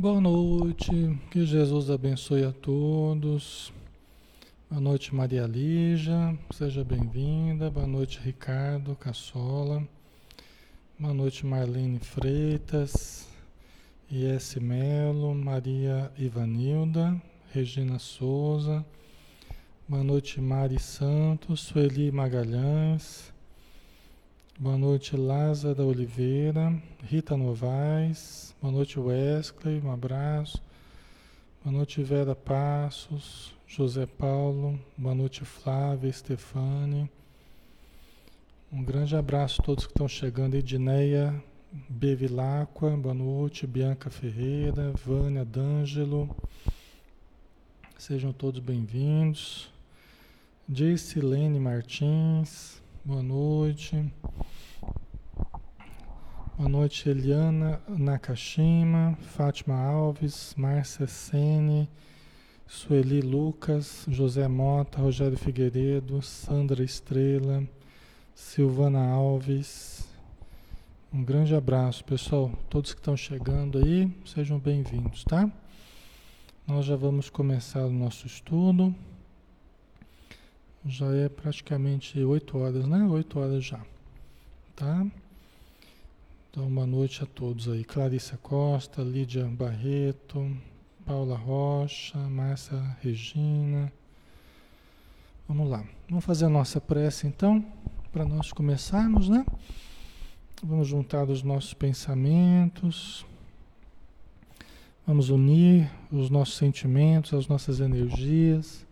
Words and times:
Boa 0.00 0.20
noite, 0.20 1.18
que 1.28 1.44
Jesus 1.44 1.90
abençoe 1.90 2.44
a 2.44 2.52
todos. 2.52 3.72
Boa 4.70 4.80
noite, 4.80 5.12
Maria 5.12 5.44
Lígia, 5.44 6.38
seja 6.52 6.84
bem-vinda. 6.84 7.68
Boa 7.68 7.84
noite, 7.84 8.20
Ricardo 8.20 8.94
Cassola. 8.94 9.82
Boa 10.96 11.12
noite, 11.12 11.44
Marlene 11.44 11.98
Freitas, 11.98 13.28
IS 14.08 14.54
Melo, 14.60 15.34
Maria 15.34 16.12
Ivanilda, 16.16 17.20
Regina 17.52 17.98
Souza. 17.98 18.86
Boa 19.88 20.04
noite, 20.04 20.40
Mari 20.40 20.78
Santos, 20.78 21.62
Sueli 21.62 22.12
Magalhães. 22.12 23.32
Boa 24.60 24.76
noite, 24.76 25.16
Lázara 25.16 25.84
Oliveira, 25.84 26.82
Rita 27.04 27.36
Novaes. 27.36 28.52
Boa 28.60 28.72
noite, 28.72 28.98
Wesley, 28.98 29.80
um 29.80 29.92
abraço. 29.92 30.60
Boa 31.62 31.72
noite, 31.72 32.02
Vera 32.02 32.34
Passos, 32.34 33.54
José 33.68 34.04
Paulo. 34.04 34.76
Boa 34.96 35.14
noite, 35.14 35.44
Flávia, 35.44 36.12
Stefane. 36.12 37.08
Um 38.72 38.82
grande 38.82 39.14
abraço 39.14 39.62
a 39.62 39.64
todos 39.64 39.86
que 39.86 39.92
estão 39.92 40.08
chegando. 40.08 40.56
Edneia 40.56 41.40
Bevilacqua, 41.88 42.96
boa 42.96 43.14
noite. 43.14 43.64
Bianca 43.64 44.10
Ferreira, 44.10 44.92
Vânia 45.04 45.44
D'Angelo. 45.44 46.34
Sejam 47.96 48.32
todos 48.32 48.58
bem-vindos. 48.58 49.70
Dicilene 50.68 51.60
Martins, 51.60 52.82
boa 53.04 53.22
noite. 53.22 53.94
Boa 53.94 54.02
noite, 54.02 54.47
Eliana 57.06 57.80
Nakashima, 57.88 59.16
Fátima 59.20 59.76
Alves, 59.76 60.54
Márcia 60.56 61.06
Sene, 61.06 61.88
Sueli 62.66 63.20
Lucas, 63.20 64.04
José 64.08 64.48
Mota, 64.48 65.00
Rogério 65.00 65.38
Figueiredo, 65.38 66.20
Sandra 66.20 66.82
Estrela, 66.82 67.62
Silvana 68.34 69.08
Alves. 69.08 70.08
Um 71.12 71.22
grande 71.22 71.54
abraço, 71.54 72.04
pessoal. 72.04 72.50
Todos 72.68 72.92
que 72.92 73.00
estão 73.00 73.16
chegando 73.16 73.78
aí, 73.78 74.12
sejam 74.26 74.58
bem-vindos, 74.58 75.22
tá? 75.22 75.48
Nós 76.66 76.84
já 76.84 76.96
vamos 76.96 77.30
começar 77.30 77.86
o 77.86 77.92
nosso 77.92 78.26
estudo. 78.26 78.92
Já 80.84 81.06
é 81.14 81.28
praticamente 81.28 82.18
8 82.18 82.58
horas, 82.58 82.88
né? 82.88 83.04
8 83.04 83.38
horas 83.38 83.64
já, 83.64 83.80
tá? 84.74 85.06
Então, 86.50 86.66
boa 86.66 86.86
noite 86.86 87.22
a 87.22 87.26
todos 87.26 87.68
aí. 87.68 87.84
Clarissa 87.84 88.38
Costa, 88.38 89.02
Lídia 89.02 89.44
Barreto, 89.44 90.50
Paula 91.04 91.36
Rocha, 91.36 92.16
Márcia 92.16 92.96
Regina. 93.02 93.92
Vamos 95.46 95.68
lá. 95.68 95.84
Vamos 96.08 96.24
fazer 96.24 96.46
a 96.46 96.48
nossa 96.48 96.80
prece 96.80 97.26
então, 97.26 97.62
para 98.10 98.24
nós 98.24 98.50
começarmos, 98.50 99.28
né? 99.28 99.44
Vamos 100.62 100.88
juntar 100.88 101.28
os 101.28 101.42
nossos 101.42 101.74
pensamentos. 101.74 103.26
Vamos 105.06 105.28
unir 105.28 105.90
os 106.10 106.30
nossos 106.30 106.56
sentimentos, 106.56 107.34
as 107.34 107.46
nossas 107.46 107.78
energias 107.78 108.86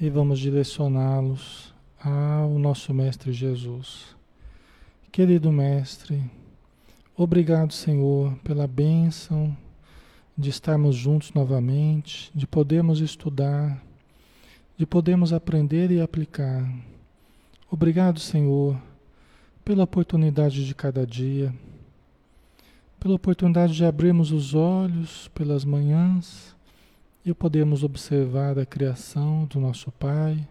e 0.00 0.08
vamos 0.08 0.38
direcioná-los 0.38 1.74
ao 2.00 2.50
nosso 2.50 2.94
Mestre 2.94 3.32
Jesus. 3.32 4.16
Querido 5.10 5.50
Mestre, 5.50 6.22
Obrigado, 7.14 7.74
Senhor, 7.74 8.34
pela 8.42 8.66
bênção 8.66 9.54
de 10.36 10.48
estarmos 10.48 10.96
juntos 10.96 11.30
novamente, 11.34 12.30
de 12.34 12.46
podermos 12.46 13.00
estudar, 13.00 13.84
de 14.78 14.86
podermos 14.86 15.30
aprender 15.30 15.90
e 15.90 16.00
aplicar. 16.00 16.66
Obrigado, 17.70 18.18
Senhor, 18.18 18.80
pela 19.62 19.84
oportunidade 19.84 20.66
de 20.66 20.74
cada 20.74 21.06
dia, 21.06 21.54
pela 22.98 23.16
oportunidade 23.16 23.74
de 23.74 23.84
abrirmos 23.84 24.32
os 24.32 24.54
olhos 24.54 25.28
pelas 25.34 25.66
manhãs 25.66 26.56
e 27.26 27.34
podermos 27.34 27.84
observar 27.84 28.58
a 28.58 28.64
criação 28.64 29.44
do 29.44 29.60
nosso 29.60 29.92
Pai, 29.92 30.48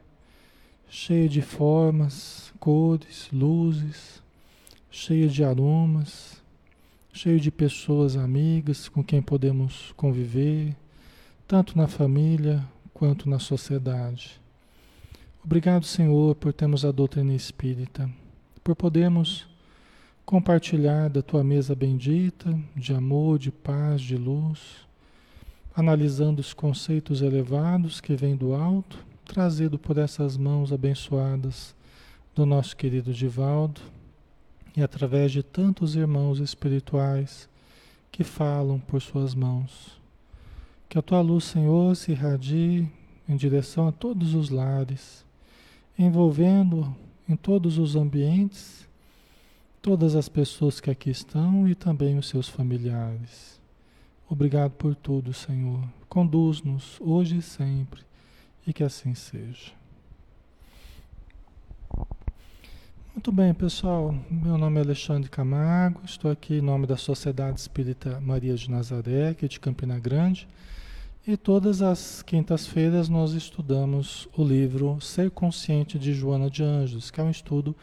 cheia 0.88 1.28
de 1.28 1.42
formas, 1.42 2.54
cores, 2.60 3.30
luzes, 3.34 4.22
cheia 4.92 5.28
de 5.28 5.44
aromas 5.44 6.31
cheio 7.14 7.40
de 7.40 7.52
pessoas 7.52 8.16
amigas 8.16 8.88
com 8.88 9.04
quem 9.04 9.22
podemos 9.22 9.94
conviver, 9.98 10.76
tanto 11.48 11.78
na 11.78 11.88
família 11.88 12.66
quanto 12.94 13.30
na 13.30 13.38
sociedade. 13.38 14.40
Obrigado, 15.44 15.86
Senhor, 15.86 16.36
por 16.36 16.54
termos 16.54 16.86
a 16.86 16.92
doutrina 16.92 17.34
espírita, 17.34 18.10
por 18.64 18.76
podermos 18.76 19.48
compartilhar 20.26 21.10
da 21.10 21.22
tua 21.22 21.44
mesa 21.44 21.76
bendita, 21.76 22.58
de 22.76 22.94
amor, 22.94 23.38
de 23.38 23.52
paz, 23.52 24.02
de 24.02 24.16
luz, 24.16 24.88
analisando 25.76 26.40
os 26.40 26.54
conceitos 26.54 27.22
elevados 27.22 28.00
que 28.00 28.16
vêm 28.16 28.36
do 28.36 28.54
alto, 28.54 29.04
trazido 29.26 29.78
por 29.78 29.98
essas 29.98 30.38
mãos 30.38 30.72
abençoadas 30.72 31.76
do 32.34 32.46
nosso 32.46 32.78
querido 32.78 33.14
Divaldo 33.14 33.82
e 34.76 34.82
através 34.82 35.32
de 35.32 35.44
tantos 35.44 35.96
irmãos 35.96 36.40
espirituais 36.40 37.50
que 38.12 38.24
falam 38.24 38.80
por 38.80 39.02
suas 39.02 39.34
mãos. 39.34 40.00
Que 40.88 40.98
a 40.98 41.02
tua 41.02 41.22
luz, 41.22 41.46
Senhor, 41.46 41.96
se 41.96 42.12
irradie 42.12 42.88
em 43.28 43.36
direção 43.36 43.88
a 43.88 43.92
todos 43.92 44.34
os 44.34 44.50
lares, 44.50 45.26
envolvendo 45.98 46.96
em 47.28 47.36
todos 47.36 47.78
os 47.78 47.96
ambientes 47.96 48.82
todas 49.82 50.16
as 50.16 50.30
pessoas 50.30 50.80
que 50.80 50.92
aqui 50.92 51.10
estão 51.10 51.68
e 51.68 51.74
também 51.74 52.18
os 52.18 52.30
seus 52.30 52.48
familiares. 52.48 53.60
Obrigado 54.30 54.72
por 54.72 54.96
tudo, 54.96 55.34
Senhor. 55.34 55.84
Conduz-nos 56.08 56.98
hoje 57.02 57.38
e 57.38 57.42
sempre, 57.42 58.02
e 58.66 58.72
que 58.72 58.84
assim 58.84 59.16
seja. 59.16 59.72
Muito 63.14 63.30
bem, 63.30 63.54
pessoal. 63.54 64.16
Meu 64.32 64.58
nome 64.58 64.80
é 64.80 64.84
Alexandre 64.84 65.30
Camargo. 65.30 66.00
Estou 66.06 66.32
aqui 66.32 66.56
em 66.56 66.62
nome 66.62 66.88
da 66.88 66.96
Sociedade 66.96 67.60
Espírita 67.60 68.22
Maria 68.22 68.56
de 68.56 68.72
Nazaré, 68.72 69.28
aqui 69.28 69.50
de 69.50 69.60
Campina 69.60 70.00
Grande. 70.00 70.48
E 71.28 71.36
todas 71.36 71.82
as 71.82 72.22
quintas-feiras 72.22 73.10
nós 73.10 73.34
estudamos 73.34 74.30
o 74.36 74.42
livro 74.42 75.00
Ser 75.02 75.30
Consciente 75.30 76.00
de 76.00 76.14
Joana 76.14 76.50
de 76.50 76.64
Anjos, 76.64 77.12
que 77.12 77.20
é 77.20 77.24
um 77.24 77.30
estudo 77.30 77.76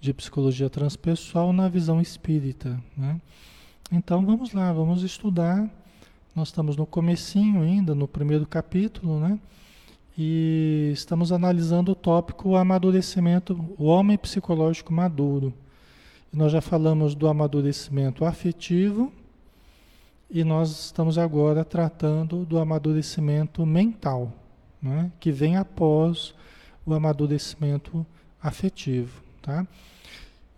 de 0.00 0.12
psicologia 0.12 0.68
transpessoal 0.68 1.52
na 1.52 1.68
visão 1.68 2.00
espírita. 2.00 2.82
Né? 2.96 3.20
Então 3.92 4.26
vamos 4.26 4.52
lá, 4.52 4.72
vamos 4.72 5.04
estudar. 5.04 5.70
Nós 6.34 6.48
estamos 6.48 6.76
no 6.76 6.84
comecinho 6.84 7.62
ainda, 7.62 7.94
no 7.94 8.08
primeiro 8.08 8.44
capítulo, 8.44 9.20
né? 9.20 9.38
E 10.16 10.90
estamos 10.92 11.32
analisando 11.32 11.92
o 11.92 11.94
tópico 11.94 12.56
amadurecimento, 12.56 13.58
o 13.76 13.84
homem 13.86 14.16
psicológico 14.16 14.92
maduro. 14.92 15.52
Nós 16.32 16.52
já 16.52 16.60
falamos 16.60 17.14
do 17.14 17.28
amadurecimento 17.28 18.24
afetivo 18.24 19.12
e 20.30 20.44
nós 20.44 20.86
estamos 20.86 21.18
agora 21.18 21.64
tratando 21.64 22.44
do 22.44 22.58
amadurecimento 22.58 23.64
mental, 23.66 24.32
né? 24.80 25.10
que 25.18 25.30
vem 25.30 25.56
após 25.56 26.34
o 26.86 26.94
amadurecimento 26.94 28.06
afetivo. 28.42 29.22
Tá? 29.42 29.66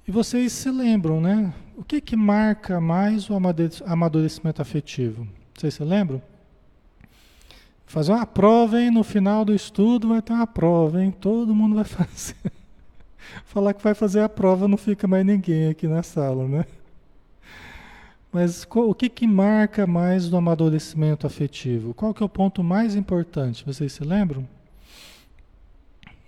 E 0.07 0.11
vocês 0.11 0.53
se 0.53 0.71
lembram, 0.71 1.21
né? 1.21 1.53
O 1.77 1.83
que, 1.83 2.01
que 2.01 2.15
marca 2.15 2.81
mais 2.81 3.29
o 3.29 3.35
amadurecimento 3.85 4.63
afetivo? 4.63 5.27
Vocês 5.53 5.75
se 5.75 5.83
lembram? 5.83 6.23
Fazer 7.87 8.13
uma 8.13 8.27
prova, 8.27 8.81
hein? 8.81 8.91
No 8.91 9.05
final 9.05 9.45
do 9.45 9.55
estudo 9.55 10.09
vai 10.09 10.21
ter 10.21 10.33
uma 10.33 10.47
prova, 10.47 11.03
hein? 11.03 11.13
Todo 11.13 11.55
mundo 11.55 11.77
vai 11.77 11.85
fazer. 11.87 12.35
Falar 13.45 13.75
que 13.75 13.83
vai 13.83 13.95
fazer 13.95 14.21
a 14.21 14.29
prova 14.29 14.67
não 14.69 14.77
fica 14.77 15.07
mais 15.07 15.25
ninguém 15.25 15.69
aqui 15.69 15.87
na 15.87 16.03
sala, 16.03 16.47
né? 16.47 16.65
Mas 18.33 18.67
o 18.71 18.95
que, 18.95 19.09
que 19.09 19.27
marca 19.27 19.87
mais 19.87 20.29
do 20.29 20.37
amadurecimento 20.37 21.27
afetivo? 21.27 21.95
Qual 21.95 22.13
que 22.13 22.23
é 22.23 22.27
o 22.27 22.29
ponto 22.29 22.63
mais 22.63 22.95
importante? 22.95 23.65
Vocês 23.65 23.93
se 23.93 24.05
lembram? 24.05 24.47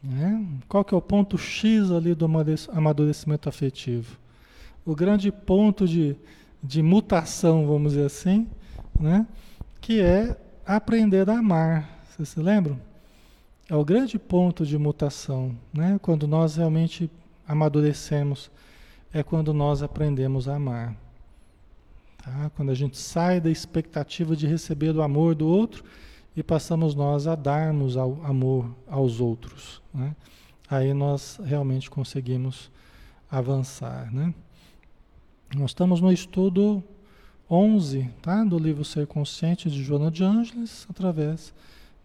É? 0.04 0.40
Qual 0.68 0.84
que 0.84 0.94
é 0.94 0.96
o 0.96 1.02
ponto 1.02 1.36
X 1.36 1.90
ali 1.90 2.14
do 2.14 2.24
amadurecimento 2.72 3.48
afetivo? 3.48 4.16
O 4.86 4.94
grande 4.94 5.30
ponto 5.30 5.86
de, 5.86 6.16
de 6.62 6.82
mutação, 6.82 7.66
vamos 7.66 7.92
dizer 7.92 8.06
assim, 8.06 8.46
né? 8.98 9.26
que 9.80 10.00
é 10.00 10.36
aprender 10.76 11.30
a 11.30 11.38
amar. 11.38 11.88
Vocês 12.04 12.28
se 12.28 12.40
lembram? 12.40 12.78
É 13.70 13.74
o 13.74 13.84
grande 13.84 14.18
ponto 14.18 14.66
de 14.66 14.76
mutação, 14.76 15.56
né? 15.72 15.98
Quando 16.02 16.28
nós 16.28 16.56
realmente 16.56 17.10
amadurecemos, 17.46 18.50
é 19.12 19.22
quando 19.22 19.54
nós 19.54 19.82
aprendemos 19.82 20.46
a 20.46 20.56
amar. 20.56 20.94
Tá? 22.22 22.50
Quando 22.54 22.70
a 22.70 22.74
gente 22.74 22.98
sai 22.98 23.40
da 23.40 23.50
expectativa 23.50 24.36
de 24.36 24.46
receber 24.46 24.94
o 24.94 25.02
amor 25.02 25.34
do 25.34 25.46
outro 25.46 25.82
e 26.36 26.42
passamos 26.42 26.94
nós 26.94 27.26
a 27.26 27.34
darmos 27.34 27.96
ao 27.96 28.22
amor 28.24 28.70
aos 28.86 29.20
outros. 29.20 29.80
Né? 29.92 30.14
Aí 30.68 30.92
nós 30.92 31.40
realmente 31.42 31.88
conseguimos 31.88 32.70
avançar. 33.30 34.12
Né? 34.12 34.34
Nós 35.56 35.70
estamos 35.70 36.02
no 36.02 36.12
estudo 36.12 36.84
11 37.50 38.10
tá? 38.20 38.44
do 38.44 38.58
livro 38.58 38.84
Ser 38.84 39.06
Consciente 39.06 39.70
de 39.70 39.82
Joana 39.82 40.10
de 40.10 40.22
Ângeles, 40.22 40.86
através 40.90 41.54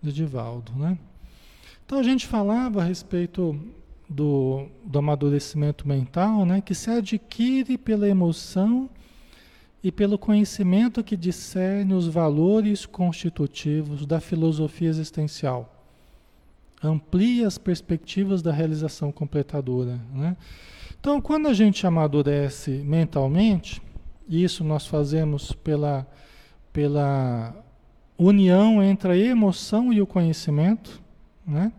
de 0.02 0.14
Divaldo. 0.14 0.72
Né? 0.74 0.98
Então 1.86 2.00
a 2.00 2.04
gente 2.04 2.26
falava 2.26 2.82
a 2.82 2.86
respeito 2.86 3.60
do, 4.10 4.68
do 4.86 5.00
amadurecimento 5.00 5.88
mental, 5.88 6.46
né? 6.46 6.62
que 6.62 6.74
se 6.74 6.90
adquire 6.90 7.78
pela 7.78 8.08
emoção 8.08 8.90
e 9.84 9.92
pelo 9.92 10.18
conhecimento 10.18 11.04
que 11.04 11.18
discerne 11.18 11.94
os 11.94 12.08
valores 12.08 12.86
constitutivos 12.86 14.06
da 14.06 14.22
filosofia 14.22 14.88
existencial. 14.88 15.70
Amplia 16.82 17.48
as 17.48 17.58
perspectivas 17.58 18.42
da 18.42 18.52
realização 18.52 19.12
completadora. 19.12 20.00
Né? 20.14 20.38
Então, 21.00 21.20
quando 21.20 21.48
a 21.48 21.54
gente 21.54 21.86
amadurece 21.86 22.72
mentalmente, 22.72 23.82
isso 24.28 24.64
nós 24.64 24.86
fazemos 24.86 25.52
pela, 25.52 26.08
pela 26.72 27.56
união 28.18 28.82
entre 28.82 29.12
a 29.12 29.18
emoção 29.18 29.92
e 29.92 30.02
o 30.02 30.08
conhecimento, 30.08 31.02
né? 31.46 31.72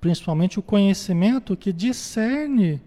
principalmente 0.00 0.58
o 0.58 0.62
conhecimento 0.62 1.56
que 1.56 1.72
discerne 1.72 2.80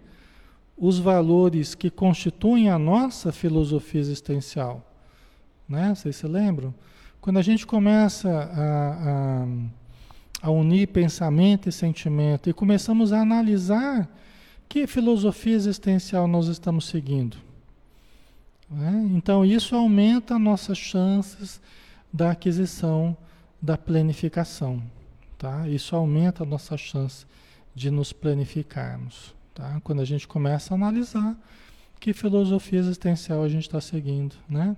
os 0.76 0.98
valores 0.98 1.74
que 1.74 1.90
constituem 1.90 2.68
a 2.68 2.78
nossa 2.78 3.30
filosofia 3.30 4.00
existencial. 4.00 4.84
Né? 5.68 5.94
Vocês 5.94 6.16
se 6.16 6.26
lembram? 6.26 6.74
Quando 7.20 7.38
a 7.38 7.42
gente 7.42 7.66
começa 7.66 8.28
a, 8.28 9.44
a, 10.42 10.48
a 10.48 10.50
unir 10.50 10.88
pensamento 10.88 11.68
e 11.68 11.72
sentimento 11.72 12.50
e 12.50 12.52
começamos 12.52 13.12
a 13.12 13.20
analisar 13.20 14.08
que 14.68 14.86
filosofia 14.86 15.54
existencial 15.54 16.26
nós 16.26 16.48
estamos 16.48 16.86
seguindo. 16.86 17.36
Né? 18.72 19.10
Então, 19.14 19.44
isso 19.44 19.76
aumenta 19.76 20.38
nossas 20.38 20.78
chances 20.78 21.60
da 22.12 22.30
aquisição 22.30 23.16
da 23.60 23.76
planificação. 23.76 24.82
Tá? 25.38 25.68
Isso 25.68 25.94
aumenta 25.94 26.42
a 26.42 26.46
nossa 26.46 26.76
chance 26.76 27.26
de 27.74 27.90
nos 27.90 28.12
planificarmos. 28.12 29.34
Tá? 29.54 29.80
Quando 29.84 30.00
a 30.00 30.04
gente 30.04 30.26
começa 30.26 30.72
a 30.72 30.76
analisar 30.76 31.36
que 32.00 32.12
filosofia 32.12 32.80
existencial 32.80 33.44
a 33.44 33.48
gente 33.48 33.62
está 33.62 33.80
seguindo. 33.80 34.34
Né? 34.48 34.76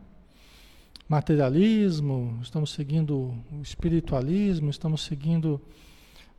Materialismo, 1.09 2.39
estamos 2.43 2.71
seguindo 2.71 3.35
o 3.51 3.63
espiritualismo, 3.63 4.69
estamos 4.69 5.03
seguindo 5.05 5.61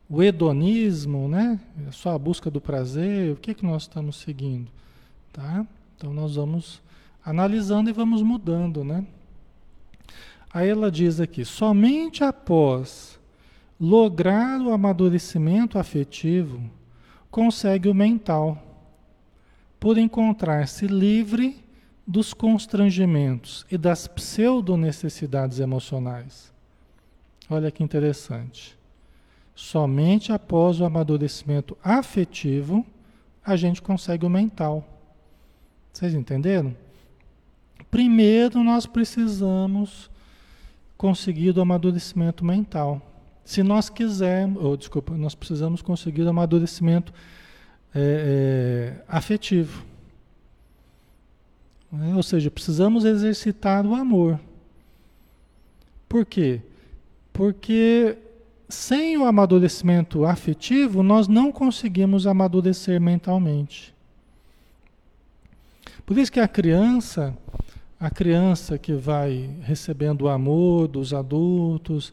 o 0.08 0.22
hedonismo, 0.22 1.28
né? 1.28 1.58
Só 1.90 2.14
a 2.14 2.18
busca 2.18 2.50
do 2.50 2.60
prazer, 2.60 3.32
o 3.32 3.36
que, 3.36 3.54
que 3.54 3.64
nós 3.64 3.82
estamos 3.82 4.16
seguindo? 4.16 4.70
Tá? 5.32 5.66
Então 5.96 6.12
nós 6.12 6.36
vamos 6.36 6.80
analisando 7.26 7.90
e 7.90 7.92
vamos 7.92 8.22
mudando, 8.22 8.84
né? 8.84 9.04
Aí 10.54 10.68
ela 10.68 10.92
diz 10.92 11.18
aqui: 11.18 11.44
somente 11.44 12.22
após 12.22 13.18
lograr 13.78 14.60
o 14.60 14.72
amadurecimento 14.72 15.76
afetivo, 15.76 16.62
consegue 17.28 17.88
o 17.88 17.94
mental, 17.94 18.62
por 19.80 19.98
encontrar-se 19.98 20.86
livre 20.86 21.62
dos 22.06 22.32
constrangimentos 22.32 23.66
e 23.70 23.76
das 23.76 24.06
pseudo-necessidades 24.06 25.58
emocionais. 25.58 26.52
Olha 27.50 27.70
que 27.72 27.82
interessante. 27.82 28.78
Somente 29.54 30.32
após 30.32 30.80
o 30.80 30.84
amadurecimento 30.84 31.76
afetivo 31.82 32.86
a 33.44 33.56
gente 33.56 33.82
consegue 33.82 34.24
o 34.24 34.30
mental. 34.30 34.86
Vocês 35.92 36.14
entenderam? 36.14 36.85
Primeiro 37.96 38.62
nós 38.62 38.84
precisamos 38.84 40.10
conseguir 40.98 41.56
o 41.56 41.62
amadurecimento 41.62 42.44
mental. 42.44 43.00
Se 43.42 43.62
nós 43.62 43.88
quisermos, 43.88 44.62
ou 44.62 44.76
desculpa, 44.76 45.16
nós 45.16 45.34
precisamos 45.34 45.80
conseguir 45.80 46.24
o 46.24 46.28
amadurecimento 46.28 47.10
é, 47.94 48.98
é, 48.98 49.04
afetivo. 49.08 49.82
É, 51.90 52.14
ou 52.14 52.22
seja, 52.22 52.50
precisamos 52.50 53.06
exercitar 53.06 53.86
o 53.86 53.94
amor. 53.94 54.38
Por 56.06 56.26
quê? 56.26 56.60
Porque 57.32 58.18
sem 58.68 59.16
o 59.16 59.24
amadurecimento 59.24 60.26
afetivo, 60.26 61.02
nós 61.02 61.28
não 61.28 61.50
conseguimos 61.50 62.26
amadurecer 62.26 63.00
mentalmente. 63.00 63.94
Por 66.04 66.18
isso 66.18 66.30
que 66.30 66.40
a 66.40 66.46
criança, 66.46 67.34
a 67.98 68.10
criança 68.10 68.78
que 68.78 68.92
vai 68.92 69.50
recebendo 69.62 70.22
o 70.22 70.28
amor 70.28 70.86
dos 70.88 71.14
adultos, 71.14 72.12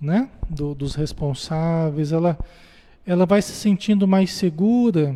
né, 0.00 0.30
Do, 0.48 0.74
dos 0.74 0.94
responsáveis, 0.94 2.10
ela, 2.10 2.38
ela 3.04 3.26
vai 3.26 3.42
se 3.42 3.52
sentindo 3.52 4.08
mais 4.08 4.32
segura, 4.32 5.14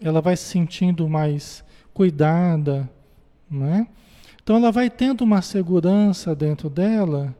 ela 0.00 0.20
vai 0.20 0.36
se 0.36 0.44
sentindo 0.44 1.08
mais 1.08 1.64
cuidada, 1.92 2.88
né? 3.50 3.88
Então 4.40 4.56
ela 4.56 4.70
vai 4.70 4.88
tendo 4.88 5.22
uma 5.22 5.42
segurança 5.42 6.34
dentro 6.34 6.70
dela 6.70 7.36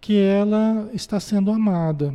que 0.00 0.16
ela 0.16 0.88
está 0.92 1.18
sendo 1.18 1.50
amada. 1.50 2.14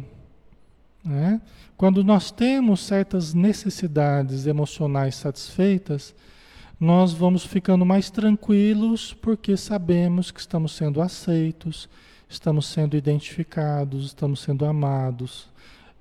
Né? 1.04 1.42
Quando 1.76 2.02
nós 2.04 2.32
temos 2.32 2.80
certas 2.80 3.34
necessidades 3.34 4.48
emocionais 4.48 5.16
satisfeitas, 5.16 6.16
nós 6.82 7.14
vamos 7.14 7.46
ficando 7.46 7.86
mais 7.86 8.10
tranquilos 8.10 9.14
porque 9.14 9.56
sabemos 9.56 10.32
que 10.32 10.40
estamos 10.40 10.72
sendo 10.72 11.00
aceitos, 11.00 11.88
estamos 12.28 12.66
sendo 12.66 12.98
identificados, 12.98 14.08
estamos 14.08 14.40
sendo 14.40 14.66
amados, 14.66 15.48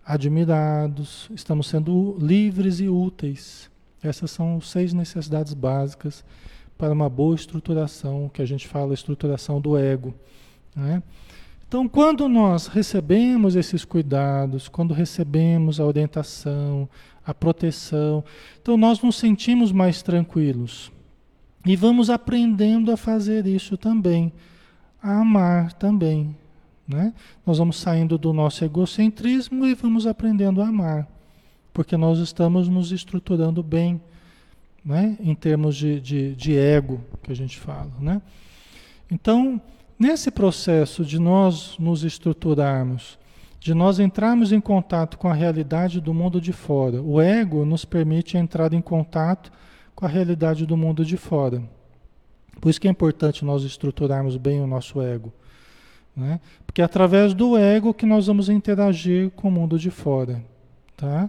admirados, 0.02 1.28
estamos 1.34 1.66
sendo 1.66 2.16
livres 2.18 2.80
e 2.80 2.88
úteis. 2.88 3.70
Essas 4.02 4.30
são 4.30 4.58
seis 4.58 4.94
necessidades 4.94 5.52
básicas 5.52 6.24
para 6.78 6.94
uma 6.94 7.10
boa 7.10 7.34
estruturação, 7.34 8.30
que 8.32 8.40
a 8.40 8.46
gente 8.46 8.66
fala 8.66 8.94
estruturação 8.94 9.60
do 9.60 9.76
ego. 9.76 10.14
Né? 10.74 11.02
Então, 11.68 11.86
quando 11.86 12.26
nós 12.26 12.68
recebemos 12.68 13.54
esses 13.54 13.84
cuidados, 13.84 14.66
quando 14.66 14.94
recebemos 14.94 15.78
a 15.78 15.84
orientação, 15.84 16.88
a 17.24 17.34
proteção, 17.34 18.24
então 18.60 18.76
nós 18.76 19.00
nos 19.02 19.16
sentimos 19.16 19.72
mais 19.72 20.02
tranquilos. 20.02 20.90
E 21.64 21.76
vamos 21.76 22.08
aprendendo 22.08 22.90
a 22.90 22.96
fazer 22.96 23.46
isso 23.46 23.76
também, 23.76 24.32
a 25.02 25.20
amar 25.20 25.72
também. 25.74 26.34
Né? 26.88 27.12
Nós 27.46 27.58
vamos 27.58 27.76
saindo 27.76 28.16
do 28.16 28.32
nosso 28.32 28.64
egocentrismo 28.64 29.66
e 29.66 29.74
vamos 29.74 30.06
aprendendo 30.06 30.62
a 30.62 30.68
amar, 30.68 31.06
porque 31.72 31.96
nós 31.96 32.18
estamos 32.18 32.68
nos 32.68 32.90
estruturando 32.90 33.62
bem, 33.62 34.00
né? 34.84 35.16
em 35.20 35.34
termos 35.34 35.76
de, 35.76 36.00
de, 36.00 36.34
de 36.34 36.56
ego, 36.56 37.00
que 37.22 37.30
a 37.30 37.36
gente 37.36 37.58
fala. 37.58 37.92
Né? 38.00 38.22
Então, 39.10 39.60
Nesse 40.00 40.30
processo 40.30 41.04
de 41.04 41.18
nós 41.18 41.76
nos 41.78 42.04
estruturarmos, 42.04 43.18
de 43.60 43.74
nós 43.74 44.00
entrarmos 44.00 44.52
em 44.52 44.60
contato 44.60 45.18
com 45.18 45.28
a 45.28 45.34
realidade 45.34 46.00
do 46.00 46.14
mundo 46.14 46.40
de 46.40 46.52
fora, 46.52 47.02
o 47.02 47.20
ego 47.20 47.66
nos 47.66 47.84
permite 47.84 48.38
entrar 48.38 48.72
em 48.72 48.80
contato 48.80 49.52
com 49.94 50.06
a 50.06 50.08
realidade 50.08 50.64
do 50.64 50.78
mundo 50.78 51.04
de 51.04 51.18
fora. 51.18 51.62
Por 52.58 52.70
isso 52.70 52.80
que 52.80 52.88
é 52.88 52.90
importante 52.90 53.44
nós 53.44 53.62
estruturarmos 53.62 54.38
bem 54.38 54.62
o 54.62 54.66
nosso 54.66 55.02
ego. 55.02 55.30
Né? 56.16 56.40
Porque 56.66 56.80
é 56.80 56.84
através 56.84 57.34
do 57.34 57.56
ego 57.56 57.92
que 57.92 58.06
nós 58.06 58.26
vamos 58.26 58.48
interagir 58.48 59.30
com 59.30 59.48
o 59.48 59.52
mundo 59.52 59.78
de 59.78 59.90
fora. 59.90 60.42
Tá? 60.96 61.28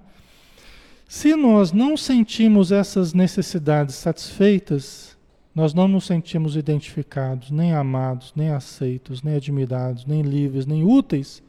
Se 1.07 1.35
nós 1.35 1.73
não 1.73 1.97
sentimos 1.97 2.71
essas 2.71 3.13
necessidades 3.13 3.95
satisfeitas, 3.95 5.17
nós 5.53 5.73
não 5.73 5.85
nos 5.85 6.05
sentimos 6.05 6.55
identificados, 6.55 7.51
nem 7.51 7.73
amados, 7.73 8.31
nem 8.33 8.51
aceitos, 8.51 9.21
nem 9.21 9.35
admirados, 9.35 10.05
nem 10.05 10.21
livres, 10.21 10.65
nem 10.65 10.85
úteis. 10.85 11.43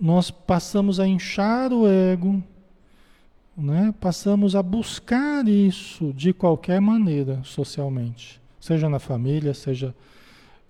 Nós 0.00 0.30
passamos 0.30 0.98
a 0.98 1.06
inchar 1.06 1.72
o 1.72 1.86
ego, 1.86 2.42
né? 3.56 3.94
passamos 4.00 4.56
a 4.56 4.62
buscar 4.62 5.46
isso 5.46 6.12
de 6.12 6.32
qualquer 6.32 6.80
maneira 6.80 7.40
socialmente, 7.44 8.40
seja 8.60 8.88
na 8.88 8.98
família, 8.98 9.54
seja 9.54 9.94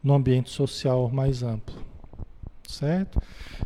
no 0.02 0.14
ambiente 0.14 0.50
social 0.50 1.10
mais 1.10 1.42
amplo. 1.42 1.74
Certo? 2.68 3.20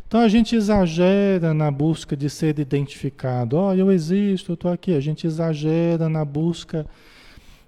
Então 0.07 0.21
a 0.21 0.27
gente 0.27 0.55
exagera 0.55 1.53
na 1.53 1.71
busca 1.71 2.15
de 2.15 2.29
ser 2.29 2.59
identificado. 2.59 3.57
Ó, 3.57 3.69
oh, 3.69 3.73
eu 3.73 3.91
existo, 3.91 4.51
eu 4.51 4.53
estou 4.53 4.71
aqui. 4.71 4.93
A 4.93 4.99
gente 4.99 5.25
exagera 5.25 6.07
na 6.07 6.23
busca 6.23 6.85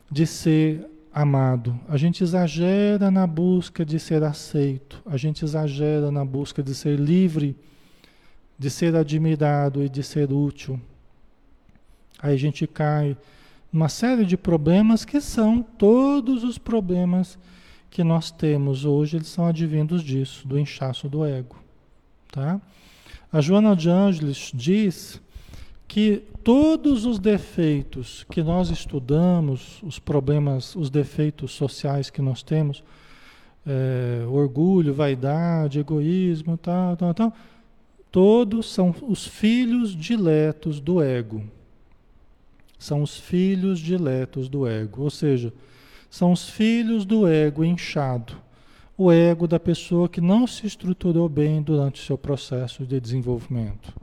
de 0.09 0.27
ser 0.27 0.87
amado, 1.13 1.77
a 1.89 1.97
gente 1.97 2.23
exagera 2.23 3.11
na 3.11 3.27
busca 3.27 3.85
de 3.85 3.99
ser 3.99 4.23
aceito, 4.23 5.01
a 5.05 5.17
gente 5.17 5.43
exagera 5.43 6.09
na 6.09 6.23
busca 6.23 6.63
de 6.63 6.73
ser 6.73 6.97
livre, 6.97 7.55
de 8.61 8.69
ser 8.69 8.95
admirado 8.95 9.83
e 9.83 9.89
de 9.89 10.03
ser 10.03 10.31
útil. 10.31 10.79
Aí 12.21 12.35
a 12.35 12.37
gente 12.37 12.67
cai 12.67 13.17
numa 13.73 13.89
série 13.89 14.23
de 14.23 14.37
problemas 14.37 15.03
que 15.03 15.19
são 15.19 15.63
todos 15.63 16.43
os 16.43 16.59
problemas 16.59 17.39
que 17.89 18.03
nós 18.03 18.29
temos 18.29 18.85
hoje, 18.85 19.17
eles 19.17 19.29
são 19.29 19.47
advindos 19.47 20.03
disso, 20.03 20.47
do 20.47 20.59
inchaço 20.59 21.09
do 21.09 21.25
ego, 21.25 21.55
tá? 22.31 22.61
A 23.33 23.41
Joana 23.41 23.75
de 23.75 23.89
Ângeles 23.89 24.51
diz 24.53 25.19
que 25.87 26.23
todos 26.43 27.03
os 27.03 27.17
defeitos 27.17 28.27
que 28.29 28.43
nós 28.43 28.69
estudamos, 28.69 29.81
os 29.81 29.97
problemas, 29.97 30.75
os 30.75 30.91
defeitos 30.91 31.51
sociais 31.53 32.11
que 32.11 32.21
nós 32.21 32.43
temos, 32.43 32.83
é, 33.65 34.23
orgulho, 34.27 34.93
vaidade, 34.93 35.79
egoísmo, 35.79 36.57
tal, 36.57 36.95
tal, 36.95 37.13
tal, 37.15 37.33
todos 38.11 38.71
são 38.71 38.93
os 39.07 39.25
filhos 39.25 39.95
diletos 39.95 40.79
do 40.79 41.01
ego. 41.01 41.43
São 42.77 43.01
os 43.01 43.17
filhos 43.17 43.79
diletos 43.79 44.49
do 44.49 44.67
ego, 44.67 45.03
ou 45.03 45.09
seja, 45.09 45.53
são 46.09 46.31
os 46.31 46.49
filhos 46.49 47.05
do 47.05 47.27
ego 47.27 47.63
inchado. 47.63 48.33
O 48.97 49.11
ego 49.11 49.47
da 49.47 49.59
pessoa 49.59 50.09
que 50.09 50.19
não 50.19 50.45
se 50.45 50.67
estruturou 50.67 51.29
bem 51.29 51.61
durante 51.61 52.01
o 52.01 52.05
seu 52.05 52.17
processo 52.17 52.85
de 52.85 52.99
desenvolvimento. 52.99 53.93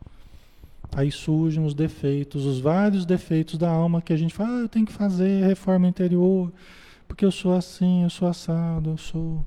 Aí 0.97 1.13
surgem 1.13 1.65
os 1.65 1.75
defeitos, 1.75 2.47
os 2.47 2.61
vários 2.61 3.05
defeitos 3.05 3.59
da 3.59 3.71
alma 3.71 4.01
que 4.01 4.13
a 4.13 4.17
gente 4.17 4.35
fala, 4.35 4.59
ah, 4.59 4.61
eu 4.63 4.69
tenho 4.69 4.87
que 4.87 4.93
fazer 4.93 5.45
reforma 5.45 5.87
interior, 5.87 6.51
porque 7.07 7.25
eu 7.25 7.31
sou 7.31 7.55
assim, 7.55 8.05
eu 8.05 8.11
sou 8.11 8.27
assado, 8.27 8.91
eu 8.91 8.97
sou 8.97 9.45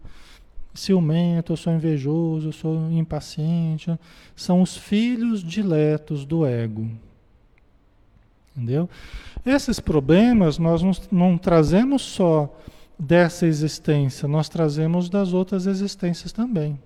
ciumento, 0.74 1.54
eu 1.54 1.58
sou 1.58 1.74
invejoso, 1.74 2.50
eu 2.50 2.52
sou 2.52 2.92
impaciente. 2.92 3.98
São 4.36 4.62
os 4.62 4.78
filhos 4.78 5.44
diletos 5.44 6.26
do 6.26 6.46
ego. 6.46 6.90
Entendeu? 8.56 8.90
Esses 9.46 9.80
problemas 9.80 10.58
nós 10.58 10.82
não, 10.82 10.92
não 11.12 11.38
trazemos 11.38 12.02
só 12.02 12.54
dessa 12.98 13.48
existência, 13.48 14.28
nós 14.28 14.48
trazemos 14.48 15.10
das 15.10 15.34
outras 15.34 15.66
existências 15.66 16.32
também. 16.32 16.78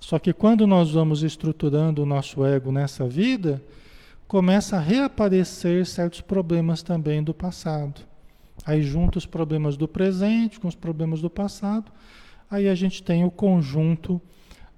Só 0.00 0.18
que 0.18 0.32
quando 0.32 0.66
nós 0.66 0.92
vamos 0.92 1.22
estruturando 1.22 2.02
o 2.02 2.06
nosso 2.06 2.44
ego 2.44 2.72
nessa 2.72 3.06
vida, 3.06 3.62
começa 4.26 4.76
a 4.76 4.80
reaparecer 4.80 5.84
certos 5.84 6.22
problemas 6.22 6.82
também 6.82 7.22
do 7.22 7.34
passado. 7.34 8.00
Aí 8.64 8.82
junta 8.82 9.18
os 9.18 9.26
problemas 9.26 9.76
do 9.76 9.86
presente 9.86 10.58
com 10.58 10.68
os 10.68 10.74
problemas 10.74 11.20
do 11.20 11.28
passado, 11.28 11.92
aí 12.50 12.68
a 12.68 12.74
gente 12.74 13.02
tem 13.02 13.24
o 13.24 13.30
conjunto 13.30 14.20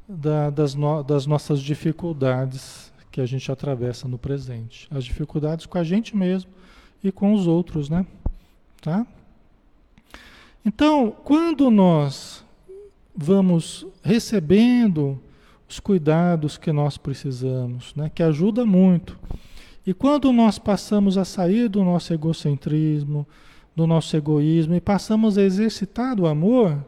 da, 0.09 0.51
das, 0.51 0.75
no, 0.75 1.03
das 1.03 1.27
nossas 1.27 1.61
dificuldades 1.61 2.93
que 3.11 3.21
a 3.21 3.27
gente 3.27 3.51
atravessa 3.51 4.07
no 4.07 4.19
presente. 4.19 4.89
As 4.91 5.05
dificuldades 5.05 5.67
com 5.67 5.79
a 5.79 5.85
gente 5.85 6.17
mesmo 6.17 6.51
e 7.03 7.11
com 7.11 7.33
os 7.33 7.47
outros, 7.47 7.89
né? 7.89 8.07
Tá? 8.81 9.07
Então, 10.65 11.11
quando 11.25 11.71
nós 11.71 12.45
vamos 13.15 13.87
recebendo 14.03 15.21
os 15.69 15.81
cuidados 15.81 16.59
que 16.59 16.71
nós 16.73 16.99
precisamos, 16.99 17.95
né, 17.95 18.11
que 18.15 18.23
ajuda 18.23 18.65
muito. 18.65 19.19
E 19.87 19.93
quando 19.95 20.33
nós 20.33 20.59
passamos 20.59 21.17
a 21.17 21.25
sair 21.25 21.69
do 21.69 21.83
nosso 21.83 22.13
egocentrismo, 22.13 23.27
do 23.75 23.87
nosso 23.87 24.17
egoísmo 24.17 24.75
e 24.75 24.81
passamos 24.81 25.39
a 25.39 25.43
exercitar 25.43 26.21
o 26.21 26.27
amor, 26.27 26.85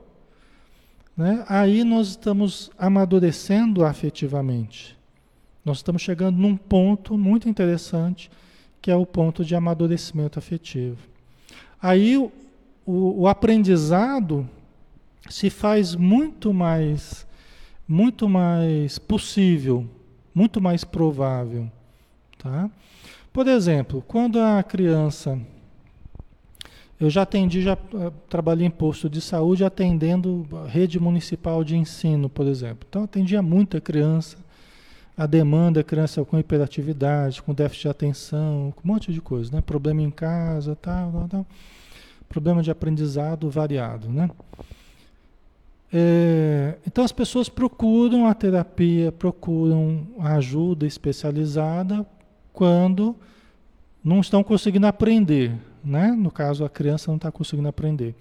né, 1.16 1.44
aí 1.48 1.84
nós 1.84 2.08
estamos 2.08 2.70
amadurecendo 2.78 3.84
afetivamente. 3.84 4.96
Nós 5.64 5.78
estamos 5.78 6.02
chegando 6.02 6.36
num 6.36 6.56
ponto 6.56 7.16
muito 7.16 7.48
interessante, 7.48 8.30
que 8.82 8.90
é 8.90 8.96
o 8.96 9.06
ponto 9.06 9.44
de 9.44 9.54
amadurecimento 9.54 10.38
afetivo. 10.38 10.98
Aí 11.80 12.18
o, 12.18 12.30
o, 12.84 13.22
o 13.22 13.28
aprendizado 13.28 14.48
se 15.28 15.48
faz 15.48 15.94
muito 15.94 16.52
mais, 16.52 17.26
muito 17.88 18.28
mais 18.28 18.98
possível, 18.98 19.88
muito 20.34 20.60
mais 20.60 20.84
provável, 20.84 21.70
tá? 22.38 22.70
Por 23.32 23.48
exemplo, 23.48 24.04
quando 24.06 24.38
a 24.38 24.62
criança 24.62 25.40
eu 27.00 27.10
já 27.10 27.22
atendi, 27.22 27.60
já 27.60 27.72
eh, 27.72 28.12
trabalhei 28.28 28.66
em 28.66 28.70
posto 28.70 29.10
de 29.10 29.20
saúde 29.20 29.64
atendendo 29.64 30.46
rede 30.68 31.00
municipal 31.00 31.64
de 31.64 31.76
ensino, 31.76 32.28
por 32.28 32.46
exemplo. 32.46 32.86
Então 32.88 33.02
atendia 33.02 33.42
muita 33.42 33.80
criança, 33.80 34.36
a 35.16 35.26
demanda 35.26 35.82
criança 35.82 36.24
com 36.24 36.38
hiperatividade, 36.38 37.42
com 37.42 37.52
déficit 37.52 37.82
de 37.82 37.88
atenção, 37.88 38.72
com 38.76 38.88
um 38.88 38.92
monte 38.92 39.12
de 39.12 39.20
coisa, 39.20 39.54
né? 39.54 39.60
Problema 39.60 40.02
em 40.02 40.10
casa, 40.10 40.76
tal, 40.76 41.10
tal, 41.12 41.28
tal. 41.28 41.46
Problema 42.28 42.62
de 42.62 42.70
aprendizado 42.70 43.50
variado, 43.50 44.08
né? 44.08 44.30
É, 45.92 46.76
então 46.86 47.04
as 47.04 47.12
pessoas 47.12 47.48
procuram 47.48 48.26
a 48.26 48.34
terapia, 48.34 49.12
procuram 49.12 50.06
a 50.18 50.34
ajuda 50.34 50.86
especializada 50.86 52.04
quando 52.52 53.14
não 54.02 54.20
estão 54.20 54.42
conseguindo 54.42 54.88
aprender, 54.88 55.56
né? 55.84 56.12
No 56.12 56.30
caso, 56.30 56.64
a 56.64 56.70
criança 56.70 57.10
não 57.10 57.16
está 57.16 57.30
conseguindo 57.30 57.68
aprender. 57.68 58.14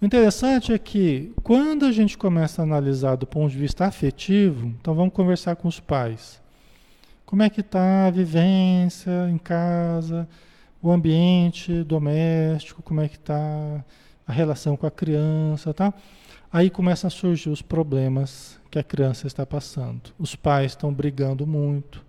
O 0.00 0.06
interessante 0.06 0.72
é 0.72 0.78
que 0.78 1.32
quando 1.42 1.84
a 1.84 1.92
gente 1.92 2.16
começa 2.16 2.62
a 2.62 2.64
analisar 2.64 3.16
do 3.16 3.26
ponto 3.26 3.50
de 3.52 3.58
vista 3.58 3.84
afetivo, 3.84 4.68
então 4.80 4.94
vamos 4.94 5.12
conversar 5.12 5.56
com 5.56 5.68
os 5.68 5.78
pais. 5.78 6.40
Como 7.26 7.42
é 7.42 7.50
que 7.50 7.60
está 7.60 8.06
a 8.06 8.10
vivência 8.10 9.28
em 9.28 9.36
casa, 9.36 10.26
o 10.82 10.90
ambiente 10.90 11.84
doméstico, 11.84 12.82
como 12.82 13.02
é 13.02 13.08
que 13.08 13.16
está 13.16 13.84
a 14.26 14.32
relação 14.32 14.76
com 14.76 14.86
a 14.86 14.90
criança, 14.90 15.74
tá? 15.74 15.92
Aí 16.52 16.70
começam 16.70 17.08
a 17.08 17.10
surgir 17.10 17.50
os 17.50 17.62
problemas 17.62 18.58
que 18.70 18.78
a 18.78 18.82
criança 18.82 19.26
está 19.26 19.44
passando. 19.44 20.14
Os 20.18 20.34
pais 20.34 20.72
estão 20.72 20.92
brigando 20.92 21.46
muito, 21.46 22.04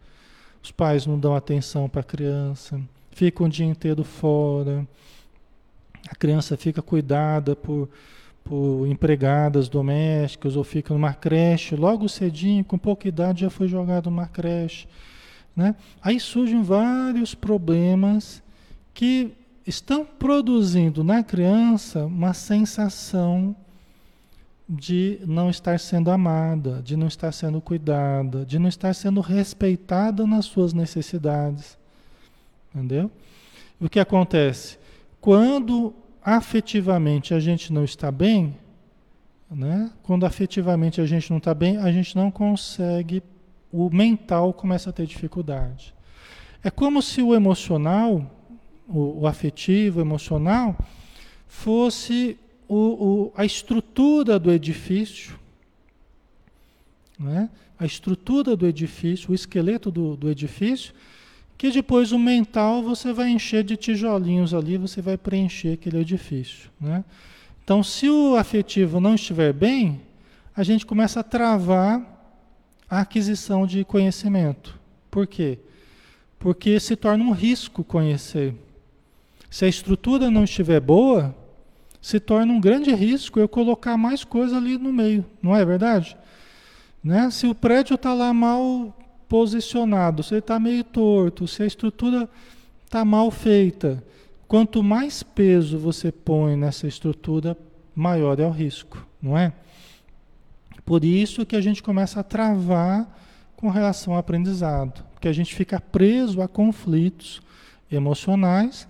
os 0.63 0.71
pais 0.71 1.05
não 1.05 1.19
dão 1.19 1.35
atenção 1.35 1.89
para 1.89 2.01
a 2.01 2.05
criança, 2.05 2.79
ficam 3.11 3.45
o 3.45 3.49
dia 3.49 3.65
inteiro 3.65 4.03
fora, 4.03 4.87
a 6.09 6.15
criança 6.15 6.57
fica 6.57 6.81
cuidada 6.81 7.55
por, 7.55 7.89
por 8.43 8.87
empregadas 8.87 9.69
domésticas 9.69 10.55
ou 10.55 10.63
fica 10.63 10.93
numa 10.93 11.13
creche, 11.13 11.75
logo 11.75 12.09
cedinho, 12.09 12.65
com 12.65 12.77
pouca 12.77 13.07
idade 13.07 13.41
já 13.41 13.49
foi 13.49 13.67
jogado 13.67 14.09
numa 14.09 14.27
creche. 14.27 14.87
Né? 15.55 15.75
Aí 16.01 16.19
surgem 16.19 16.63
vários 16.63 17.35
problemas 17.35 18.41
que 18.93 19.31
estão 19.65 20.05
produzindo 20.05 21.03
na 21.03 21.23
criança 21.23 22.05
uma 22.05 22.33
sensação 22.33 23.55
de 24.67 25.19
não 25.25 25.49
estar 25.49 25.79
sendo 25.79 26.09
amada, 26.09 26.81
de 26.81 26.95
não 26.95 27.07
estar 27.07 27.31
sendo 27.33 27.59
cuidada, 27.59 28.45
de 28.45 28.57
não 28.57 28.69
estar 28.69 28.93
sendo 28.93 29.19
respeitada 29.19 30.25
nas 30.25 30.45
suas 30.45 30.73
necessidades. 30.73 31.77
Entendeu? 32.73 33.11
O 33.79 33.89
que 33.89 33.99
acontece? 33.99 34.77
Quando 35.19 35.93
afetivamente 36.23 37.33
a 37.33 37.39
gente 37.39 37.73
não 37.73 37.83
está 37.83 38.11
bem, 38.11 38.55
né? 39.49 39.91
quando 40.03 40.25
afetivamente 40.25 41.01
a 41.01 41.05
gente 41.05 41.29
não 41.29 41.37
está 41.37 41.53
bem, 41.53 41.77
a 41.77 41.91
gente 41.91 42.15
não 42.15 42.31
consegue, 42.31 43.21
o 43.71 43.89
mental 43.89 44.53
começa 44.53 44.89
a 44.89 44.93
ter 44.93 45.05
dificuldade. 45.05 45.93
É 46.63 46.69
como 46.69 47.01
se 47.01 47.21
o 47.21 47.35
emocional, 47.35 48.31
o, 48.87 49.21
o 49.21 49.27
afetivo, 49.27 49.99
o 49.99 50.01
emocional, 50.01 50.77
fosse 51.47 52.37
o, 52.67 52.75
o, 52.75 53.33
a 53.35 53.43
estrutura 53.43 54.39
do 54.39 54.51
edifício, 54.51 55.37
né? 57.19 57.49
a 57.77 57.85
estrutura 57.85 58.55
do 58.55 58.67
edifício, 58.67 59.31
o 59.31 59.35
esqueleto 59.35 59.91
do, 59.91 60.15
do 60.15 60.29
edifício, 60.29 60.93
que 61.61 61.69
depois 61.69 62.11
o 62.11 62.17
mental 62.17 62.81
você 62.81 63.13
vai 63.13 63.29
encher 63.29 63.63
de 63.63 63.77
tijolinhos 63.77 64.51
ali, 64.51 64.79
você 64.79 64.99
vai 64.99 65.15
preencher 65.15 65.73
aquele 65.73 65.99
edifício. 65.99 66.71
Né? 66.81 67.05
Então, 67.63 67.83
se 67.83 68.09
o 68.09 68.35
afetivo 68.35 68.99
não 68.99 69.13
estiver 69.13 69.53
bem, 69.53 70.01
a 70.55 70.63
gente 70.63 70.87
começa 70.87 71.19
a 71.19 71.23
travar 71.23 72.01
a 72.89 73.01
aquisição 73.01 73.67
de 73.67 73.85
conhecimento. 73.85 74.79
Por 75.11 75.27
quê? 75.27 75.59
Porque 76.39 76.79
se 76.79 76.95
torna 76.95 77.23
um 77.23 77.31
risco 77.31 77.83
conhecer. 77.83 78.55
Se 79.47 79.63
a 79.63 79.67
estrutura 79.67 80.31
não 80.31 80.45
estiver 80.45 80.79
boa, 80.79 81.35
se 82.01 82.19
torna 82.19 82.51
um 82.51 82.59
grande 82.59 82.91
risco 82.91 83.39
eu 83.39 83.47
colocar 83.47 83.95
mais 83.97 84.23
coisa 84.23 84.57
ali 84.57 84.79
no 84.79 84.91
meio, 84.91 85.23
não 85.43 85.55
é 85.55 85.63
verdade? 85.63 86.17
Né? 87.03 87.29
Se 87.29 87.45
o 87.45 87.53
prédio 87.53 87.93
está 87.93 88.15
lá 88.15 88.33
mal 88.33 88.97
posicionado, 89.31 90.23
se 90.23 90.33
ele 90.33 90.39
está 90.39 90.59
meio 90.59 90.83
torto, 90.83 91.47
se 91.47 91.63
a 91.63 91.65
estrutura 91.65 92.27
está 92.83 93.05
mal 93.05 93.31
feita, 93.31 94.03
quanto 94.45 94.83
mais 94.83 95.23
peso 95.23 95.79
você 95.79 96.11
põe 96.11 96.57
nessa 96.57 96.85
estrutura, 96.85 97.57
maior 97.95 98.37
é 98.41 98.45
o 98.45 98.49
risco, 98.49 99.07
não 99.21 99.37
é? 99.37 99.53
Por 100.83 101.05
isso 101.05 101.45
que 101.45 101.55
a 101.55 101.61
gente 101.61 101.81
começa 101.81 102.19
a 102.19 102.23
travar 102.23 103.07
com 103.55 103.69
relação 103.69 104.15
ao 104.15 104.19
aprendizado, 104.19 105.01
porque 105.13 105.29
a 105.29 105.33
gente 105.33 105.55
fica 105.55 105.79
preso 105.79 106.41
a 106.41 106.47
conflitos 106.49 107.41
emocionais 107.89 108.85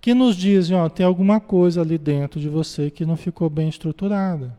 que 0.00 0.12
nos 0.12 0.34
dizem, 0.34 0.76
ó, 0.76 0.88
tem 0.88 1.06
alguma 1.06 1.38
coisa 1.38 1.82
ali 1.82 1.98
dentro 1.98 2.40
de 2.40 2.48
você 2.48 2.90
que 2.90 3.06
não 3.06 3.16
ficou 3.16 3.48
bem 3.48 3.68
estruturada, 3.68 4.52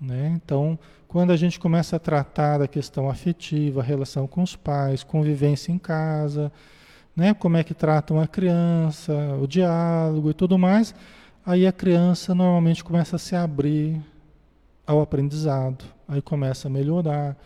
né? 0.00 0.32
Então, 0.42 0.78
quando 1.08 1.32
a 1.32 1.36
gente 1.36 1.58
começa 1.58 1.96
a 1.96 1.98
tratar 1.98 2.58
da 2.58 2.68
questão 2.68 3.08
afetiva, 3.08 3.82
relação 3.82 4.26
com 4.26 4.42
os 4.42 4.54
pais, 4.54 5.02
convivência 5.02 5.72
em 5.72 5.78
casa, 5.78 6.52
né? 7.16 7.32
Como 7.32 7.56
é 7.56 7.64
que 7.64 7.72
tratam 7.72 8.20
a 8.20 8.26
criança, 8.26 9.12
o 9.42 9.46
diálogo 9.46 10.30
e 10.30 10.34
tudo 10.34 10.58
mais, 10.58 10.94
aí 11.44 11.66
a 11.66 11.72
criança 11.72 12.34
normalmente 12.34 12.84
começa 12.84 13.16
a 13.16 13.18
se 13.18 13.34
abrir 13.34 14.00
ao 14.86 15.00
aprendizado, 15.00 15.84
aí 16.06 16.20
começa 16.20 16.68
a 16.68 16.70
melhorar. 16.70 17.36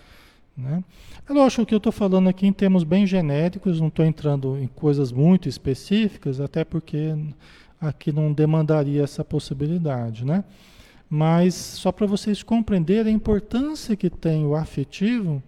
Né? 0.56 0.82
É 1.28 1.32
lógico 1.32 1.64
que 1.64 1.72
eu 1.72 1.78
estou 1.78 1.92
falando 1.92 2.28
aqui 2.28 2.46
em 2.46 2.52
termos 2.52 2.84
bem 2.84 3.06
genéricos, 3.06 3.80
não 3.80 3.88
estou 3.88 4.04
entrando 4.04 4.58
em 4.58 4.66
coisas 4.66 5.10
muito 5.10 5.48
específicas, 5.48 6.40
até 6.40 6.64
porque 6.64 7.16
aqui 7.80 8.12
não 8.12 8.32
demandaria 8.32 9.02
essa 9.02 9.24
possibilidade. 9.24 10.24
Né? 10.24 10.44
Mas 11.14 11.54
só 11.54 11.92
para 11.92 12.06
vocês 12.06 12.42
compreenderem 12.42 13.12
a 13.12 13.14
importância 13.14 13.94
que 13.94 14.08
tem 14.08 14.46
o 14.46 14.56
afetivo 14.56 15.42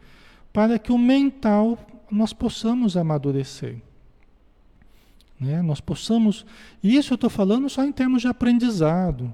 para 0.52 0.78
que 0.78 0.92
o 0.92 0.98
mental 0.98 1.78
nós 2.10 2.34
possamos 2.34 2.98
amadurecer. 2.98 3.76
Né? 5.40 5.62
Nós 5.62 5.80
possamos. 5.80 6.44
Isso 6.82 7.14
eu 7.14 7.14
estou 7.14 7.30
falando 7.30 7.66
só 7.70 7.82
em 7.82 7.92
termos 7.92 8.20
de 8.20 8.28
aprendizado, 8.28 9.32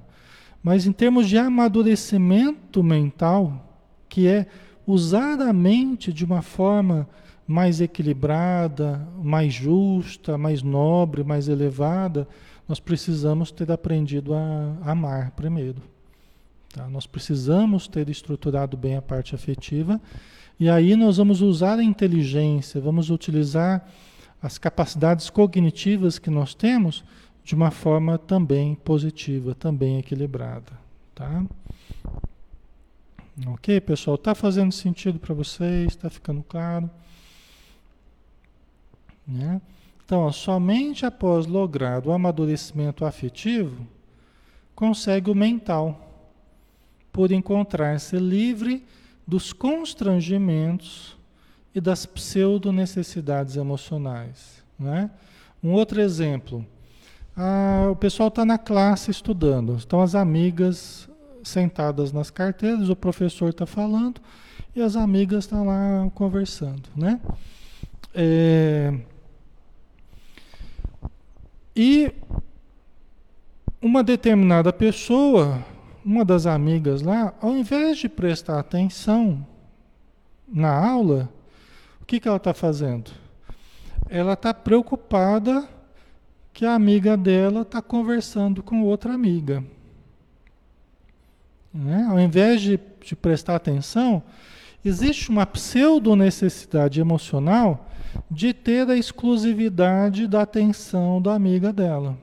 mas 0.63 0.85
em 0.85 0.93
termos 0.93 1.27
de 1.27 1.37
amadurecimento 1.37 2.81
mental, 2.81 3.83
que 4.07 4.25
é 4.25 4.47
usar 4.87 5.41
a 5.41 5.51
mente 5.51 6.13
de 6.13 6.23
uma 6.23 6.41
forma 6.41 7.09
mais 7.45 7.81
equilibrada, 7.81 9.05
mais 9.21 9.53
justa, 9.53 10.37
mais 10.37 10.63
nobre, 10.63 11.25
mais 11.25 11.49
elevada, 11.49 12.25
nós 12.69 12.79
precisamos 12.79 13.51
ter 13.51 13.69
aprendido 13.69 14.33
a 14.33 14.77
amar 14.81 15.31
primeiro. 15.31 15.90
Tá? 16.71 16.89
Nós 16.89 17.05
precisamos 17.05 17.87
ter 17.87 18.09
estruturado 18.09 18.77
bem 18.77 18.95
a 18.95 19.01
parte 19.01 19.35
afetiva 19.35 19.99
e 20.59 20.69
aí 20.69 20.95
nós 20.95 21.17
vamos 21.17 21.41
usar 21.41 21.79
a 21.79 21.83
inteligência, 21.83 22.79
vamos 22.79 23.09
utilizar 23.09 23.85
as 24.41 24.57
capacidades 24.57 25.29
cognitivas 25.29 26.17
que 26.17 26.29
nós 26.29 26.53
temos 26.53 27.03
de 27.43 27.55
uma 27.55 27.71
forma 27.71 28.17
também 28.17 28.75
positiva, 28.75 29.53
também 29.55 29.99
equilibrada, 29.99 30.71
tá? 31.13 31.43
Ok, 33.47 33.81
pessoal? 33.81 34.15
Está 34.15 34.35
fazendo 34.35 34.71
sentido 34.71 35.17
para 35.17 35.33
vocês? 35.33 35.87
Está 35.87 36.09
ficando 36.09 36.43
claro? 36.43 36.89
Né? 39.27 39.61
Então, 40.05 40.19
ó, 40.21 40.31
somente 40.31 41.05
após 41.05 41.47
lograr 41.47 42.05
o 42.05 42.11
amadurecimento 42.11 43.05
afetivo, 43.05 43.87
consegue 44.75 45.31
o 45.31 45.35
mental, 45.35 46.10
por 47.11 47.31
encontrar-se 47.31 48.17
livre 48.17 48.85
dos 49.27 49.53
constrangimentos 49.53 51.17
e 51.73 51.79
das 51.79 52.05
pseudo-necessidades 52.05 53.55
emocionais. 53.55 54.63
Né? 54.77 55.09
Um 55.63 55.71
outro 55.71 56.01
exemplo. 56.01 56.65
Ah, 57.35 57.87
o 57.91 57.95
pessoal 57.95 58.27
está 58.27 58.43
na 58.43 58.57
classe 58.57 59.09
estudando, 59.09 59.75
estão 59.75 60.01
as 60.01 60.15
amigas 60.15 61.09
sentadas 61.43 62.11
nas 62.11 62.29
carteiras, 62.29 62.89
o 62.89 62.95
professor 62.95 63.49
está 63.49 63.65
falando 63.65 64.21
e 64.75 64.81
as 64.81 64.95
amigas 64.95 65.45
estão 65.45 65.65
lá 65.65 66.09
conversando. 66.13 66.83
Né? 66.95 67.19
É... 68.13 68.93
E 71.75 72.13
uma 73.81 74.03
determinada 74.03 74.71
pessoa, 74.71 75.63
uma 76.03 76.25
das 76.25 76.45
amigas 76.45 77.01
lá, 77.01 77.33
ao 77.41 77.51
invés 77.51 77.97
de 77.97 78.09
prestar 78.09 78.59
atenção 78.59 79.45
na 80.47 80.73
aula, 80.73 81.29
que, 82.11 82.19
que 82.19 82.27
ela 82.27 82.35
está 82.35 82.53
fazendo? 82.53 83.09
Ela 84.09 84.33
está 84.33 84.53
preocupada 84.53 85.65
que 86.51 86.65
a 86.65 86.75
amiga 86.75 87.15
dela 87.15 87.61
está 87.61 87.81
conversando 87.81 88.61
com 88.61 88.83
outra 88.83 89.13
amiga. 89.13 89.63
Né? 91.73 92.05
Ao 92.09 92.19
invés 92.19 92.59
de, 92.59 92.77
de 93.01 93.15
prestar 93.15 93.55
atenção, 93.55 94.21
existe 94.83 95.29
uma 95.29 95.45
pseudo-necessidade 95.45 96.99
emocional 96.99 97.89
de 98.29 98.53
ter 98.53 98.89
a 98.89 98.97
exclusividade 98.97 100.27
da 100.27 100.41
atenção 100.41 101.21
da 101.21 101.33
amiga 101.33 101.71
dela. 101.71 102.17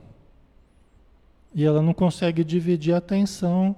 E 1.58 1.64
ela 1.64 1.82
não 1.82 1.92
consegue 1.92 2.44
dividir 2.44 2.94
a 2.94 2.98
atenção, 2.98 3.74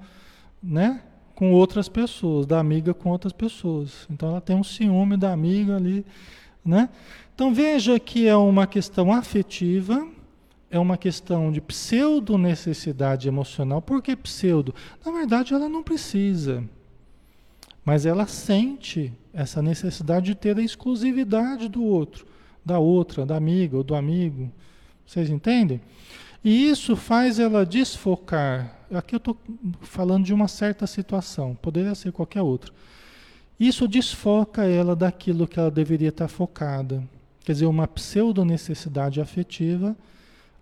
né? 0.62 1.00
com 1.40 1.52
outras 1.52 1.88
pessoas, 1.88 2.44
da 2.44 2.60
amiga 2.60 2.92
com 2.92 3.08
outras 3.08 3.32
pessoas. 3.32 4.06
Então 4.10 4.28
ela 4.28 4.42
tem 4.42 4.54
um 4.54 4.62
ciúme 4.62 5.16
da 5.16 5.32
amiga 5.32 5.76
ali, 5.76 6.04
né? 6.62 6.90
Então 7.34 7.54
veja 7.54 7.98
que 7.98 8.28
é 8.28 8.36
uma 8.36 8.66
questão 8.66 9.10
afetiva, 9.10 10.06
é 10.70 10.78
uma 10.78 10.98
questão 10.98 11.50
de 11.50 11.58
pseudo 11.62 12.36
necessidade 12.36 13.26
emocional. 13.26 13.80
Por 13.80 14.02
que 14.02 14.14
pseudo? 14.14 14.74
Na 15.02 15.10
verdade 15.10 15.54
ela 15.54 15.66
não 15.66 15.82
precisa. 15.82 16.62
Mas 17.82 18.04
ela 18.04 18.26
sente 18.26 19.10
essa 19.32 19.62
necessidade 19.62 20.26
de 20.26 20.34
ter 20.34 20.58
a 20.58 20.62
exclusividade 20.62 21.70
do 21.70 21.82
outro, 21.82 22.26
da 22.62 22.78
outra, 22.78 23.24
da 23.24 23.38
amiga 23.38 23.78
ou 23.78 23.82
do 23.82 23.94
amigo. 23.94 24.52
Vocês 25.06 25.30
entendem? 25.30 25.80
E 26.42 26.68
isso 26.70 26.96
faz 26.96 27.38
ela 27.38 27.66
desfocar. 27.66 28.76
Aqui 28.92 29.14
eu 29.14 29.18
estou 29.18 29.36
falando 29.82 30.24
de 30.24 30.32
uma 30.32 30.48
certa 30.48 30.86
situação, 30.86 31.54
poderia 31.54 31.94
ser 31.94 32.12
qualquer 32.12 32.42
outra. 32.42 32.72
Isso 33.58 33.86
desfoca 33.86 34.64
ela 34.64 34.96
daquilo 34.96 35.46
que 35.46 35.60
ela 35.60 35.70
deveria 35.70 36.08
estar 36.08 36.28
focada. 36.28 37.02
Quer 37.44 37.52
dizer, 37.52 37.66
uma 37.66 37.86
pseudo-necessidade 37.86 39.20
afetiva 39.20 39.94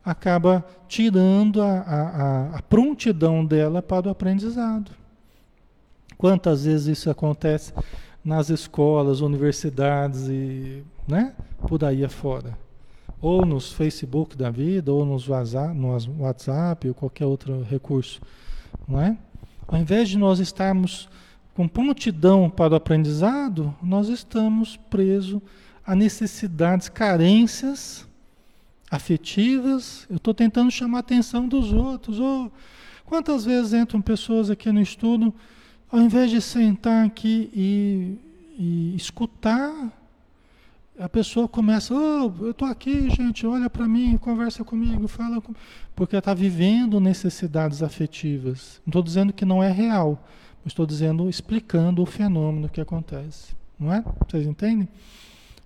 acaba 0.05 0.65
tirando 0.89 1.63
a, 1.63 1.81
a, 1.81 2.57
a 2.57 2.63
prontidão 2.63 3.45
dela 3.45 3.81
para 3.81 4.09
o 4.09 4.11
aprendizado. 4.11 4.91
Quantas 6.17 6.65
vezes 6.65 6.99
isso 6.99 7.11
acontece 7.11 7.73
nas 8.25 8.51
escolas, 8.51 9.21
universidades 9.21 10.29
e 10.29 10.83
né, 11.07 11.35
por 11.69 11.85
aí 11.85 12.05
afora? 12.05 12.59
Ou 13.21 13.45
nos 13.45 13.73
Facebook 13.73 14.37
da 14.37 14.51
vida, 14.51 14.93
ou 14.93 15.05
nos 15.05 15.29
WhatsApp, 15.29 15.75
no 15.75 15.89
WhatsApp 16.21 16.89
ou 16.89 16.95
qualquer 16.95 17.27
outro 17.27 17.63
recurso, 17.63 18.21
não 18.87 19.01
é? 19.01 19.17
Ao 19.67 19.79
invés 19.79 20.09
de 20.09 20.17
nós 20.17 20.39
estarmos 20.39 21.09
com 21.55 21.67
prontidão 21.67 22.49
para 22.49 22.73
o 22.73 22.77
aprendizado, 22.77 23.75
nós 23.83 24.09
estamos 24.09 24.77
presos 24.89 25.43
a 25.85 25.95
necessidades, 25.95 26.89
carências 26.89 28.07
afetivas. 28.91 30.07
Eu 30.09 30.17
estou 30.17 30.33
tentando 30.33 30.71
chamar 30.71 30.99
a 30.99 31.01
atenção 31.01 31.49
dos 31.49 31.73
outros. 31.73 32.21
Oh, 32.21 32.51
quantas 33.05 33.45
vezes 33.45 33.73
entram 33.73 34.01
pessoas 34.01 34.51
aqui 34.51 34.71
no 34.71 34.81
estudo, 34.81 35.35
ao 35.91 36.01
invés 36.01 36.31
de 36.31 36.41
sentar 36.41 37.05
aqui 37.05 37.51
e, 37.53 38.19
e 38.59 38.97
escutar 38.97 39.93
a 40.99 41.09
pessoa 41.09 41.49
começa, 41.49 41.95
oh, 41.95 42.33
eu 42.41 42.51
estou 42.51 42.67
aqui, 42.67 43.09
gente, 43.11 43.47
olha 43.47 43.71
para 43.71 43.87
mim, 43.87 44.17
conversa 44.17 44.65
comigo, 44.65 45.07
fala 45.07 45.41
comigo. 45.41 45.61
Porque 45.95 46.17
está 46.17 46.35
vivendo 46.35 46.99
necessidades 46.99 47.83
afetivas. 47.83 48.81
Não 48.85 48.91
estou 48.91 49.03
dizendo 49.03 49.33
que 49.33 49.45
não 49.45 49.63
é 49.63 49.71
real, 49.71 50.23
mas 50.65 50.73
estou 50.73 50.85
dizendo, 50.85 51.29
explicando 51.29 52.03
o 52.03 52.07
fenômeno 52.07 52.69
que 52.69 52.81
acontece. 52.81 53.57
Não 53.79 53.93
é? 53.93 54.05
Vocês 54.29 54.47
entendem? 54.47 54.89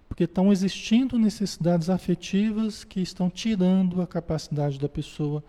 Porque 0.07 0.25
estão 0.25 0.53
existindo 0.53 1.19
necessidades 1.19 1.89
afetivas 1.89 2.85
que 2.85 3.01
estão 3.01 3.31
tirando 3.31 4.03
a 4.03 4.07
capacidade 4.07 4.79
da 4.79 4.89
pessoa 4.89 5.43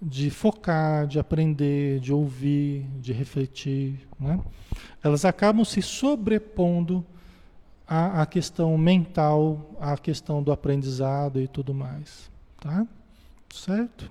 de 0.00 0.30
focar, 0.30 1.06
de 1.06 1.18
aprender, 1.18 2.00
de 2.00 2.12
ouvir, 2.12 2.86
de 2.98 3.12
refletir. 3.12 4.08
Né? 4.18 4.40
Elas 5.02 5.26
acabam 5.26 5.64
se 5.64 5.82
sobrepondo 5.82 7.04
a, 7.94 8.22
a 8.22 8.26
questão 8.26 8.78
mental, 8.78 9.76
a 9.78 9.98
questão 9.98 10.42
do 10.42 10.50
aprendizado 10.50 11.38
e 11.38 11.46
tudo 11.46 11.74
mais. 11.74 12.30
Tá? 12.58 12.86
Certo? 13.50 14.10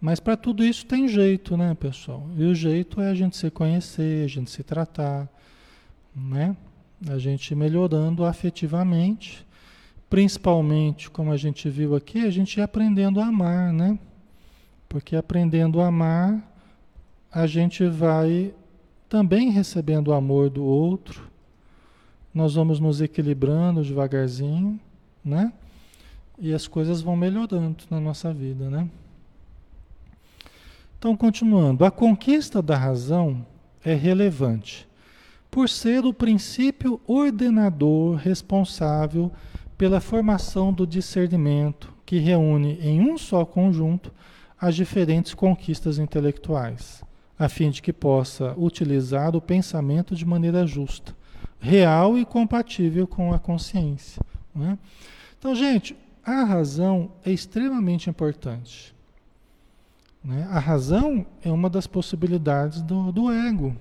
Mas 0.00 0.20
para 0.20 0.36
tudo 0.36 0.64
isso 0.64 0.86
tem 0.86 1.08
jeito, 1.08 1.56
né, 1.56 1.74
pessoal? 1.74 2.24
E 2.36 2.44
o 2.44 2.54
jeito 2.54 3.00
é 3.00 3.10
a 3.10 3.14
gente 3.14 3.36
se 3.36 3.50
conhecer, 3.50 4.24
a 4.24 4.28
gente 4.28 4.50
se 4.50 4.62
tratar, 4.62 5.28
né? 6.14 6.56
A 7.08 7.18
gente 7.18 7.54
melhorando 7.56 8.24
afetivamente 8.24 9.44
principalmente, 10.08 11.08
como 11.08 11.30
a 11.30 11.36
gente 11.36 11.70
viu 11.70 11.94
aqui, 11.94 12.26
a 12.26 12.30
gente 12.30 12.60
aprendendo 12.60 13.20
a 13.20 13.26
amar, 13.26 13.72
né? 13.72 13.96
Porque 14.88 15.14
aprendendo 15.14 15.80
a 15.80 15.86
amar, 15.86 16.52
a 17.30 17.46
gente 17.46 17.86
vai 17.86 18.52
também 19.08 19.50
recebendo 19.50 20.08
o 20.08 20.12
amor 20.12 20.50
do 20.50 20.64
outro, 20.64 21.29
nós 22.32 22.54
vamos 22.54 22.78
nos 22.78 23.00
equilibrando 23.00 23.82
devagarzinho, 23.82 24.78
né? 25.24 25.52
E 26.38 26.54
as 26.54 26.66
coisas 26.66 27.02
vão 27.02 27.16
melhorando 27.16 27.84
na 27.90 28.00
nossa 28.00 28.32
vida, 28.32 28.70
né? 28.70 28.88
Então, 30.98 31.16
continuando, 31.16 31.84
a 31.84 31.90
conquista 31.90 32.60
da 32.60 32.76
razão 32.76 33.44
é 33.84 33.94
relevante 33.94 34.86
por 35.50 35.68
ser 35.68 36.04
o 36.04 36.14
princípio 36.14 37.00
ordenador 37.06 38.16
responsável 38.16 39.32
pela 39.76 40.00
formação 40.00 40.72
do 40.72 40.86
discernimento 40.86 41.92
que 42.04 42.18
reúne 42.18 42.78
em 42.80 43.00
um 43.00 43.16
só 43.16 43.44
conjunto 43.44 44.12
as 44.60 44.76
diferentes 44.76 45.32
conquistas 45.32 45.98
intelectuais, 45.98 47.02
a 47.38 47.48
fim 47.48 47.70
de 47.70 47.80
que 47.80 47.92
possa 47.92 48.54
utilizar 48.58 49.34
o 49.34 49.40
pensamento 49.40 50.14
de 50.14 50.26
maneira 50.26 50.66
justa, 50.66 51.16
real 51.60 52.18
e 52.18 52.24
compatível 52.24 53.06
com 53.06 53.32
a 53.32 53.38
consciência. 53.38 54.22
Né? 54.54 54.78
Então, 55.38 55.54
gente, 55.54 55.96
a 56.24 56.44
razão 56.44 57.10
é 57.24 57.30
extremamente 57.30 58.08
importante. 58.08 58.94
Né? 60.24 60.46
A 60.50 60.58
razão 60.58 61.24
é 61.44 61.50
uma 61.50 61.70
das 61.70 61.86
possibilidades 61.86 62.82
do, 62.82 63.12
do 63.12 63.30
ego. 63.30 63.76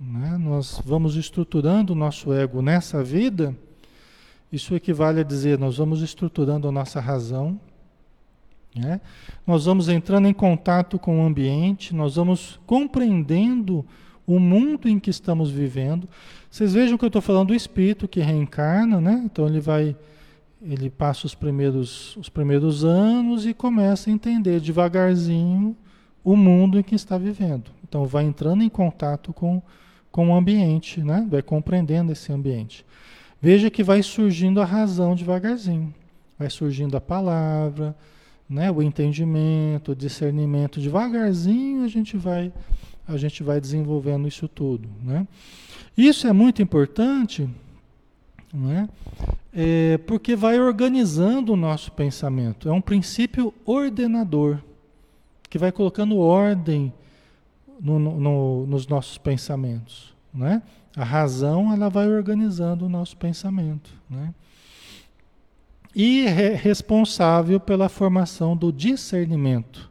Né? 0.00 0.36
Nós 0.38 0.80
vamos 0.84 1.16
estruturando 1.16 1.92
o 1.92 1.96
nosso 1.96 2.32
ego 2.32 2.60
nessa 2.60 3.02
vida 3.04 3.54
isso 4.52 4.74
equivale 4.74 5.20
a 5.20 5.24
dizer, 5.24 5.58
nós 5.58 5.76
vamos 5.76 6.02
estruturando 6.02 6.68
a 6.68 6.72
nossa 6.72 7.00
razão, 7.00 7.58
né? 8.74 9.00
nós 9.46 9.64
vamos 9.64 9.88
entrando 9.88 10.28
em 10.28 10.32
contato 10.32 10.98
com 10.98 11.20
o 11.20 11.26
ambiente, 11.26 11.94
nós 11.94 12.16
vamos 12.16 12.60
compreendendo 12.66 13.84
o 14.26 14.38
mundo 14.38 14.88
em 14.88 14.98
que 14.98 15.10
estamos 15.10 15.50
vivendo. 15.50 16.08
Vocês 16.56 16.72
vejam 16.72 16.96
que 16.96 17.04
eu 17.04 17.08
estou 17.08 17.20
falando 17.20 17.48
do 17.48 17.54
espírito 17.54 18.08
que 18.08 18.18
reencarna, 18.18 18.98
né? 18.98 19.20
Então 19.26 19.46
ele 19.46 19.60
vai, 19.60 19.94
ele 20.62 20.88
passa 20.88 21.26
os 21.26 21.34
primeiros, 21.34 22.16
os 22.16 22.30
primeiros 22.30 22.82
anos 22.82 23.44
e 23.44 23.52
começa 23.52 24.08
a 24.08 24.12
entender 24.14 24.58
devagarzinho 24.58 25.76
o 26.24 26.34
mundo 26.34 26.78
em 26.78 26.82
que 26.82 26.94
está 26.94 27.18
vivendo. 27.18 27.70
Então 27.86 28.06
vai 28.06 28.24
entrando 28.24 28.62
em 28.62 28.70
contato 28.70 29.34
com, 29.34 29.60
com 30.10 30.30
o 30.30 30.34
ambiente, 30.34 31.02
né? 31.02 31.26
Vai 31.30 31.42
compreendendo 31.42 32.10
esse 32.10 32.32
ambiente. 32.32 32.86
Veja 33.38 33.68
que 33.68 33.82
vai 33.82 34.02
surgindo 34.02 34.58
a 34.58 34.64
razão 34.64 35.14
devagarzinho. 35.14 35.94
Vai 36.38 36.48
surgindo 36.48 36.96
a 36.96 37.02
palavra, 37.02 37.94
né, 38.48 38.70
o 38.70 38.80
entendimento, 38.80 39.92
o 39.92 39.94
discernimento. 39.94 40.80
Devagarzinho 40.80 41.84
a 41.84 41.88
gente 41.88 42.16
vai, 42.16 42.50
a 43.06 43.18
gente 43.18 43.42
vai 43.42 43.60
desenvolvendo 43.60 44.26
isso 44.26 44.48
tudo. 44.48 44.88
Né? 45.04 45.26
Isso 45.96 46.26
é 46.26 46.32
muito 46.32 46.60
importante 46.60 47.48
né, 48.52 48.88
é, 49.52 49.98
porque 49.98 50.36
vai 50.36 50.60
organizando 50.60 51.52
o 51.52 51.56
nosso 51.56 51.90
pensamento. 51.92 52.68
É 52.68 52.72
um 52.72 52.80
princípio 52.80 53.54
ordenador 53.64 54.58
que 55.48 55.58
vai 55.58 55.72
colocando 55.72 56.18
ordem 56.18 56.92
no, 57.80 57.98
no, 57.98 58.66
nos 58.66 58.86
nossos 58.86 59.16
pensamentos. 59.16 60.14
Né? 60.32 60.62
A 60.94 61.04
razão 61.04 61.72
ela 61.72 61.88
vai 61.88 62.08
organizando 62.08 62.86
o 62.86 62.88
nosso 62.88 63.16
pensamento, 63.16 63.90
né? 64.08 64.34
E 65.94 66.26
é 66.26 66.54
responsável 66.54 67.58
pela 67.58 67.88
formação 67.88 68.54
do 68.54 68.70
discernimento. 68.70 69.90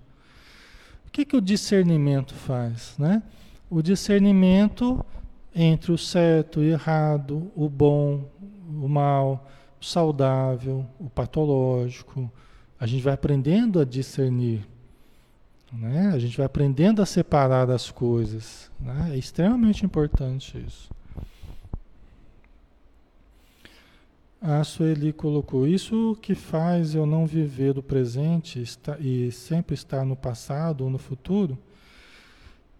O 1.07 1.11
que, 1.11 1.25
que 1.25 1.35
o 1.35 1.41
discernimento 1.41 2.35
faz, 2.35 2.93
né? 2.99 3.23
O 3.71 3.81
discernimento 3.81 5.03
entre 5.55 5.93
o 5.93 5.97
certo 5.97 6.61
e 6.61 6.67
o 6.67 6.71
errado, 6.73 7.49
o 7.55 7.69
bom, 7.69 8.29
o 8.67 8.89
mal, 8.89 9.47
o 9.81 9.85
saudável, 9.85 10.85
o 10.99 11.09
patológico. 11.09 12.29
A 12.77 12.85
gente 12.85 13.01
vai 13.01 13.13
aprendendo 13.13 13.79
a 13.79 13.85
discernir. 13.85 14.67
Né? 15.71 16.11
A 16.13 16.19
gente 16.19 16.35
vai 16.35 16.45
aprendendo 16.45 17.01
a 17.01 17.05
separar 17.05 17.71
as 17.71 17.89
coisas. 17.89 18.69
Né? 18.77 19.11
É 19.13 19.17
extremamente 19.17 19.85
importante 19.85 20.61
isso. 20.67 20.93
A 24.41 24.63
Sueli 24.63 25.11
colocou 25.11 25.65
isso 25.65 26.15
que 26.21 26.35
faz 26.35 26.93
eu 26.93 27.05
não 27.05 27.25
viver 27.25 27.73
do 27.73 27.81
presente 27.81 28.61
e 28.99 29.31
sempre 29.31 29.73
estar 29.73 30.05
no 30.05 30.15
passado 30.15 30.83
ou 30.83 30.89
no 30.89 30.99
futuro. 30.99 31.57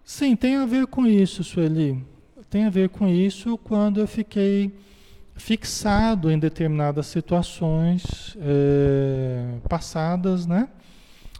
Sim, 0.04 0.36
tem 0.36 0.58
a 0.58 0.66
ver 0.68 0.86
com 0.86 1.08
isso, 1.08 1.44
Sueli. 1.44 2.06
Tem 2.56 2.64
a 2.64 2.70
ver 2.70 2.88
com 2.88 3.06
isso 3.06 3.58
quando 3.58 4.00
eu 4.00 4.08
fiquei 4.08 4.72
fixado 5.36 6.32
em 6.32 6.40
determinadas 6.40 7.06
situações 7.08 8.34
é, 8.40 9.58
passadas, 9.68 10.46
né? 10.46 10.70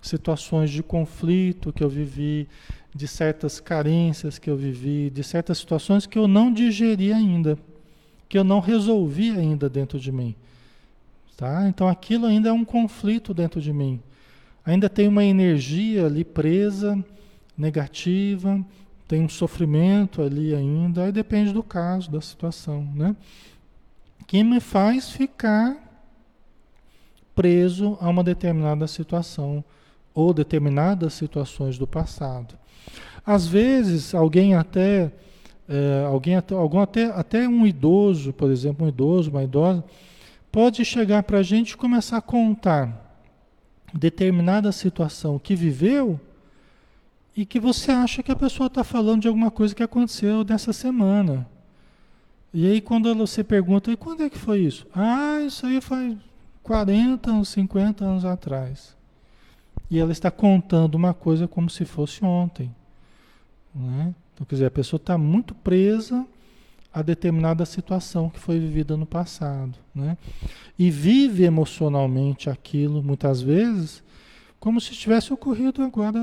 Situações 0.02 0.70
de 0.70 0.84
conflito 0.84 1.72
que 1.72 1.82
eu 1.82 1.88
vivi, 1.88 2.50
de 2.94 3.08
certas 3.08 3.62
carências 3.62 4.38
que 4.38 4.50
eu 4.50 4.58
vivi, 4.58 5.10
de 5.10 5.24
certas 5.24 5.58
situações 5.60 6.06
que 6.06 6.20
eu 6.20 6.28
não 6.28 6.52
digeri 6.52 7.14
ainda 7.14 7.58
que 8.28 8.38
eu 8.38 8.44
não 8.44 8.60
resolvi 8.60 9.30
ainda 9.30 9.70
dentro 9.70 9.98
de 9.98 10.12
mim. 10.12 10.36
Tá? 11.38 11.66
Então 11.70 11.88
aquilo 11.88 12.26
ainda 12.26 12.50
é 12.50 12.52
um 12.52 12.66
conflito 12.66 13.34
dentro 13.34 13.62
de 13.62 13.72
mim. 13.72 14.02
Ainda 14.66 14.90
tem 14.90 15.08
uma 15.08 15.24
energia 15.24 16.08
ali 16.08 16.26
presa, 16.26 17.02
negativa, 17.58 18.62
tem 19.08 19.22
um 19.22 19.30
sofrimento 19.30 20.22
ali 20.22 20.54
ainda, 20.56 21.04
aí 21.04 21.12
depende 21.12 21.54
do 21.54 21.64
caso, 21.64 22.10
da 22.12 22.22
situação, 22.22 22.88
né? 22.96 23.16
Que 24.26 24.44
me 24.44 24.60
faz 24.60 25.10
ficar 25.10 25.78
preso 27.36 27.98
a 28.02 28.10
uma 28.10 28.24
determinada 28.24 28.88
situação 28.88 29.64
ou 30.14 30.34
determinadas 30.34 31.14
situações 31.14 31.78
do 31.78 31.86
passado. 31.86 32.58
Às 33.26 33.46
vezes, 33.46 34.16
alguém 34.16 34.56
até 34.56 35.12
é, 35.68 36.06
alguém 36.08 36.36
até, 36.36 36.54
algum 36.54 36.80
até, 36.80 37.06
até 37.06 37.48
um 37.48 37.66
idoso, 37.66 38.32
por 38.32 38.52
exemplo, 38.52 38.86
um 38.86 38.90
idoso, 38.90 39.32
uma 39.32 39.44
idosa, 39.44 39.84
pode 40.52 40.86
chegar 40.86 41.24
para 41.24 41.40
a 41.40 41.44
gente 41.44 41.72
e 41.72 41.78
começar 41.78 42.18
a 42.18 42.22
contar 42.22 43.20
determinada 43.94 44.72
situação 44.72 45.40
que 45.40 45.56
viveu 45.56 46.20
e 47.36 47.46
que 47.46 47.60
você 47.60 47.92
acha 47.92 48.24
que 48.24 48.32
a 48.32 48.36
pessoa 48.36 48.68
está 48.68 48.84
falando 48.84 49.24
de 49.24 49.28
alguma 49.28 49.52
coisa 49.52 49.76
que 49.76 49.84
aconteceu 49.84 50.44
nessa 50.44 50.72
semana. 50.72 51.48
E 52.54 52.66
aí 52.66 52.80
quando 52.80 53.14
você 53.14 53.44
pergunta, 53.44 53.92
e 53.92 53.98
quando 53.98 54.24
é 54.24 54.30
que 54.30 54.38
foi 54.38 54.62
isso? 54.62 54.88
Ah, 54.96 55.42
isso 55.42 55.66
aí 55.66 55.82
faz 55.82 56.16
40 56.64 57.30
anos, 57.30 57.50
50 57.50 58.06
anos 58.06 58.24
atrás. 58.24 58.96
E 59.92 60.00
ela 60.00 60.12
está 60.12 60.32
contando 60.32 60.96
uma 60.96 61.14
coisa 61.14 61.48
como 61.48 61.70
se 61.70 61.84
fosse 61.84 62.24
ontem. 62.24 62.74
Né? 63.74 64.16
Então, 64.34 64.46
quer 64.46 64.56
dizer, 64.56 64.66
a 64.66 64.72
pessoa 64.72 64.98
está 64.98 65.18
muito 65.18 65.54
presa 65.54 66.26
a 66.94 67.02
determinada 67.02 67.66
situação 67.66 68.30
que 68.30 68.40
foi 68.40 68.58
vivida 68.58 68.96
no 68.96 69.06
passado, 69.06 69.78
né? 69.94 70.18
E 70.80 70.90
vive 70.90 71.44
emocionalmente 71.44 72.50
aquilo, 72.50 73.04
muitas 73.04 73.42
vezes, 73.42 74.02
como 74.60 74.80
se 74.82 74.92
tivesse 74.92 75.34
ocorrido 75.34 75.84
agora 75.84 76.20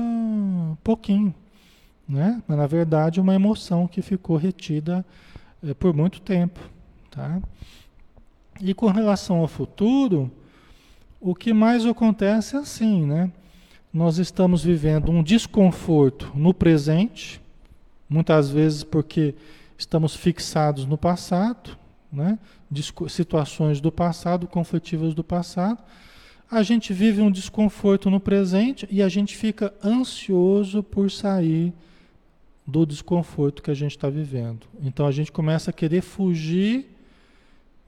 pouquinho, 0.83 1.33
né? 2.07 2.41
Mas, 2.47 2.57
na 2.57 2.67
verdade, 2.67 3.21
uma 3.21 3.35
emoção 3.35 3.87
que 3.87 4.01
ficou 4.01 4.37
retida 4.37 5.05
é, 5.63 5.73
por 5.73 5.93
muito 5.93 6.21
tempo, 6.21 6.59
tá? 7.09 7.41
E 8.61 8.73
com 8.73 8.87
relação 8.87 9.37
ao 9.37 9.47
futuro, 9.47 10.31
o 11.19 11.33
que 11.33 11.53
mais 11.53 11.85
acontece 11.85 12.55
é 12.55 12.59
assim, 12.59 13.05
né? 13.05 13.31
Nós 13.93 14.17
estamos 14.17 14.63
vivendo 14.63 15.11
um 15.11 15.23
desconforto 15.23 16.31
no 16.35 16.53
presente, 16.53 17.41
Muitas 18.13 18.51
vezes 18.51 18.83
porque 18.83 19.33
estamos 19.75 20.15
fixados 20.15 20.85
no 20.85 20.99
passado, 20.99 21.75
né? 22.11 22.37
situações 23.09 23.81
do 23.81 23.91
passado, 23.91 24.45
conflitivas 24.45 25.15
do 25.15 25.23
passado. 25.23 25.81
A 26.49 26.61
gente 26.61 26.93
vive 26.93 27.21
um 27.21 27.31
desconforto 27.31 28.09
no 28.09 28.19
presente 28.19 28.87
e 28.91 29.01
a 29.01 29.09
gente 29.09 29.35
fica 29.35 29.73
ansioso 29.83 30.83
por 30.83 31.09
sair 31.09 31.73
do 32.65 32.85
desconforto 32.85 33.61
que 33.61 33.71
a 33.71 33.73
gente 33.73 33.91
está 33.91 34.09
vivendo. 34.09 34.67
Então 34.81 35.05
a 35.07 35.11
gente 35.11 35.31
começa 35.31 35.71
a 35.71 35.73
querer 35.73 36.01
fugir 36.01 36.89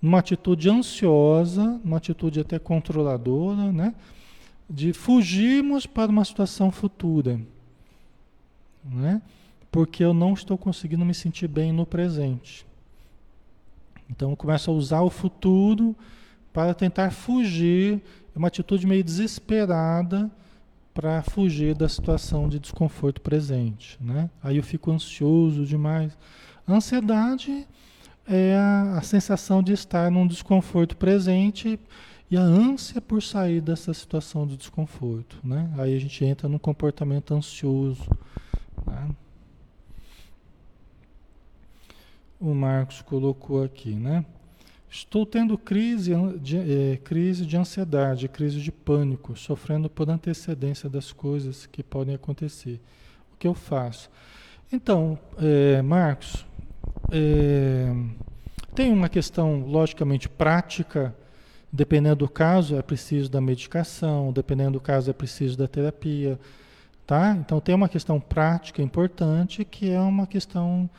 numa 0.02 0.20
atitude 0.20 0.70
ansiosa, 0.70 1.80
uma 1.84 1.98
atitude 1.98 2.40
até 2.40 2.60
controladora, 2.60 3.72
né? 3.72 3.94
De 4.70 4.94
fugirmos 4.94 5.86
para 5.86 6.12
uma 6.12 6.26
situação 6.26 6.72
futura, 6.72 7.40
né? 8.84 9.22
porque 9.76 10.06
eu 10.06 10.14
não 10.14 10.34
estou 10.34 10.58
conseguindo 10.58 11.04
me 11.04 11.14
sentir 11.14 11.50
bem 11.50 11.74
no 11.74 11.86
presente. 11.86 12.66
Então 14.10 14.30
eu 14.30 14.38
começo 14.38 14.72
a 14.72 14.74
usar 14.74 15.02
o 15.02 15.10
futuro 15.10 15.94
para 16.54 16.74
tentar 16.74 17.12
fugir, 17.12 18.02
é 18.36 18.38
uma 18.38 18.50
atitude 18.50 18.86
meio 18.86 19.04
desesperada 19.04 20.30
para 20.94 21.24
fugir 21.24 21.74
da 21.76 21.88
situação 21.88 22.50
de 22.50 22.60
desconforto 22.60 23.22
presente, 23.22 23.98
né? 24.02 24.30
Aí 24.44 24.58
eu 24.58 24.64
fico 24.64 24.92
ansioso 24.92 25.66
demais. 25.66 26.18
A 26.68 26.74
ansiedade 26.74 27.66
é 28.28 28.56
a, 28.56 28.98
a 28.98 29.02
sensação 29.02 29.64
de 29.64 29.72
estar 29.72 30.12
num 30.12 30.28
desconforto 30.28 30.98
presente 30.98 31.80
e 32.30 32.36
a 32.36 32.42
ânsia 32.42 33.00
por 33.00 33.22
sair 33.22 33.62
dessa 33.62 33.94
situação 33.94 34.48
de 34.48 34.58
desconforto, 34.58 35.38
né? 35.44 35.72
Aí 35.78 35.96
a 35.96 36.00
gente 36.00 36.26
entra 36.26 36.50
num 36.50 36.58
comportamento 36.58 37.34
ansioso. 37.34 38.10
Né? 38.86 39.10
O 42.40 42.54
Marcos 42.54 43.02
colocou 43.02 43.64
aqui, 43.64 43.96
né? 43.96 44.26
Estou 44.96 45.26
tendo 45.26 45.58
crise 45.58 46.14
de, 46.40 46.58
é, 46.58 46.96
crise 46.96 47.46
de 47.46 47.58
ansiedade, 47.58 48.30
crise 48.30 48.62
de 48.62 48.72
pânico, 48.72 49.36
sofrendo 49.36 49.90
por 49.90 50.10
antecedência 50.10 50.90
das 50.90 51.12
coisas 51.12 51.66
que 51.66 51.84
podem 51.84 52.16
acontecer. 52.16 52.80
O 53.34 53.38
que 53.38 53.46
eu 53.46 53.54
faço? 53.54 54.10
Então, 54.72 55.20
é, 55.38 55.82
Marcos, 55.82 56.46
é, 57.12 57.94
tem 58.74 58.94
uma 58.94 59.10
questão 59.10 59.66
logicamente 59.66 60.30
prática, 60.30 61.14
dependendo 61.70 62.16
do 62.16 62.30
caso 62.30 62.78
é 62.78 62.82
preciso 62.82 63.30
da 63.30 63.42
medicação, 63.42 64.32
dependendo 64.32 64.72
do 64.72 64.80
caso 64.80 65.10
é 65.10 65.14
preciso 65.14 65.58
da 65.58 65.68
terapia, 65.68 66.40
tá? 67.06 67.36
Então 67.38 67.60
tem 67.60 67.76
uma 67.76 67.90
questão 67.90 68.18
prática 68.18 68.82
importante 68.82 69.66
que 69.66 69.92
é 69.92 70.00
uma 70.00 70.26
questão, 70.26 70.90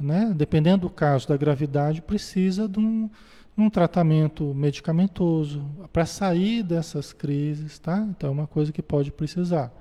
né? 0.00 0.32
Dependendo 0.34 0.88
do 0.88 0.90
caso 0.90 1.28
da 1.28 1.36
gravidade, 1.36 2.02
precisa 2.02 2.68
de 2.68 2.80
um 2.80 3.08
um 3.56 3.70
tratamento 3.70 4.54
medicamentoso 4.54 5.64
para 5.92 6.04
sair 6.04 6.62
dessas 6.62 7.12
crises, 7.12 7.78
tá? 7.78 8.06
Então 8.10 8.28
é 8.28 8.32
uma 8.32 8.46
coisa 8.46 8.70
que 8.70 8.82
pode 8.82 9.10
precisar. 9.10 9.72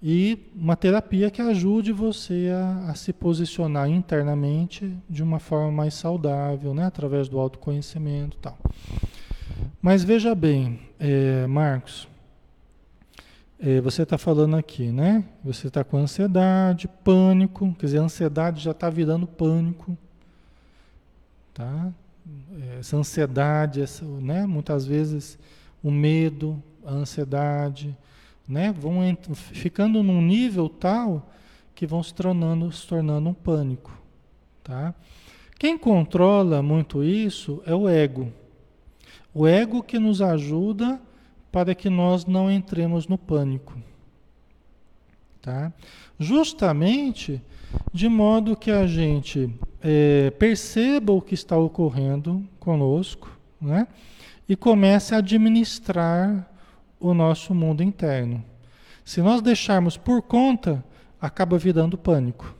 E 0.00 0.38
uma 0.54 0.76
terapia 0.76 1.30
que 1.30 1.40
ajude 1.40 1.90
você 1.90 2.50
a, 2.54 2.90
a 2.90 2.94
se 2.94 3.12
posicionar 3.12 3.88
internamente 3.88 4.96
de 5.08 5.22
uma 5.22 5.38
forma 5.38 5.72
mais 5.72 5.94
saudável, 5.94 6.74
né? 6.74 6.84
Através 6.84 7.28
do 7.28 7.38
autoconhecimento, 7.38 8.36
tal. 8.36 8.56
Mas 9.80 10.04
veja 10.04 10.34
bem, 10.34 10.78
é, 11.00 11.46
Marcos, 11.46 12.06
é, 13.58 13.80
você 13.80 14.02
está 14.02 14.18
falando 14.18 14.56
aqui, 14.56 14.92
né? 14.92 15.24
Você 15.42 15.68
está 15.68 15.82
com 15.82 15.96
ansiedade, 15.96 16.86
pânico, 17.02 17.74
quer 17.78 17.86
dizer, 17.86 17.98
a 17.98 18.02
ansiedade 18.02 18.62
já 18.62 18.72
está 18.72 18.90
virando 18.90 19.26
pânico, 19.26 19.96
tá? 21.54 21.92
Essa 22.78 22.96
ansiedade, 22.96 23.80
essa, 23.80 24.04
né? 24.04 24.46
muitas 24.46 24.86
vezes 24.86 25.38
o 25.82 25.90
medo, 25.90 26.62
a 26.84 26.92
ansiedade, 26.92 27.96
né? 28.48 28.72
vão 28.72 29.00
ficando 29.34 30.02
num 30.02 30.22
nível 30.22 30.68
tal 30.68 31.30
que 31.74 31.86
vão 31.86 32.02
se 32.02 32.14
tornando, 32.14 32.70
se 32.72 32.86
tornando 32.86 33.28
um 33.28 33.34
pânico. 33.34 33.96
Tá? 34.62 34.94
Quem 35.58 35.76
controla 35.76 36.62
muito 36.62 37.02
isso 37.02 37.62
é 37.66 37.74
o 37.74 37.88
ego. 37.88 38.32
O 39.32 39.46
ego 39.46 39.82
que 39.82 39.98
nos 39.98 40.22
ajuda 40.22 41.00
para 41.50 41.74
que 41.74 41.90
nós 41.90 42.24
não 42.26 42.50
entremos 42.50 43.06
no 43.06 43.18
pânico. 43.18 43.76
Tá? 45.44 45.70
Justamente 46.18 47.38
de 47.92 48.08
modo 48.08 48.56
que 48.56 48.70
a 48.70 48.86
gente 48.86 49.54
é, 49.82 50.30
perceba 50.38 51.12
o 51.12 51.20
que 51.20 51.34
está 51.34 51.54
ocorrendo 51.54 52.42
conosco, 52.58 53.30
né? 53.60 53.86
E 54.48 54.56
comece 54.56 55.14
a 55.14 55.18
administrar 55.18 56.48
o 56.98 57.12
nosso 57.12 57.54
mundo 57.54 57.82
interno. 57.82 58.42
Se 59.04 59.20
nós 59.20 59.42
deixarmos 59.42 59.98
por 59.98 60.22
conta, 60.22 60.82
acaba 61.20 61.58
virando 61.58 61.98
pânico. 61.98 62.54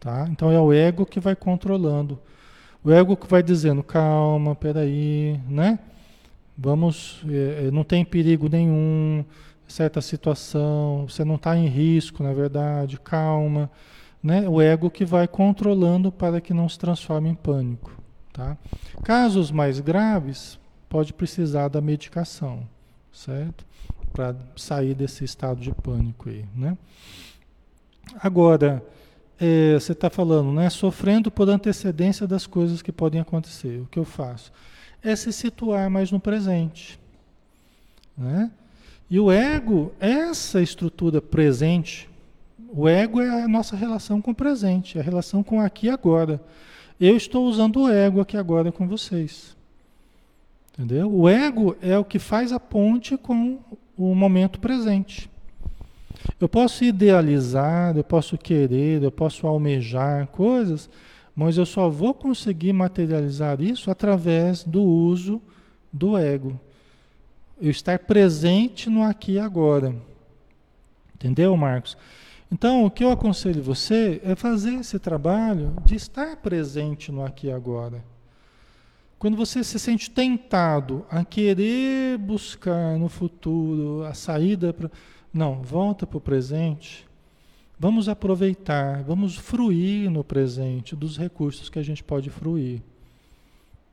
Tá? 0.00 0.26
Então 0.28 0.50
é 0.50 0.58
o 0.58 0.72
ego 0.72 1.06
que 1.06 1.20
vai 1.20 1.36
controlando. 1.36 2.18
O 2.82 2.90
ego 2.90 3.16
que 3.16 3.28
vai 3.28 3.44
dizendo, 3.44 3.84
calma, 3.84 4.56
peraí, 4.56 5.40
né? 5.48 5.78
Vamos, 6.58 7.22
é, 7.28 7.70
não 7.70 7.84
tem 7.84 8.04
perigo 8.04 8.48
nenhum, 8.48 9.24
certa 9.68 10.00
situação, 10.00 11.06
você 11.08 11.24
não 11.24 11.36
está 11.36 11.56
em 11.56 11.66
risco, 11.66 12.22
na 12.22 12.32
verdade, 12.32 12.98
calma 12.98 13.70
né? 14.26 14.48
O 14.48 14.60
ego 14.60 14.90
que 14.90 15.04
vai 15.04 15.28
controlando 15.28 16.10
para 16.10 16.40
que 16.40 16.52
não 16.52 16.68
se 16.68 16.76
transforme 16.76 17.28
em 17.28 17.34
pânico, 17.34 17.92
tá? 18.32 18.58
Casos 19.04 19.52
mais 19.52 19.78
graves, 19.78 20.58
pode 20.88 21.12
precisar 21.12 21.68
da 21.68 21.80
medicação, 21.80 22.68
certo? 23.12 23.64
Para 24.12 24.34
sair 24.56 24.94
desse 24.94 25.22
estado 25.22 25.60
de 25.60 25.72
pânico 25.72 26.28
aí, 26.28 26.44
né? 26.56 26.76
Agora, 28.20 28.84
é, 29.38 29.74
você 29.74 29.92
está 29.92 30.10
falando, 30.10 30.50
né? 30.50 30.70
Sofrendo 30.70 31.30
por 31.30 31.48
antecedência 31.48 32.26
das 32.26 32.48
coisas 32.48 32.82
que 32.82 32.90
podem 32.90 33.20
acontecer. 33.20 33.80
O 33.80 33.86
que 33.86 33.98
eu 33.98 34.04
faço? 34.04 34.50
É 35.04 35.14
se 35.14 35.32
situar 35.32 35.88
mais 35.88 36.10
no 36.10 36.18
presente, 36.18 36.98
né? 38.18 38.50
E 39.08 39.20
o 39.20 39.30
ego, 39.30 39.92
essa 40.00 40.60
estrutura 40.60 41.22
presente, 41.22 42.08
o 42.72 42.88
ego 42.88 43.20
é 43.20 43.44
a 43.44 43.48
nossa 43.48 43.76
relação 43.76 44.20
com 44.20 44.32
o 44.32 44.34
presente, 44.34 44.98
é 44.98 45.00
a 45.00 45.04
relação 45.04 45.42
com 45.42 45.60
aqui 45.60 45.86
e 45.86 45.90
agora. 45.90 46.40
Eu 47.00 47.16
estou 47.16 47.46
usando 47.46 47.82
o 47.82 47.88
ego 47.88 48.20
aqui 48.20 48.36
agora 48.36 48.72
com 48.72 48.88
vocês. 48.88 49.56
Entendeu? 50.72 51.10
O 51.10 51.28
ego 51.28 51.76
é 51.80 51.96
o 51.96 52.04
que 52.04 52.18
faz 52.18 52.52
a 52.52 52.58
ponte 52.58 53.16
com 53.16 53.58
o 53.96 54.14
momento 54.14 54.58
presente. 54.58 55.30
Eu 56.40 56.48
posso 56.48 56.84
idealizar, 56.84 57.96
eu 57.96 58.04
posso 58.04 58.36
querer, 58.36 59.02
eu 59.02 59.12
posso 59.12 59.46
almejar 59.46 60.26
coisas, 60.28 60.90
mas 61.34 61.56
eu 61.56 61.64
só 61.64 61.88
vou 61.88 62.12
conseguir 62.12 62.72
materializar 62.72 63.60
isso 63.60 63.90
através 63.90 64.64
do 64.64 64.82
uso 64.82 65.40
do 65.92 66.16
ego. 66.18 66.58
Eu 67.58 67.70
estar 67.70 67.98
presente 68.00 68.90
no 68.90 69.02
aqui 69.02 69.32
e 69.32 69.38
agora. 69.38 69.96
Entendeu, 71.14 71.56
Marcos? 71.56 71.96
Então, 72.52 72.84
o 72.84 72.90
que 72.90 73.02
eu 73.02 73.10
aconselho 73.10 73.62
você 73.62 74.20
é 74.22 74.34
fazer 74.34 74.74
esse 74.74 74.98
trabalho 74.98 75.74
de 75.84 75.96
estar 75.96 76.36
presente 76.36 77.10
no 77.10 77.24
aqui 77.24 77.46
e 77.46 77.52
agora. 77.52 78.04
Quando 79.18 79.36
você 79.36 79.64
se 79.64 79.78
sente 79.78 80.10
tentado 80.10 81.06
a 81.10 81.24
querer 81.24 82.18
buscar 82.18 82.98
no 82.98 83.08
futuro 83.08 84.04
a 84.04 84.12
saída 84.12 84.72
para. 84.72 84.90
Não, 85.32 85.62
volta 85.62 86.06
para 86.06 86.18
o 86.18 86.20
presente. 86.20 87.06
Vamos 87.78 88.08
aproveitar, 88.08 89.02
vamos 89.02 89.36
fruir 89.36 90.10
no 90.10 90.22
presente 90.22 90.94
dos 90.94 91.18
recursos 91.18 91.68
que 91.68 91.78
a 91.78 91.82
gente 91.82 92.04
pode 92.04 92.30
fruir. 92.30 92.82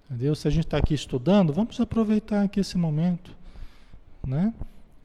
Entendeu? 0.09 0.35
Se 0.35 0.47
a 0.47 0.51
gente 0.51 0.65
está 0.65 0.77
aqui 0.77 0.93
estudando, 0.93 1.51
vamos 1.51 1.79
aproveitar 1.79 2.43
aqui 2.43 2.59
esse 2.59 2.77
momento. 2.77 3.35
Né? 4.25 4.53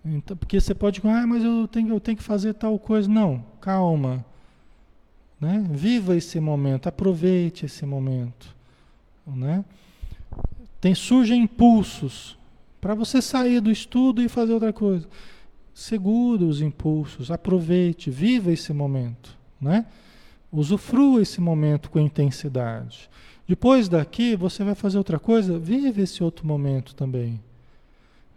Então, 0.05 0.37
porque 0.37 0.61
você 0.61 0.75
pode, 0.75 1.01
ah, 1.05 1.27
mas 1.27 1.43
eu 1.45 1.67
tenho, 1.69 1.89
eu 1.89 2.01
tenho 2.01 2.17
que 2.17 2.23
fazer 2.23 2.55
tal 2.55 2.79
coisa. 2.79 3.09
Não, 3.09 3.45
calma. 3.61 4.25
Né? 5.41 5.65
Viva 5.71 6.17
esse 6.17 6.41
momento, 6.41 6.89
aproveite 6.89 7.67
esse 7.67 7.85
momento. 7.85 8.55
Né? 9.27 9.65
Tem, 10.81 10.95
surgem 10.95 11.43
impulsos 11.43 12.39
para 12.81 12.95
você 12.95 13.21
sair 13.21 13.61
do 13.61 13.71
estudo 13.71 14.23
e 14.23 14.29
fazer 14.29 14.53
outra 14.53 14.73
coisa. 14.73 15.07
Segura 15.75 16.45
os 16.45 16.61
impulsos, 16.61 17.31
aproveite, 17.31 18.11
viva 18.11 18.53
esse 18.53 18.73
momento. 18.73 19.37
Né? 19.61 19.87
Usufrua 20.51 21.23
esse 21.23 21.41
momento 21.41 21.91
com 21.91 21.99
intensidade. 21.99 23.11
Depois 23.47 23.89
daqui, 23.89 24.37
você 24.37 24.63
vai 24.63 24.75
fazer 24.75 24.99
outra 24.99 25.19
coisa, 25.19 25.59
vive 25.59 26.03
esse 26.03 26.23
outro 26.23 26.47
momento 26.47 26.95
também. 26.95 27.41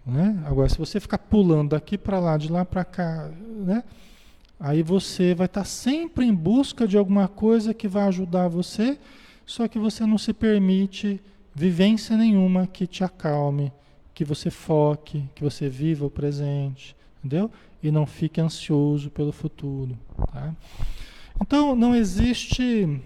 Né? 0.06 0.42
Agora, 0.46 0.68
se 0.68 0.78
você 0.78 1.00
ficar 1.00 1.18
pulando 1.18 1.70
daqui 1.70 1.98
para 1.98 2.20
lá, 2.20 2.38
de 2.38 2.52
lá 2.52 2.66
para 2.66 2.84
cá, 2.84 3.30
né? 3.66 3.84
aí 4.60 4.82
você 4.82 5.34
vai 5.34 5.46
estar 5.46 5.62
tá 5.62 5.66
sempre 5.66 6.26
em 6.26 6.34
busca 6.34 6.88
de 6.88 6.98
alguma 6.98 7.28
coisa 7.28 7.74
que 7.74 7.88
vai 7.88 8.04
ajudar 8.08 8.48
você, 8.48 8.98
só 9.46 9.68
que 9.68 9.78
você 9.78 10.06
não 10.06 10.18
se 10.18 10.34
permite 10.34 11.22
vivência 11.54 12.16
nenhuma 12.16 12.66
que 12.66 12.88
te 12.88 13.04
acalme, 13.04 13.72
que 14.14 14.24
você 14.24 14.50
foque, 14.50 15.26
que 15.36 15.44
você 15.44 15.68
viva 15.68 16.06
o 16.06 16.10
presente, 16.10 16.96
entendeu? 17.20 17.52
E 17.84 17.92
não 17.92 18.06
fique 18.06 18.40
ansioso 18.40 19.10
pelo 19.10 19.32
futuro. 19.32 19.98
Tá? 20.32 20.56
Então, 21.42 21.76
não 21.76 21.96
existe 21.96 23.02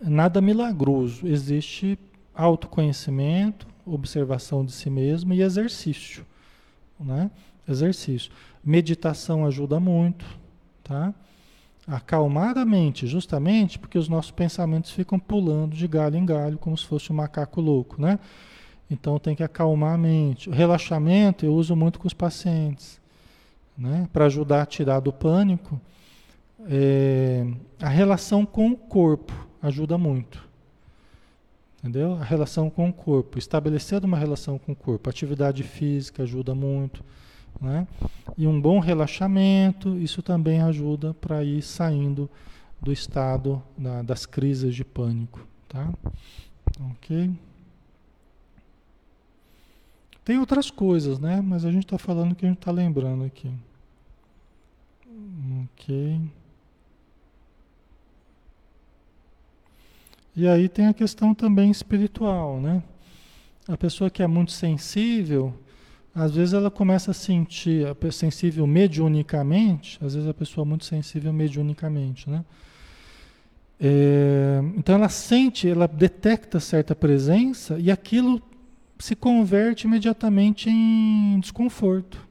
nada 0.00 0.40
milagroso, 0.40 1.26
existe 1.26 1.98
autoconhecimento, 2.34 3.66
observação 3.92 4.64
de 4.64 4.72
si 4.72 4.88
mesmo 4.88 5.32
e 5.32 5.42
exercício, 5.42 6.26
né? 6.98 7.30
Exercício. 7.68 8.30
Meditação 8.64 9.46
ajuda 9.46 9.78
muito, 9.78 10.24
tá? 10.82 11.14
Acalmar 11.86 12.58
a 12.58 12.64
mente, 12.64 13.06
justamente 13.06 13.78
porque 13.78 13.98
os 13.98 14.08
nossos 14.08 14.30
pensamentos 14.30 14.90
ficam 14.90 15.18
pulando 15.18 15.74
de 15.74 15.88
galho 15.88 16.16
em 16.16 16.26
galho, 16.26 16.58
como 16.58 16.76
se 16.76 16.86
fosse 16.86 17.12
um 17.12 17.16
macaco 17.16 17.60
louco, 17.60 18.00
né? 18.00 18.18
Então 18.90 19.18
tem 19.18 19.36
que 19.36 19.42
acalmar 19.42 19.94
a 19.94 19.98
mente. 19.98 20.48
O 20.48 20.52
relaxamento 20.52 21.46
eu 21.46 21.54
uso 21.54 21.76
muito 21.76 21.98
com 21.98 22.06
os 22.06 22.14
pacientes, 22.14 23.00
né? 23.78 24.08
Para 24.12 24.26
ajudar 24.26 24.62
a 24.62 24.66
tirar 24.66 25.00
do 25.00 25.12
pânico. 25.12 25.80
É, 26.68 27.46
a 27.80 27.88
relação 27.88 28.44
com 28.44 28.70
o 28.70 28.76
corpo 28.76 29.32
ajuda 29.62 29.96
muito. 29.96 30.49
Entendeu? 31.80 32.14
A 32.14 32.24
relação 32.24 32.68
com 32.68 32.88
o 32.88 32.92
corpo. 32.92 33.38
Estabelecer 33.38 34.04
uma 34.04 34.18
relação 34.18 34.58
com 34.58 34.72
o 34.72 34.76
corpo. 34.76 35.08
Atividade 35.08 35.62
física 35.62 36.22
ajuda 36.22 36.54
muito. 36.54 37.02
Né? 37.60 37.86
E 38.36 38.46
um 38.46 38.60
bom 38.60 38.78
relaxamento, 38.78 39.96
isso 39.98 40.22
também 40.22 40.60
ajuda 40.60 41.14
para 41.14 41.42
ir 41.42 41.62
saindo 41.62 42.28
do 42.80 42.92
estado 42.92 43.62
da, 43.76 44.02
das 44.02 44.26
crises 44.26 44.74
de 44.74 44.84
pânico. 44.84 45.46
Tá? 45.68 45.92
Ok? 46.92 47.30
Tem 50.24 50.38
outras 50.38 50.70
coisas, 50.70 51.18
né? 51.18 51.40
Mas 51.40 51.64
a 51.64 51.72
gente 51.72 51.84
está 51.84 51.98
falando 51.98 52.34
que 52.34 52.44
a 52.44 52.48
gente 52.48 52.58
está 52.58 52.70
lembrando 52.70 53.24
aqui. 53.24 53.50
Ok. 55.64 56.20
E 60.36 60.46
aí 60.46 60.68
tem 60.68 60.86
a 60.86 60.94
questão 60.94 61.34
também 61.34 61.70
espiritual, 61.70 62.60
né? 62.60 62.82
A 63.68 63.76
pessoa 63.76 64.10
que 64.10 64.22
é 64.22 64.26
muito 64.26 64.52
sensível, 64.52 65.54
às 66.14 66.34
vezes 66.34 66.54
ela 66.54 66.70
começa 66.70 67.10
a 67.10 67.14
sentir, 67.14 67.86
a 67.86 68.12
sensível 68.12 68.66
mediunicamente, 68.66 69.98
às 70.02 70.14
vezes 70.14 70.28
a 70.28 70.34
pessoa 70.34 70.64
é 70.64 70.68
muito 70.68 70.84
sensível 70.84 71.32
mediunicamente, 71.32 72.28
né? 72.28 72.44
É, 73.82 74.60
então 74.76 74.94
ela 74.94 75.08
sente, 75.08 75.68
ela 75.68 75.86
detecta 75.86 76.60
certa 76.60 76.94
presença 76.94 77.78
e 77.78 77.90
aquilo 77.90 78.42
se 78.98 79.16
converte 79.16 79.86
imediatamente 79.86 80.68
em 80.68 81.40
desconforto. 81.40 82.28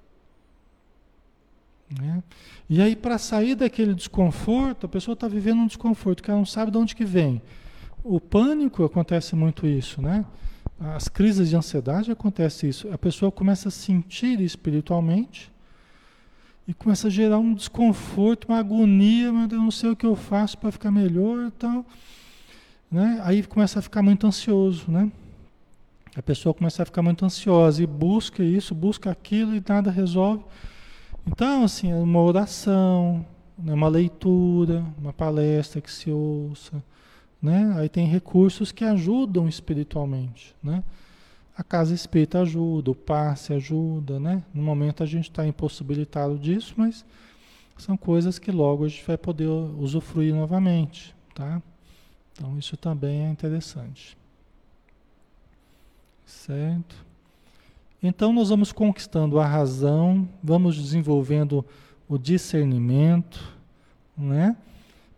Né? 1.99 2.21
E 2.69 2.79
aí, 2.81 2.95
para 2.95 3.17
sair 3.17 3.55
daquele 3.55 3.95
desconforto, 3.95 4.85
a 4.85 4.89
pessoa 4.89 5.13
está 5.13 5.27
vivendo 5.27 5.59
um 5.61 5.67
desconforto 5.67 6.21
que 6.21 6.29
ela 6.29 6.37
não 6.37 6.45
sabe 6.45 6.71
de 6.71 6.77
onde 6.77 6.95
que 6.95 7.03
vem. 7.03 7.41
O 8.03 8.19
pânico 8.19 8.83
acontece 8.83 9.35
muito 9.35 9.67
isso, 9.67 10.01
né? 10.01 10.25
As 10.79 11.09
crises 11.09 11.49
de 11.49 11.55
ansiedade 11.55 12.11
acontece 12.11 12.67
isso. 12.67 12.91
A 12.93 12.97
pessoa 12.97 13.31
começa 13.31 13.67
a 13.67 13.71
sentir 13.71 14.39
espiritualmente 14.39 15.51
e 16.65 16.73
começa 16.73 17.07
a 17.07 17.09
gerar 17.09 17.39
um 17.39 17.53
desconforto, 17.53 18.45
uma 18.47 18.59
agonia, 18.59 19.31
mas 19.33 19.51
eu 19.51 19.57
não 19.57 19.71
sei 19.71 19.89
o 19.89 19.95
que 19.95 20.05
eu 20.05 20.15
faço 20.15 20.57
para 20.57 20.71
ficar 20.71 20.91
melhor 20.91 21.47
e 21.47 21.51
tal. 21.51 21.85
Né? 22.89 23.19
Aí 23.23 23.43
começa 23.43 23.79
a 23.79 23.81
ficar 23.81 24.01
muito 24.01 24.25
ansioso, 24.25 24.89
né? 24.89 25.11
A 26.15 26.21
pessoa 26.21 26.53
começa 26.53 26.81
a 26.81 26.85
ficar 26.85 27.01
muito 27.01 27.23
ansiosa 27.25 27.83
e 27.83 27.87
busca 27.87 28.43
isso, 28.43 28.73
busca 28.73 29.11
aquilo 29.11 29.55
e 29.55 29.63
nada 29.67 29.91
resolve. 29.91 30.43
Então, 31.27 31.63
assim, 31.63 31.91
é 31.91 31.95
uma 31.95 32.21
oração, 32.21 33.25
né? 33.57 33.73
uma 33.73 33.87
leitura, 33.87 34.83
uma 34.97 35.13
palestra 35.13 35.81
que 35.81 35.91
se 35.91 36.09
ouça, 36.09 36.83
né? 37.41 37.73
Aí 37.77 37.87
tem 37.89 38.05
recursos 38.05 38.71
que 38.71 38.83
ajudam 38.83 39.47
espiritualmente, 39.47 40.55
né? 40.61 40.83
A 41.57 41.63
casa 41.63 41.93
espírita 41.93 42.41
ajuda, 42.41 42.91
o 42.91 42.95
passe 42.95 43.53
ajuda, 43.53 44.19
né? 44.19 44.43
No 44.53 44.61
momento 44.61 45.03
a 45.03 45.05
gente 45.05 45.29
está 45.29 45.45
impossibilitado 45.45 46.37
disso, 46.37 46.73
mas 46.77 47.05
são 47.77 47.97
coisas 47.97 48.39
que 48.39 48.51
logo 48.51 48.85
a 48.85 48.87
gente 48.87 49.05
vai 49.05 49.17
poder 49.17 49.47
usufruir 49.47 50.33
novamente, 50.33 51.15
tá? 51.33 51.61
Então 52.31 52.57
isso 52.57 52.77
também 52.77 53.25
é 53.25 53.29
interessante. 53.29 54.17
Certo? 56.25 56.95
Então 58.01 58.31
nós 58.31 58.49
vamos 58.49 58.71
conquistando 58.71 59.39
a 59.39 59.45
razão, 59.45 60.27
vamos 60.41 60.77
desenvolvendo 60.77 61.65
o 62.07 62.17
discernimento, 62.17 63.57
né? 64.17 64.55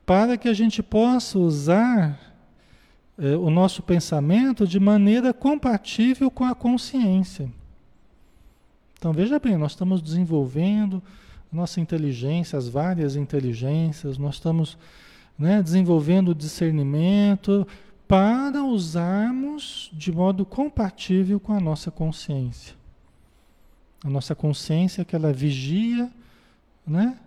Para 0.06 0.38
que 0.38 0.48
a 0.48 0.54
gente 0.54 0.82
possa 0.82 1.38
usar 1.40 2.20
é, 3.18 3.36
o 3.36 3.50
nosso 3.50 3.84
pensamento 3.84 4.68
de 4.68 4.80
maneira 4.80 5.34
compatível 5.34 6.30
com 6.32 6.44
a 6.44 6.56
consciência. 6.56 7.52
Então 8.98 9.14
veja 9.14 9.40
bem, 9.40 9.58
nós 9.58 9.72
estamos 9.72 10.02
desenvolvendo 10.02 11.02
nossa 11.52 11.82
inteligência, 11.82 12.58
as 12.58 12.70
várias 12.70 13.16
inteligências, 13.16 14.18
nós 14.18 14.36
estamos 14.36 14.78
né, 15.38 15.62
desenvolvendo 15.62 16.30
o 16.30 16.36
discernimento 16.36 17.68
para 18.08 18.64
usarmos 18.64 19.90
de 19.94 20.12
modo 20.12 20.46
compatível 20.46 21.40
com 21.40 21.54
a 21.54 21.60
nossa 21.60 21.92
consciência. 21.92 22.76
A 24.04 24.10
nossa 24.10 24.34
consciência 24.34 25.06
que 25.06 25.16
ela 25.16 25.34
vigia, 25.34 26.10
né? 26.86 27.18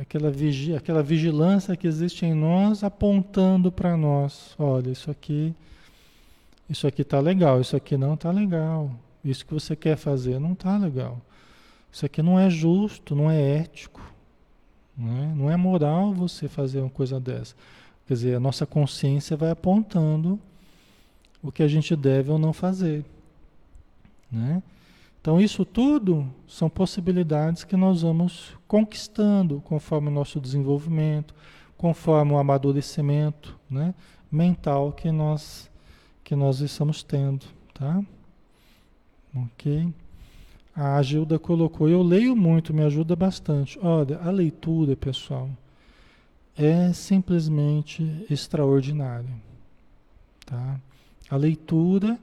Aquela, 0.00 0.30
vigia, 0.30 0.76
aquela 0.76 1.02
vigilância 1.02 1.76
que 1.76 1.86
existe 1.86 2.24
em 2.24 2.34
nós 2.34 2.82
apontando 2.82 3.70
para 3.70 3.96
nós, 3.96 4.54
olha, 4.58 4.90
isso 4.90 5.10
aqui, 5.10 5.54
isso 6.68 6.86
aqui 6.86 7.02
está 7.02 7.20
legal, 7.20 7.60
isso 7.60 7.76
aqui 7.76 7.96
não 7.96 8.14
está 8.14 8.30
legal, 8.30 8.90
isso 9.24 9.44
que 9.46 9.54
você 9.54 9.76
quer 9.76 9.96
fazer 9.96 10.38
não 10.38 10.52
está 10.52 10.76
legal, 10.76 11.20
isso 11.92 12.04
aqui 12.04 12.22
não 12.22 12.38
é 12.38 12.50
justo, 12.50 13.14
não 13.14 13.30
é 13.30 13.40
ético, 13.58 14.00
não 14.96 15.16
é, 15.16 15.34
não 15.34 15.50
é 15.50 15.56
moral 15.56 16.12
você 16.12 16.48
fazer 16.48 16.80
uma 16.80 16.90
coisa 16.90 17.20
dessa. 17.20 17.54
Quer 18.06 18.14
dizer, 18.14 18.34
a 18.36 18.40
nossa 18.40 18.64
consciência 18.64 19.36
vai 19.36 19.50
apontando 19.50 20.38
o 21.42 21.50
que 21.50 21.62
a 21.62 21.68
gente 21.68 21.94
deve 21.94 22.30
ou 22.30 22.38
não 22.38 22.52
fazer, 22.52 23.04
né? 24.30 24.62
Então, 25.26 25.40
isso 25.40 25.64
tudo 25.64 26.32
são 26.46 26.70
possibilidades 26.70 27.64
que 27.64 27.76
nós 27.76 28.02
vamos 28.02 28.56
conquistando 28.68 29.60
conforme 29.64 30.06
o 30.06 30.12
nosso 30.12 30.38
desenvolvimento, 30.38 31.34
conforme 31.76 32.30
o 32.30 32.38
amadurecimento 32.38 33.58
né, 33.68 33.92
mental 34.30 34.92
que 34.92 35.10
nós, 35.10 35.68
que 36.22 36.36
nós 36.36 36.60
estamos 36.60 37.02
tendo. 37.02 37.44
Tá? 37.74 38.00
Ok? 39.34 39.92
A 40.72 41.02
Gilda 41.02 41.40
colocou, 41.40 41.88
eu 41.88 42.04
leio 42.04 42.36
muito, 42.36 42.72
me 42.72 42.84
ajuda 42.84 43.16
bastante. 43.16 43.76
Olha, 43.82 44.20
a 44.20 44.30
leitura, 44.30 44.94
pessoal, 44.94 45.50
é 46.56 46.92
simplesmente 46.92 48.24
extraordinária. 48.30 49.34
Tá? 50.46 50.80
A 51.28 51.34
leitura 51.34 52.16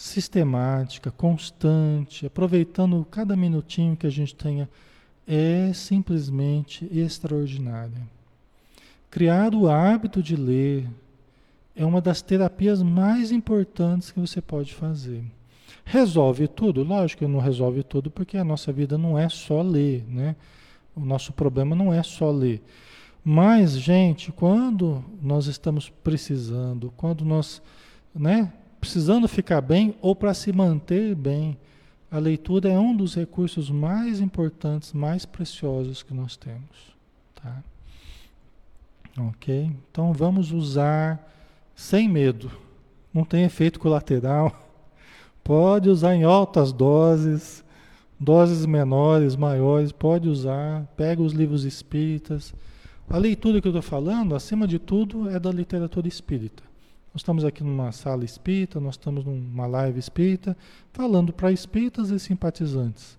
sistemática, 0.00 1.10
constante, 1.10 2.24
aproveitando 2.24 3.06
cada 3.10 3.36
minutinho 3.36 3.94
que 3.94 4.06
a 4.06 4.10
gente 4.10 4.34
tenha, 4.34 4.66
é 5.28 5.72
simplesmente 5.74 6.88
extraordinária. 6.90 8.08
Criar 9.10 9.54
o 9.54 9.68
hábito 9.68 10.22
de 10.22 10.36
ler 10.36 10.88
é 11.76 11.84
uma 11.84 12.00
das 12.00 12.22
terapias 12.22 12.82
mais 12.82 13.30
importantes 13.30 14.10
que 14.10 14.18
você 14.18 14.40
pode 14.40 14.72
fazer. 14.72 15.22
Resolve 15.84 16.48
tudo? 16.48 16.82
Lógico 16.82 17.26
que 17.26 17.30
não 17.30 17.38
resolve 17.38 17.82
tudo, 17.82 18.10
porque 18.10 18.38
a 18.38 18.44
nossa 18.44 18.72
vida 18.72 18.96
não 18.96 19.18
é 19.18 19.28
só 19.28 19.60
ler, 19.60 20.02
né? 20.08 20.34
O 20.96 21.00
nosso 21.00 21.30
problema 21.30 21.76
não 21.76 21.92
é 21.92 22.02
só 22.02 22.30
ler. 22.30 22.62
Mas, 23.22 23.72
gente, 23.78 24.32
quando 24.32 25.04
nós 25.20 25.46
estamos 25.46 25.90
precisando, 25.90 26.90
quando 26.96 27.22
nós, 27.22 27.60
né, 28.14 28.50
precisando 28.80 29.28
ficar 29.28 29.60
bem 29.60 29.94
ou 30.00 30.16
para 30.16 30.32
se 30.32 30.52
manter 30.52 31.14
bem, 31.14 31.56
a 32.10 32.18
leitura 32.18 32.68
é 32.68 32.78
um 32.78 32.96
dos 32.96 33.14
recursos 33.14 33.70
mais 33.70 34.20
importantes, 34.20 34.92
mais 34.92 35.24
preciosos 35.24 36.02
que 36.02 36.14
nós 36.14 36.36
temos. 36.36 36.96
Tá? 37.34 37.62
Ok? 39.28 39.70
Então 39.90 40.12
vamos 40.12 40.50
usar 40.50 41.30
sem 41.76 42.08
medo. 42.08 42.50
Não 43.12 43.24
tem 43.24 43.44
efeito 43.44 43.78
colateral. 43.78 44.52
Pode 45.44 45.88
usar 45.88 46.14
em 46.14 46.24
altas 46.24 46.72
doses, 46.72 47.64
doses 48.18 48.66
menores, 48.66 49.34
maiores, 49.34 49.90
pode 49.90 50.28
usar. 50.28 50.86
Pega 50.96 51.22
os 51.22 51.32
livros 51.32 51.64
espíritas. 51.64 52.54
A 53.08 53.16
leitura 53.16 53.60
que 53.60 53.66
eu 53.66 53.70
estou 53.70 53.82
falando, 53.82 54.34
acima 54.36 54.68
de 54.68 54.78
tudo, 54.78 55.28
é 55.28 55.40
da 55.40 55.50
literatura 55.50 56.06
espírita. 56.06 56.69
Nós 57.12 57.22
estamos 57.22 57.44
aqui 57.44 57.64
numa 57.64 57.90
sala 57.90 58.24
espírita, 58.24 58.78
nós 58.78 58.94
estamos 58.94 59.24
numa 59.24 59.66
live 59.66 59.98
espírita, 59.98 60.56
falando 60.92 61.32
para 61.32 61.50
espíritas 61.50 62.10
e 62.10 62.18
simpatizantes. 62.20 63.18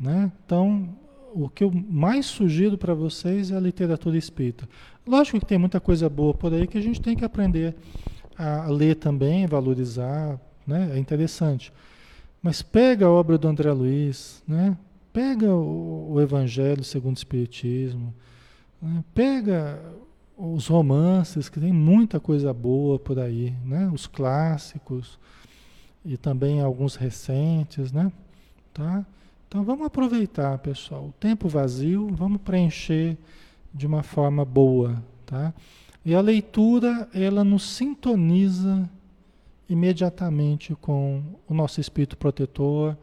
Né? 0.00 0.32
Então, 0.44 0.88
o 1.34 1.48
que 1.48 1.62
eu 1.62 1.70
mais 1.70 2.26
sugiro 2.26 2.78
para 2.78 2.94
vocês 2.94 3.50
é 3.50 3.56
a 3.56 3.60
literatura 3.60 4.16
espírita. 4.16 4.66
Lógico 5.06 5.38
que 5.40 5.46
tem 5.46 5.58
muita 5.58 5.78
coisa 5.78 6.08
boa 6.08 6.32
por 6.32 6.54
aí 6.54 6.66
que 6.66 6.78
a 6.78 6.80
gente 6.80 7.00
tem 7.00 7.14
que 7.14 7.24
aprender 7.24 7.74
a 8.36 8.66
ler 8.68 8.96
também, 8.96 9.46
valorizar, 9.46 10.40
né? 10.66 10.92
é 10.94 10.98
interessante. 10.98 11.72
Mas 12.42 12.62
pega 12.62 13.06
a 13.06 13.10
obra 13.10 13.36
do 13.36 13.46
André 13.46 13.70
Luiz, 13.72 14.42
né? 14.48 14.76
pega 15.12 15.54
o, 15.54 16.14
o 16.14 16.20
Evangelho 16.20 16.82
segundo 16.82 17.16
o 17.16 17.18
Espiritismo, 17.18 18.14
né? 18.80 19.04
pega 19.14 19.78
os 20.36 20.66
romances, 20.66 21.48
que 21.48 21.60
tem 21.60 21.72
muita 21.72 22.18
coisa 22.18 22.52
boa 22.52 22.98
por 22.98 23.18
aí, 23.18 23.54
né? 23.64 23.90
os 23.92 24.06
clássicos. 24.06 25.18
e 26.04 26.16
também 26.16 26.60
alguns 26.60 26.96
recentes, 26.96 27.92
né? 27.92 28.10
Tá? 28.74 29.06
Então 29.46 29.62
vamos 29.62 29.86
aproveitar, 29.86 30.58
pessoal, 30.58 31.04
o 31.06 31.14
tempo 31.20 31.48
vazio, 31.48 32.08
vamos 32.08 32.40
preencher 32.40 33.16
de 33.72 33.86
uma 33.86 34.02
forma 34.02 34.44
boa, 34.44 35.02
tá? 35.24 35.54
E 36.04 36.14
a 36.14 36.20
leitura, 36.20 37.08
ela 37.14 37.44
nos 37.44 37.62
sintoniza 37.62 38.88
imediatamente 39.68 40.74
com 40.74 41.22
o 41.48 41.54
nosso 41.54 41.80
espírito 41.80 42.16
protetor, 42.16 42.96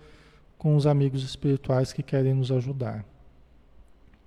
com 0.58 0.76
os 0.76 0.86
amigos 0.86 1.24
espirituais 1.24 1.94
que 1.94 2.04
querem 2.04 2.34
nos 2.34 2.52
ajudar. 2.52 3.06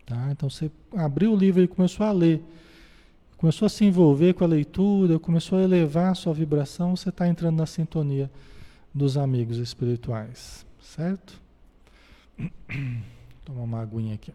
Tá? 0.06 0.28
Então 0.30 0.48
você 0.48 0.70
abriu 0.96 1.32
o 1.32 1.36
livro 1.36 1.62
e 1.62 1.68
começou 1.68 2.06
a 2.06 2.12
ler, 2.12 2.42
começou 3.42 3.66
a 3.66 3.68
se 3.68 3.84
envolver 3.84 4.34
com 4.34 4.44
a 4.44 4.46
leitura, 4.46 5.18
começou 5.18 5.58
a 5.58 5.62
elevar 5.64 6.12
a 6.12 6.14
sua 6.14 6.32
vibração, 6.32 6.94
você 6.94 7.08
está 7.08 7.26
entrando 7.26 7.56
na 7.56 7.66
sintonia 7.66 8.30
dos 8.94 9.16
amigos 9.16 9.56
espirituais, 9.56 10.64
certo? 10.80 11.42
Tomar 13.44 13.62
uma 13.62 13.80
aguinha 13.80 14.14
aqui. 14.14 14.32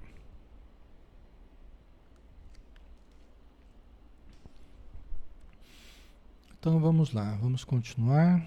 Então 6.59 6.77
vamos 6.77 7.13
lá, 7.13 7.37
vamos 7.41 7.63
continuar. 7.63 8.45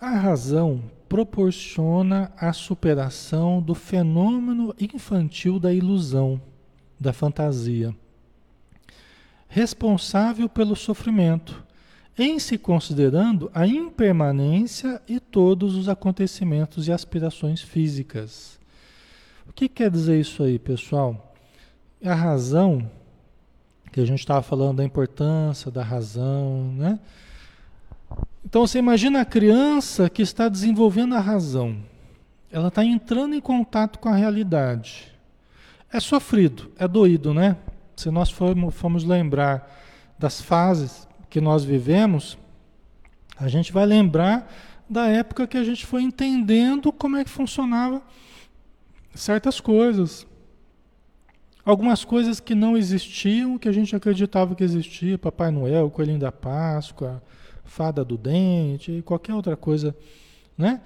A 0.00 0.16
razão 0.16 0.82
proporciona 1.10 2.32
a 2.38 2.54
superação 2.54 3.60
do 3.60 3.74
fenômeno 3.74 4.74
infantil 4.80 5.60
da 5.60 5.74
ilusão, 5.74 6.40
da 6.98 7.12
fantasia, 7.12 7.94
responsável 9.54 10.48
pelo 10.48 10.74
sofrimento, 10.74 11.62
em 12.18 12.40
se 12.40 12.58
considerando 12.58 13.48
a 13.54 13.64
impermanência 13.64 15.00
e 15.06 15.20
todos 15.20 15.76
os 15.76 15.88
acontecimentos 15.88 16.88
e 16.88 16.92
aspirações 16.92 17.60
físicas. 17.60 18.58
O 19.48 19.52
que 19.52 19.68
quer 19.68 19.92
dizer 19.92 20.18
isso 20.18 20.42
aí, 20.42 20.58
pessoal? 20.58 21.36
A 22.04 22.14
razão, 22.14 22.90
que 23.92 24.00
a 24.00 24.04
gente 24.04 24.18
estava 24.18 24.42
falando 24.42 24.78
da 24.78 24.84
importância 24.84 25.70
da 25.70 25.84
razão, 25.84 26.72
né? 26.76 26.98
Então 28.44 28.66
você 28.66 28.80
imagina 28.80 29.20
a 29.20 29.24
criança 29.24 30.10
que 30.10 30.22
está 30.22 30.48
desenvolvendo 30.48 31.14
a 31.14 31.20
razão. 31.20 31.76
Ela 32.50 32.68
está 32.68 32.84
entrando 32.84 33.36
em 33.36 33.40
contato 33.40 34.00
com 34.00 34.08
a 34.08 34.16
realidade. 34.16 35.12
É 35.92 36.00
sofrido, 36.00 36.72
é 36.76 36.88
doído, 36.88 37.32
né? 37.32 37.56
Se 37.96 38.10
nós 38.10 38.30
formos, 38.30 38.74
formos 38.74 39.04
lembrar 39.04 39.70
das 40.18 40.40
fases 40.40 41.08
que 41.28 41.40
nós 41.40 41.64
vivemos, 41.64 42.38
a 43.36 43.48
gente 43.48 43.72
vai 43.72 43.86
lembrar 43.86 44.50
da 44.88 45.06
época 45.06 45.46
que 45.46 45.56
a 45.56 45.64
gente 45.64 45.86
foi 45.86 46.02
entendendo 46.02 46.92
como 46.92 47.16
é 47.16 47.24
que 47.24 47.30
funcionava 47.30 48.02
certas 49.14 49.60
coisas. 49.60 50.26
Algumas 51.64 52.04
coisas 52.04 52.40
que 52.40 52.54
não 52.54 52.76
existiam, 52.76 53.56
que 53.56 53.68
a 53.68 53.72
gente 53.72 53.96
acreditava 53.96 54.54
que 54.54 54.62
existia, 54.62 55.16
Papai 55.16 55.50
Noel, 55.50 55.90
Coelhinho 55.90 56.18
da 56.18 56.30
Páscoa, 56.30 57.22
fada 57.64 58.04
do 58.04 58.18
dente 58.18 59.02
qualquer 59.04 59.34
outra 59.34 59.56
coisa, 59.56 59.96
né? 60.56 60.80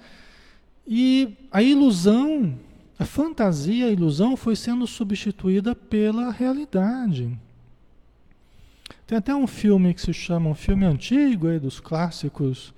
E 0.87 1.37
a 1.51 1.61
ilusão, 1.61 2.57
a 2.99 3.05
fantasia, 3.05 3.85
a 3.85 3.91
ilusão 3.91 4.35
foi 4.35 4.55
sendo 4.55 4.85
substituída 4.85 5.73
pela 5.73 6.29
realidade. 6.29 7.31
Tem 9.07 9.17
até 9.17 9.33
um 9.33 9.47
filme 9.47 9.93
que 9.93 10.01
se 10.01 10.13
chama, 10.13 10.49
um 10.49 10.55
filme 10.55 10.85
antigo 10.85 11.47
aí 11.47 11.57
dos 11.57 11.79
clássicos, 11.79 12.73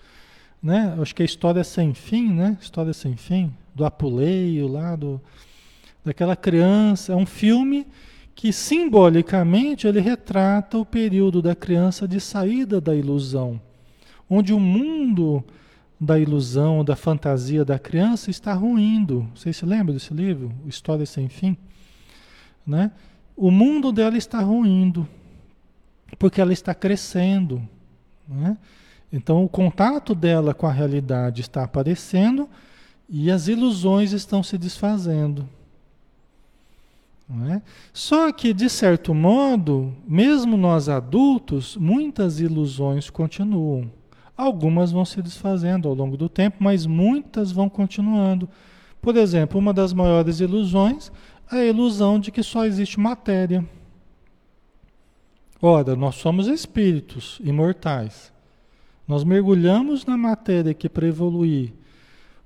né? 0.61 0.95
Acho 1.01 1.13
que 1.15 1.24
é 1.24 1.26
História 1.26 1.63
Sem 1.63 1.93
Fim, 1.93 2.32
né? 2.32 2.57
História 2.61 2.93
Sem 2.93 3.17
Fim, 3.17 3.51
do 3.74 3.84
Apuleio 3.84 4.67
lá, 4.67 4.95
do, 4.95 5.19
daquela 6.05 6.36
criança. 6.36 7.13
É 7.13 7.15
um 7.15 7.26
filme 7.26 7.88
que 8.36 8.53
simbolicamente 8.53 9.88
ele 9.88 9.99
retrata 9.99 10.78
o 10.78 10.86
período 10.86 11.41
da 11.41 11.55
criança 11.55 12.07
de 12.07 12.19
saída 12.22 12.80
da 12.80 12.95
ilusão 12.95 13.59
onde 14.32 14.53
o 14.53 14.59
mundo 14.59 15.43
da 16.02 16.18
ilusão, 16.18 16.84
da 16.84 16.95
fantasia 16.95 17.64
da 17.64 17.78
criança 17.78 18.32
está 18.32 18.56
ruindo. 18.56 19.30
Vocês 19.36 19.56
se 19.56 19.68
lembram 19.68 19.93
desse 19.93 20.12
livro? 20.12 20.52
História 20.66 21.06
Sem 21.06 21.30
Fim? 21.30 21.56
Né? 22.66 22.91
O 23.38 23.52
mundo 23.52 23.91
dela 23.91 24.18
está 24.18 24.39
ruindo, 24.39 25.08
porque 26.18 26.41
ela 26.41 26.52
está 26.52 26.74
crescendo. 26.74 27.62
Né? 28.28 28.58
Então, 29.14 29.45
o 29.45 29.49
contato 29.49 30.16
dela 30.16 30.56
com 30.56 30.66
a 30.66 30.72
realidade 30.72 31.41
está 31.41 31.64
aparecendo 31.64 32.49
e 33.08 33.30
as 33.30 33.47
ilusões 33.47 34.12
estão 34.12 34.41
se 34.41 34.58
desfazendo. 34.58 35.47
É? 37.47 37.62
Só 37.93 38.32
que, 38.32 38.54
de 38.54 38.70
certo 38.70 39.14
modo, 39.14 39.95
mesmo 40.08 40.58
nós 40.58 40.89
adultos, 40.89 41.78
muitas 41.78 42.39
ilusões 42.39 43.10
continuam. 43.10 44.01
Algumas 44.42 44.92
vão 44.92 45.06
se 45.06 45.22
desfazendo 45.22 45.88
ao 45.88 45.94
longo 45.94 46.18
do 46.18 46.28
tempo, 46.28 46.58
mas 46.62 46.88
muitas 46.88 47.52
vão 47.52 47.70
continuando. 47.70 48.50
Por 49.00 49.16
exemplo, 49.16 49.60
uma 49.60 49.72
das 49.72 49.94
maiores 49.94 50.39
ilusões 50.39 51.12
é 51.52 51.58
a 51.58 51.66
ilusão 51.66 52.20
de 52.20 52.32
que 52.32 52.42
só 52.42 52.66
existe 52.66 53.00
matéria. 53.00 53.64
Ora, 55.62 55.96
nós 55.96 56.16
somos 56.16 56.48
espíritos 56.48 57.39
imortais. 57.44 58.34
Nós 59.08 59.24
mergulhamos 59.24 60.08
na 60.08 60.18
matéria 60.18 60.72
aqui 60.72 60.89
para 60.89 61.06
evoluir. 61.06 61.72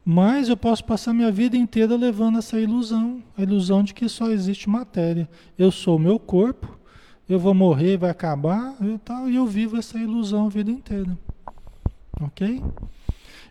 Mas 0.04 0.50
eu 0.50 0.58
posso 0.58 0.84
passar 0.84 1.14
minha 1.14 1.32
vida 1.32 1.56
inteira 1.56 1.96
levando 1.96 2.39
essa 2.39 2.60
ilusão, 2.60 3.24
a 3.38 3.41
ilusão 3.41 3.82
de 3.82 3.93
que 3.93 4.10
só 4.10 4.30
existe 4.32 4.70
matéria. 4.70 5.30
Eu 5.58 5.72
sou 5.72 5.96
o 5.96 6.00
meu 6.00 6.20
corpo, 6.20 6.78
eu 7.30 7.39
vou 7.39 7.54
morrer, 7.54 7.96
vai 7.96 8.10
acabar 8.10 8.76
e 8.82 8.98
tal, 8.98 9.30
e 9.30 9.38
eu 9.38 9.48
vivo 9.48 9.78
essa 9.78 9.98
ilusão 9.98 10.48
a 10.48 10.50
vida 10.50 10.70
inteira. 10.70 11.18
Ok? 12.22 12.63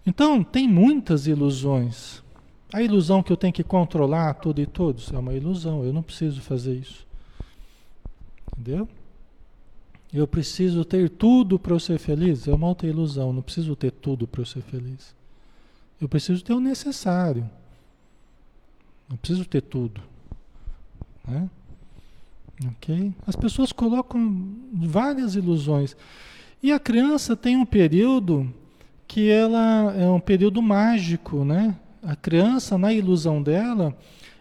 Então, 0.06 0.42
tem 0.42 0.68
muitas 0.68 1.26
ilusões. 1.26 2.22
A 2.72 2.82
ilusão 2.82 3.22
que 3.22 3.32
eu 3.32 3.36
tenho 3.36 3.52
que 3.52 3.62
controlar 3.62 4.34
tudo 4.34 4.60
e 4.60 4.66
todos 4.66 5.12
é 5.12 5.18
uma 5.18 5.34
ilusão. 5.34 5.84
Eu 5.84 5.92
não 5.92 6.02
preciso 6.02 6.40
fazer 6.40 6.74
isso. 6.74 7.06
Entendeu? 8.52 8.88
Eu 10.12 10.26
preciso 10.26 10.84
ter 10.84 11.10
tudo 11.10 11.58
para 11.58 11.72
eu 11.72 11.80
ser 11.80 11.98
feliz. 11.98 12.46
É 12.46 12.54
uma 12.54 12.68
outra 12.68 12.86
ilusão. 12.86 13.32
Não 13.32 13.42
preciso 13.42 13.74
ter 13.74 13.90
tudo 13.90 14.26
para 14.26 14.42
eu 14.42 14.46
ser 14.46 14.62
feliz. 14.62 15.14
Eu 16.00 16.08
preciso 16.08 16.42
ter 16.44 16.52
o 16.52 16.60
necessário. 16.60 17.48
Não 19.08 19.16
preciso 19.16 19.44
ter 19.44 19.62
tudo. 19.62 20.00
Né? 21.26 21.48
Ok? 22.66 23.12
As 23.26 23.36
pessoas 23.36 23.72
colocam 23.72 24.56
várias 24.72 25.34
ilusões. 25.34 25.96
E 26.64 26.72
a 26.72 26.78
criança 26.78 27.36
tem 27.36 27.58
um 27.58 27.66
período 27.66 28.50
que 29.06 29.28
ela 29.28 29.94
é 29.98 30.08
um 30.08 30.18
período 30.18 30.62
mágico, 30.62 31.44
né? 31.44 31.76
A 32.02 32.16
criança, 32.16 32.78
na 32.78 32.90
ilusão 32.90 33.42
dela, 33.42 33.94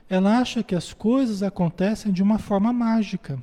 ela 0.09 0.37
acha 0.37 0.63
que 0.63 0.73
as 0.73 0.93
coisas 0.93 1.43
acontecem 1.43 2.13
de 2.13 2.23
uma 2.23 2.39
forma 2.39 2.71
mágica. 2.71 3.37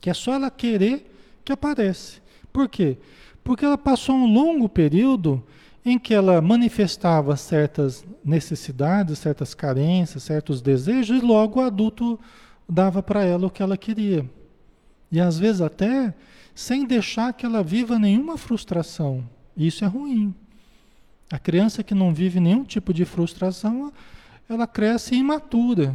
Que 0.00 0.08
é 0.08 0.14
só 0.14 0.32
ela 0.32 0.50
querer 0.50 1.14
que 1.44 1.52
aparece. 1.52 2.22
Por 2.50 2.66
quê? 2.66 2.96
Porque 3.44 3.66
ela 3.66 3.76
passou 3.76 4.14
um 4.14 4.32
longo 4.32 4.66
período 4.66 5.44
em 5.84 5.98
que 5.98 6.14
ela 6.14 6.40
manifestava 6.40 7.36
certas 7.36 8.06
necessidades, 8.24 9.18
certas 9.18 9.52
carências, 9.52 10.22
certos 10.22 10.62
desejos, 10.62 11.22
e 11.22 11.26
logo 11.26 11.60
o 11.60 11.62
adulto 11.62 12.18
dava 12.66 13.02
para 13.02 13.22
ela 13.22 13.48
o 13.48 13.50
que 13.50 13.62
ela 13.62 13.76
queria. 13.76 14.24
E 15.12 15.20
às 15.20 15.38
vezes 15.38 15.60
até 15.60 16.14
sem 16.54 16.86
deixar 16.86 17.32
que 17.32 17.44
ela 17.44 17.62
viva 17.62 17.98
nenhuma 17.98 18.38
frustração. 18.38 19.24
Isso 19.56 19.84
é 19.84 19.88
ruim. 19.88 20.34
A 21.30 21.38
criança 21.38 21.82
que 21.82 21.94
não 21.94 22.14
vive 22.14 22.38
nenhum 22.38 22.64
tipo 22.64 22.92
de 22.92 23.04
frustração, 23.04 23.92
ela 24.48 24.66
cresce 24.66 25.14
imatura, 25.14 25.94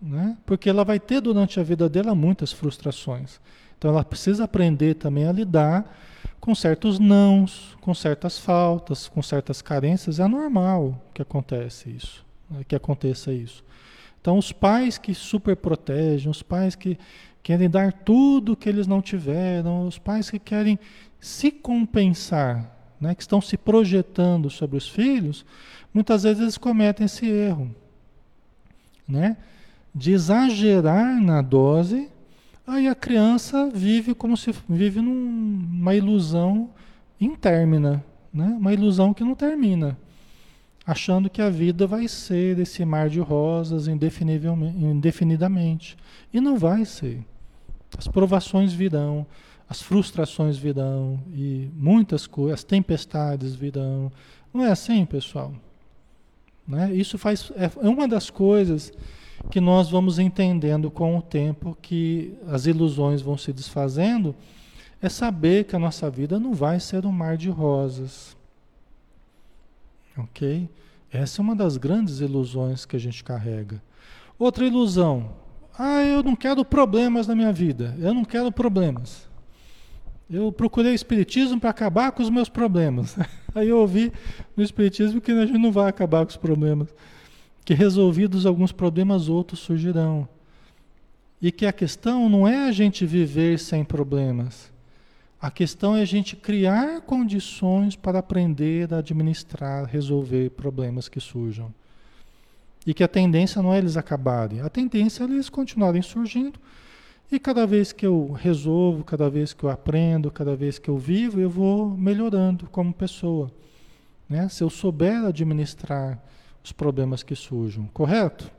né? 0.00 0.36
porque 0.46 0.68
ela 0.68 0.84
vai 0.84 1.00
ter 1.00 1.20
durante 1.20 1.58
a 1.58 1.62
vida 1.62 1.88
dela 1.88 2.14
muitas 2.14 2.52
frustrações. 2.52 3.40
Então 3.78 3.90
ela 3.90 4.04
precisa 4.04 4.44
aprender 4.44 4.94
também 4.94 5.26
a 5.26 5.32
lidar 5.32 5.98
com 6.40 6.54
certos 6.54 6.98
nãos, 6.98 7.76
com 7.80 7.92
certas 7.94 8.38
faltas, 8.38 9.08
com 9.08 9.22
certas 9.22 9.60
carências. 9.60 10.20
É 10.20 10.28
normal 10.28 11.00
que 11.12 11.22
acontece 11.22 11.90
isso, 11.90 12.24
né? 12.50 12.62
que 12.66 12.76
aconteça 12.76 13.32
isso. 13.32 13.64
Então 14.20 14.38
os 14.38 14.52
pais 14.52 14.98
que 14.98 15.14
super 15.14 15.56
protegem, 15.56 16.30
os 16.30 16.42
pais 16.42 16.74
que 16.74 16.98
querem 17.46 17.70
dar 17.70 17.92
tudo 17.92 18.56
que 18.56 18.68
eles 18.68 18.88
não 18.88 19.00
tiveram, 19.00 19.86
os 19.86 20.00
pais 20.00 20.28
que 20.28 20.36
querem 20.36 20.76
se 21.20 21.52
compensar, 21.52 22.76
né, 23.00 23.14
que 23.14 23.22
estão 23.22 23.40
se 23.40 23.56
projetando 23.56 24.50
sobre 24.50 24.76
os 24.76 24.88
filhos, 24.88 25.46
muitas 25.94 26.24
vezes 26.24 26.42
eles 26.42 26.58
cometem 26.58 27.06
esse 27.06 27.24
erro, 27.24 27.72
né, 29.06 29.36
de 29.94 30.10
exagerar 30.10 31.22
na 31.22 31.40
dose, 31.40 32.08
aí 32.66 32.88
a 32.88 32.96
criança 32.96 33.70
vive 33.72 34.12
como 34.12 34.36
se 34.36 34.52
vive 34.68 35.00
numa 35.00 35.94
ilusão 35.94 36.70
intermina, 37.20 38.04
né? 38.34 38.56
Uma 38.58 38.72
ilusão 38.72 39.14
que 39.14 39.22
não 39.22 39.36
termina, 39.36 39.96
achando 40.84 41.30
que 41.30 41.40
a 41.40 41.48
vida 41.48 41.86
vai 41.86 42.08
ser 42.08 42.58
esse 42.58 42.84
mar 42.84 43.08
de 43.08 43.20
rosas 43.20 43.86
indefinidamente. 43.86 45.96
E 46.32 46.40
não 46.40 46.58
vai 46.58 46.84
ser. 46.84 47.24
As 47.96 48.08
provações 48.08 48.72
virão, 48.72 49.26
as 49.68 49.82
frustrações 49.82 50.56
virão 50.56 51.20
e 51.32 51.70
muitas 51.74 52.26
coisas, 52.26 52.60
as 52.60 52.64
tempestades 52.64 53.54
virão. 53.54 54.10
Não 54.52 54.64
é 54.64 54.70
assim, 54.70 55.04
pessoal? 55.04 55.52
Né? 56.66 56.92
Isso 56.94 57.18
faz, 57.18 57.52
é, 57.56 57.70
é 57.86 57.88
uma 57.88 58.08
das 58.08 58.30
coisas 58.30 58.92
que 59.50 59.60
nós 59.60 59.90
vamos 59.90 60.18
entendendo 60.18 60.90
com 60.90 61.16
o 61.16 61.22
tempo 61.22 61.76
que 61.80 62.34
as 62.48 62.66
ilusões 62.66 63.22
vão 63.22 63.36
se 63.36 63.52
desfazendo, 63.52 64.34
é 65.00 65.08
saber 65.08 65.64
que 65.64 65.76
a 65.76 65.78
nossa 65.78 66.10
vida 66.10 66.40
não 66.40 66.54
vai 66.54 66.80
ser 66.80 67.04
um 67.06 67.12
mar 67.12 67.36
de 67.36 67.50
rosas. 67.50 68.36
Ok? 70.16 70.68
Essa 71.10 71.40
é 71.40 71.42
uma 71.42 71.54
das 71.54 71.76
grandes 71.76 72.20
ilusões 72.20 72.84
que 72.84 72.96
a 72.96 72.98
gente 72.98 73.22
carrega. 73.22 73.80
Outra 74.38 74.66
ilusão. 74.66 75.30
Ah, 75.78 76.02
eu 76.02 76.22
não 76.22 76.34
quero 76.34 76.64
problemas 76.64 77.26
na 77.26 77.34
minha 77.34 77.52
vida. 77.52 77.94
Eu 77.98 78.14
não 78.14 78.24
quero 78.24 78.50
problemas. 78.50 79.28
Eu 80.28 80.50
procurei 80.50 80.94
Espiritismo 80.94 81.60
para 81.60 81.70
acabar 81.70 82.10
com 82.12 82.22
os 82.22 82.30
meus 82.30 82.48
problemas. 82.48 83.16
Aí 83.54 83.68
eu 83.68 83.78
ouvi 83.78 84.12
no 84.56 84.62
Espiritismo 84.62 85.20
que 85.20 85.30
a 85.30 85.46
gente 85.46 85.58
não 85.58 85.70
vai 85.70 85.88
acabar 85.88 86.24
com 86.24 86.30
os 86.30 86.36
problemas. 86.36 86.88
Que 87.64 87.74
resolvidos 87.74 88.46
alguns 88.46 88.72
problemas, 88.72 89.28
outros 89.28 89.60
surgirão. 89.60 90.28
E 91.40 91.52
que 91.52 91.66
a 91.66 91.72
questão 91.72 92.28
não 92.28 92.48
é 92.48 92.68
a 92.68 92.72
gente 92.72 93.04
viver 93.04 93.58
sem 93.58 93.84
problemas. 93.84 94.72
A 95.40 95.50
questão 95.50 95.94
é 95.94 96.00
a 96.00 96.06
gente 96.06 96.34
criar 96.34 97.02
condições 97.02 97.94
para 97.94 98.18
aprender 98.18 98.92
a 98.92 98.98
administrar, 98.98 99.84
resolver 99.84 100.50
problemas 100.50 101.08
que 101.08 101.20
surjam. 101.20 101.72
E 102.86 102.94
que 102.94 103.02
a 103.02 103.08
tendência 103.08 103.60
não 103.60 103.74
é 103.74 103.78
eles 103.78 103.96
acabarem, 103.96 104.60
a 104.60 104.68
tendência 104.68 105.24
é 105.24 105.26
eles 105.26 105.48
continuarem 105.48 106.02
surgindo 106.02 106.58
e 107.30 107.40
cada 107.40 107.66
vez 107.66 107.92
que 107.92 108.06
eu 108.06 108.30
resolvo, 108.32 109.02
cada 109.02 109.28
vez 109.28 109.52
que 109.52 109.64
eu 109.64 109.70
aprendo, 109.70 110.30
cada 110.30 110.54
vez 110.54 110.78
que 110.78 110.88
eu 110.88 110.96
vivo, 110.96 111.40
eu 111.40 111.50
vou 111.50 111.90
melhorando 111.90 112.68
como 112.68 112.92
pessoa. 112.92 113.50
Né? 114.28 114.48
Se 114.48 114.62
eu 114.62 114.70
souber 114.70 115.24
administrar 115.24 116.22
os 116.62 116.70
problemas 116.70 117.24
que 117.24 117.34
surjam, 117.34 117.88
correto? 117.92 118.50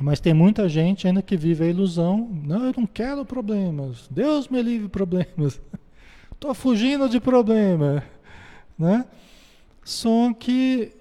Mas 0.00 0.18
tem 0.18 0.34
muita 0.34 0.68
gente 0.68 1.06
ainda 1.06 1.22
que 1.22 1.36
vive 1.36 1.64
a 1.64 1.68
ilusão, 1.68 2.28
não, 2.42 2.64
eu 2.64 2.74
não 2.76 2.86
quero 2.86 3.24
problemas, 3.24 4.08
Deus 4.10 4.48
me 4.48 4.62
livre 4.62 4.88
problemas, 4.88 5.60
estou 6.32 6.54
fugindo 6.54 7.08
de 7.08 7.20
problema, 7.20 8.02
né? 8.78 9.04
Só 9.84 10.32
que 10.32 10.92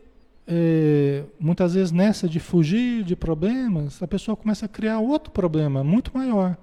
é, 0.52 1.26
muitas 1.40 1.76
vezes 1.76 1.92
nessa 1.92 2.28
de 2.28 2.40
fugir 2.40 3.04
de 3.04 3.16
problemas, 3.16 4.02
a 4.02 4.08
pessoa 4.08 4.36
começa 4.36 4.66
a 4.66 4.70
criar 4.70 5.00
outro 5.00 5.32
problema 5.32 5.84
muito 5.84 6.12
maior, 6.12 6.58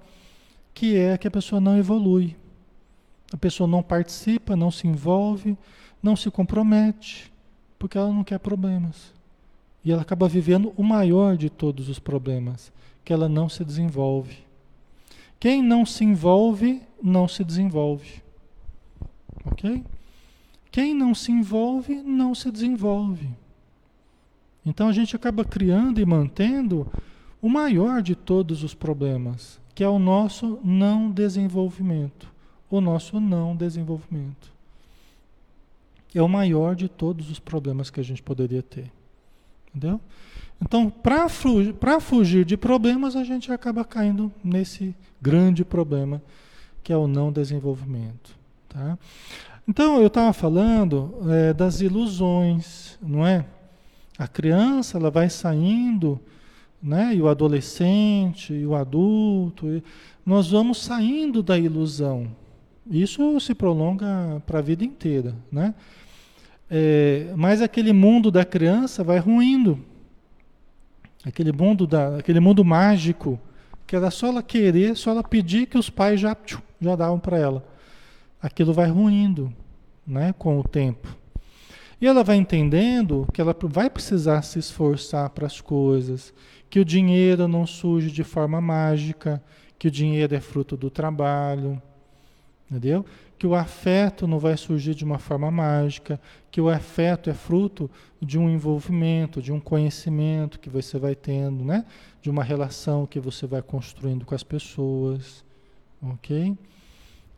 que 0.73 0.97
é 0.97 1.17
que 1.17 1.25
a 1.25 1.31
pessoa 1.31 1.61
não 1.61 1.77
evolui. 1.77 2.35
A 3.31 3.37
pessoa 3.37 3.65
não 3.65 3.81
participa, 3.81 4.57
não 4.57 4.69
se 4.69 4.87
envolve, 4.87 5.57
não 6.03 6.17
se 6.17 6.29
compromete, 6.29 7.31
porque 7.79 7.97
ela 7.97 8.11
não 8.11 8.25
quer 8.25 8.39
problemas. 8.39 9.13
E 9.85 9.91
ela 9.91 10.01
acaba 10.01 10.27
vivendo 10.27 10.73
o 10.75 10.83
maior 10.83 11.37
de 11.37 11.49
todos 11.49 11.87
os 11.87 11.97
problemas, 11.97 12.73
que 13.05 13.13
ela 13.13 13.29
não 13.29 13.47
se 13.47 13.63
desenvolve. 13.63 14.37
Quem 15.39 15.63
não 15.63 15.85
se 15.85 16.03
envolve, 16.03 16.81
não 17.01 17.25
se 17.25 17.41
desenvolve. 17.41 18.21
Ok? 19.45 19.81
Quem 20.69 20.93
não 20.93 21.15
se 21.15 21.31
envolve, 21.31 22.01
não 22.01 22.35
se 22.35 22.51
desenvolve. 22.51 23.29
Então 24.67 24.89
a 24.89 24.91
gente 24.91 25.15
acaba 25.15 25.45
criando 25.45 26.01
e 26.01 26.05
mantendo 26.05 26.85
o 27.41 27.47
maior 27.47 28.01
de 28.01 28.13
todos 28.15 28.63
os 28.63 28.73
problemas, 28.73 29.61
que 29.73 29.81
é 29.81 29.87
o 29.87 29.97
nosso 29.97 30.59
não 30.61 31.09
desenvolvimento. 31.09 32.27
O 32.69 32.81
nosso 32.81 33.17
não 33.21 33.55
desenvolvimento. 33.55 34.51
É 36.13 36.21
o 36.21 36.27
maior 36.27 36.75
de 36.75 36.89
todos 36.89 37.29
os 37.29 37.39
problemas 37.39 37.89
que 37.89 37.99
a 37.99 38.03
gente 38.03 38.21
poderia 38.21 38.61
ter. 38.61 38.91
Entendeu? 39.69 40.01
Então, 40.59 40.89
para 40.89 41.29
fugir, 41.29 41.75
fugir 42.01 42.43
de 42.43 42.57
problemas, 42.57 43.15
a 43.15 43.23
gente 43.23 43.51
acaba 43.51 43.85
caindo 43.85 44.31
nesse 44.43 44.95
grande 45.21 45.63
problema, 45.63 46.21
que 46.83 46.91
é 46.91 46.97
o 46.97 47.07
não 47.07 47.31
desenvolvimento. 47.31 48.35
Tá? 48.67 48.97
Então, 49.67 50.01
eu 50.01 50.07
estava 50.07 50.33
falando 50.33 51.19
é, 51.29 51.53
das 51.53 51.79
ilusões, 51.79 52.97
não 53.01 53.25
é? 53.25 53.45
A 54.17 54.27
criança 54.27 54.97
ela 54.97 55.11
vai 55.11 55.29
saindo, 55.29 56.19
né? 56.81 57.13
E 57.13 57.21
o 57.21 57.27
adolescente, 57.27 58.53
e 58.53 58.65
o 58.65 58.75
adulto, 58.75 59.67
e 59.67 59.83
nós 60.25 60.49
vamos 60.49 60.81
saindo 60.81 61.43
da 61.43 61.57
ilusão. 61.57 62.27
Isso 62.89 63.39
se 63.39 63.53
prolonga 63.53 64.41
para 64.45 64.59
a 64.59 64.61
vida 64.61 64.83
inteira, 64.83 65.35
né? 65.51 65.75
É, 66.69 67.31
mas 67.35 67.61
aquele 67.61 67.93
mundo 67.93 68.29
da 68.31 68.43
criança 68.43 69.03
vai 69.03 69.19
ruindo. 69.19 69.79
Aquele 71.25 71.51
mundo, 71.51 71.85
da, 71.85 72.17
aquele 72.17 72.39
mundo 72.39 72.63
mágico, 72.63 73.39
que 73.85 73.95
era 73.95 74.09
só 74.11 74.27
ela 74.27 74.43
querer, 74.43 74.95
só 74.95 75.11
ela 75.11 75.23
pedir 75.23 75.65
que 75.67 75.77
os 75.77 75.89
pais 75.89 76.19
já, 76.19 76.35
já 76.79 76.95
davam 76.95 77.19
para 77.19 77.37
ela. 77.37 77.65
Aquilo 78.41 78.73
vai 78.73 78.89
ruindo 78.89 79.51
né, 80.05 80.33
com 80.37 80.59
o 80.59 80.63
tempo. 80.63 81.15
E 81.99 82.05
ela 82.05 82.23
vai 82.23 82.35
entendendo 82.37 83.27
que 83.33 83.41
ela 83.41 83.55
vai 83.63 83.89
precisar 83.89 84.43
se 84.43 84.59
esforçar 84.59 85.29
para 85.31 85.47
as 85.47 85.59
coisas, 85.59 86.31
que 86.69 86.79
o 86.79 86.85
dinheiro 86.85 87.47
não 87.47 87.65
surge 87.65 88.11
de 88.11 88.23
forma 88.23 88.61
mágica, 88.61 89.41
que 89.79 89.87
o 89.87 89.91
dinheiro 89.91 90.35
é 90.35 90.39
fruto 90.39 90.77
do 90.77 90.91
trabalho, 90.91 91.81
entendeu? 92.69 93.03
Que 93.37 93.47
o 93.47 93.55
afeto 93.55 94.27
não 94.27 94.37
vai 94.37 94.55
surgir 94.57 94.93
de 94.93 95.03
uma 95.03 95.17
forma 95.17 95.49
mágica, 95.49 96.19
que 96.51 96.61
o 96.61 96.69
afeto 96.69 97.29
é 97.29 97.33
fruto 97.33 97.89
de 98.21 98.37
um 98.37 98.49
envolvimento, 98.49 99.41
de 99.41 99.51
um 99.51 99.59
conhecimento 99.59 100.59
que 100.59 100.69
você 100.69 100.99
vai 100.99 101.15
tendo, 101.15 101.63
né? 101.63 101.83
De 102.21 102.29
uma 102.29 102.43
relação 102.43 103.07
que 103.07 103.19
você 103.19 103.47
vai 103.47 103.61
construindo 103.61 104.25
com 104.25 104.35
as 104.35 104.43
pessoas, 104.43 105.43
ok? 106.01 106.55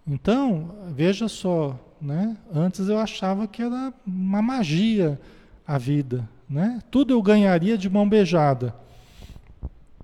Então, 0.09 0.71
veja 0.87 1.27
só, 1.27 1.79
né? 2.01 2.35
Antes 2.51 2.89
eu 2.89 2.97
achava 2.97 3.47
que 3.47 3.61
era 3.61 3.93
uma 4.05 4.41
magia 4.41 5.21
a 5.67 5.77
vida, 5.77 6.27
né? 6.49 6.81
Tudo 6.89 7.13
eu 7.13 7.21
ganharia 7.21 7.77
de 7.77 7.87
mão 7.87 8.09
beijada. 8.09 8.73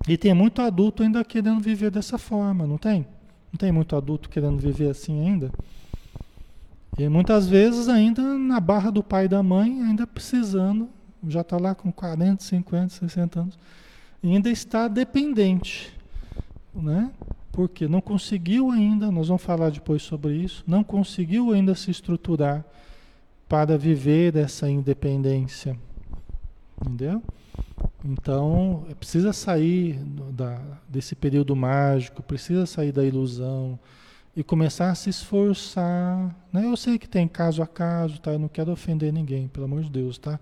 E 0.06 0.16
tem 0.16 0.32
muito 0.32 0.62
adulto 0.62 1.02
ainda 1.02 1.24
querendo 1.24 1.60
viver 1.60 1.90
dessa 1.90 2.16
forma, 2.16 2.64
não 2.68 2.78
tem? 2.78 3.04
Não 3.52 3.58
tem 3.58 3.72
muito 3.72 3.96
adulto 3.96 4.30
querendo 4.30 4.60
viver 4.60 4.90
assim 4.90 5.26
ainda? 5.26 5.50
E 6.96 7.08
muitas 7.08 7.48
vezes 7.48 7.88
ainda 7.88 8.22
na 8.22 8.60
barra 8.60 8.90
do 8.90 9.02
pai 9.02 9.24
e 9.24 9.28
da 9.28 9.42
mãe, 9.42 9.82
ainda 9.82 10.06
precisando, 10.06 10.88
já 11.26 11.40
está 11.40 11.56
lá 11.56 11.74
com 11.74 11.90
40, 11.90 12.44
50, 12.44 12.88
60 12.90 13.40
anos, 13.40 13.58
ainda 14.22 14.48
está 14.50 14.86
dependente, 14.86 15.92
né? 16.72 17.10
Porque 17.56 17.88
não 17.88 18.02
conseguiu 18.02 18.70
ainda, 18.70 19.10
nós 19.10 19.28
vamos 19.28 19.42
falar 19.42 19.70
depois 19.70 20.02
sobre 20.02 20.34
isso, 20.34 20.62
não 20.66 20.84
conseguiu 20.84 21.52
ainda 21.52 21.74
se 21.74 21.90
estruturar 21.90 22.62
para 23.48 23.78
viver 23.78 24.36
essa 24.36 24.68
independência. 24.68 25.74
Entendeu? 26.78 27.22
Então, 28.04 28.84
precisa 29.00 29.32
sair 29.32 29.94
da, 30.34 30.60
desse 30.86 31.14
período 31.14 31.56
mágico, 31.56 32.22
precisa 32.22 32.66
sair 32.66 32.92
da 32.92 33.02
ilusão 33.02 33.78
e 34.36 34.44
começar 34.44 34.90
a 34.90 34.94
se 34.94 35.08
esforçar. 35.08 36.36
Né? 36.52 36.66
Eu 36.66 36.76
sei 36.76 36.98
que 36.98 37.08
tem 37.08 37.26
caso 37.26 37.62
a 37.62 37.66
caso, 37.66 38.20
tá? 38.20 38.32
Eu 38.32 38.38
não 38.38 38.48
quero 38.48 38.70
ofender 38.70 39.10
ninguém, 39.10 39.48
pelo 39.48 39.64
amor 39.64 39.82
de 39.82 39.88
Deus, 39.88 40.18
tá? 40.18 40.38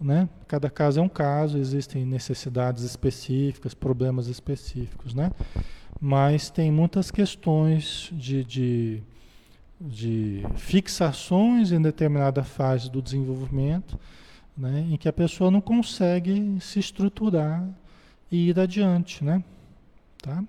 Né? 0.00 0.26
Cada 0.48 0.70
caso 0.70 0.98
é 0.98 1.02
um 1.02 1.10
caso, 1.10 1.58
existem 1.58 2.06
necessidades 2.06 2.84
específicas, 2.84 3.74
problemas 3.74 4.28
específicos, 4.28 5.12
né? 5.12 5.30
Mas 6.04 6.50
tem 6.50 6.72
muitas 6.72 7.12
questões 7.12 8.10
de, 8.10 8.42
de, 8.42 9.00
de 9.80 10.42
fixações 10.56 11.70
em 11.70 11.80
determinada 11.80 12.42
fase 12.42 12.90
do 12.90 13.00
desenvolvimento, 13.00 13.96
né, 14.56 14.84
em 14.90 14.96
que 14.96 15.08
a 15.08 15.12
pessoa 15.12 15.48
não 15.48 15.60
consegue 15.60 16.58
se 16.60 16.80
estruturar 16.80 17.64
e 18.32 18.48
ir 18.48 18.58
adiante, 18.58 19.22
né? 19.22 19.44
Tá? 20.20 20.42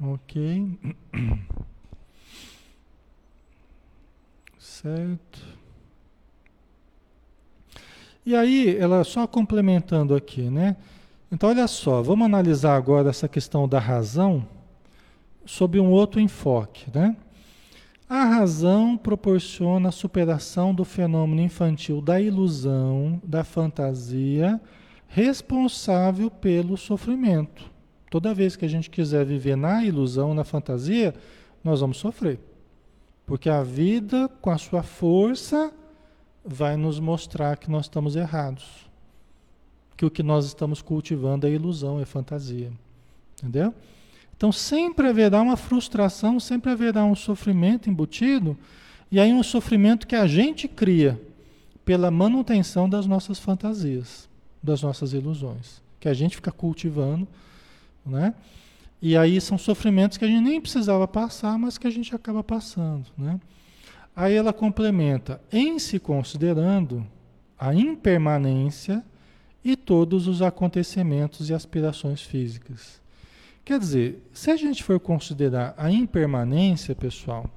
Ok. 0.00 0.78
Certo. 4.56 5.58
E 8.24 8.36
aí, 8.36 8.76
ela 8.76 9.02
só 9.02 9.26
complementando 9.26 10.14
aqui, 10.14 10.42
né? 10.42 10.76
Então, 11.30 11.50
olha 11.50 11.68
só, 11.68 12.02
vamos 12.02 12.24
analisar 12.24 12.74
agora 12.74 13.10
essa 13.10 13.28
questão 13.28 13.68
da 13.68 13.78
razão 13.78 14.46
sob 15.44 15.78
um 15.78 15.90
outro 15.90 16.20
enfoque. 16.20 16.86
Né? 16.92 17.14
A 18.08 18.24
razão 18.24 18.96
proporciona 18.96 19.90
a 19.90 19.92
superação 19.92 20.74
do 20.74 20.84
fenômeno 20.84 21.42
infantil 21.42 22.00
da 22.00 22.18
ilusão, 22.18 23.20
da 23.22 23.44
fantasia, 23.44 24.58
responsável 25.06 26.30
pelo 26.30 26.78
sofrimento. 26.78 27.70
Toda 28.10 28.32
vez 28.32 28.56
que 28.56 28.64
a 28.64 28.68
gente 28.68 28.88
quiser 28.88 29.26
viver 29.26 29.56
na 29.56 29.84
ilusão, 29.84 30.32
na 30.32 30.44
fantasia, 30.44 31.14
nós 31.62 31.80
vamos 31.80 31.98
sofrer. 31.98 32.40
Porque 33.26 33.50
a 33.50 33.62
vida, 33.62 34.30
com 34.40 34.48
a 34.48 34.56
sua 34.56 34.82
força, 34.82 35.70
vai 36.42 36.78
nos 36.78 36.98
mostrar 36.98 37.58
que 37.58 37.70
nós 37.70 37.84
estamos 37.84 38.16
errados. 38.16 38.87
Que 39.98 40.06
o 40.06 40.10
que 40.10 40.22
nós 40.22 40.46
estamos 40.46 40.80
cultivando 40.80 41.46
é 41.46 41.50
ilusão, 41.50 42.00
é 42.00 42.06
fantasia. 42.06 42.72
Entendeu? 43.36 43.74
Então 44.38 44.52
sempre 44.52 45.08
haverá 45.08 45.42
uma 45.42 45.56
frustração, 45.56 46.38
sempre 46.38 46.70
haverá 46.70 47.04
um 47.04 47.16
sofrimento 47.16 47.90
embutido, 47.90 48.56
e 49.10 49.18
aí 49.18 49.32
um 49.32 49.42
sofrimento 49.42 50.06
que 50.06 50.14
a 50.14 50.28
gente 50.28 50.68
cria 50.68 51.20
pela 51.84 52.10
manutenção 52.10 52.88
das 52.88 53.04
nossas 53.04 53.40
fantasias, 53.40 54.28
das 54.62 54.80
nossas 54.80 55.12
ilusões, 55.12 55.82
que 55.98 56.08
a 56.08 56.14
gente 56.14 56.36
fica 56.36 56.52
cultivando, 56.52 57.26
né? 58.06 58.32
E 59.02 59.16
aí 59.16 59.40
são 59.40 59.58
sofrimentos 59.58 60.16
que 60.16 60.24
a 60.24 60.28
gente 60.28 60.42
nem 60.42 60.60
precisava 60.60 61.08
passar, 61.08 61.58
mas 61.58 61.76
que 61.76 61.86
a 61.86 61.90
gente 61.90 62.14
acaba 62.14 62.44
passando, 62.44 63.06
né? 63.16 63.40
Aí 64.14 64.34
ela 64.34 64.52
complementa, 64.52 65.40
em 65.52 65.78
se 65.80 65.98
considerando 65.98 67.04
a 67.58 67.74
impermanência 67.74 69.04
e 69.64 69.76
todos 69.76 70.26
os 70.26 70.42
acontecimentos 70.42 71.50
e 71.50 71.54
aspirações 71.54 72.22
físicas. 72.22 73.00
Quer 73.64 73.78
dizer, 73.78 74.22
se 74.32 74.50
a 74.50 74.56
gente 74.56 74.82
for 74.82 74.98
considerar 74.98 75.74
a 75.76 75.90
impermanência, 75.90 76.94
pessoal, 76.94 77.50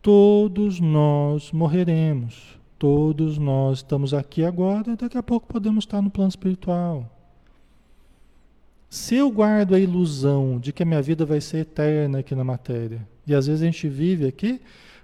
todos 0.00 0.78
nós 0.78 1.50
morreremos. 1.50 2.54
Todos 2.78 3.38
nós 3.38 3.78
estamos 3.78 4.12
aqui 4.12 4.44
agora, 4.44 4.94
daqui 4.94 5.16
a 5.16 5.22
pouco 5.22 5.46
podemos 5.46 5.84
estar 5.84 6.02
no 6.02 6.10
plano 6.10 6.28
espiritual. 6.28 7.10
Se 8.90 9.16
eu 9.16 9.30
guardo 9.30 9.74
a 9.74 9.80
ilusão 9.80 10.58
de 10.58 10.72
que 10.72 10.82
a 10.82 10.86
minha 10.86 11.02
vida 11.02 11.24
vai 11.24 11.40
ser 11.40 11.58
eterna 11.58 12.18
aqui 12.18 12.34
na 12.34 12.44
matéria, 12.44 13.08
e 13.26 13.34
às 13.34 13.46
vezes 13.46 13.62
a 13.62 13.64
gente 13.64 13.88
vive 13.88 14.26
aqui 14.26 14.60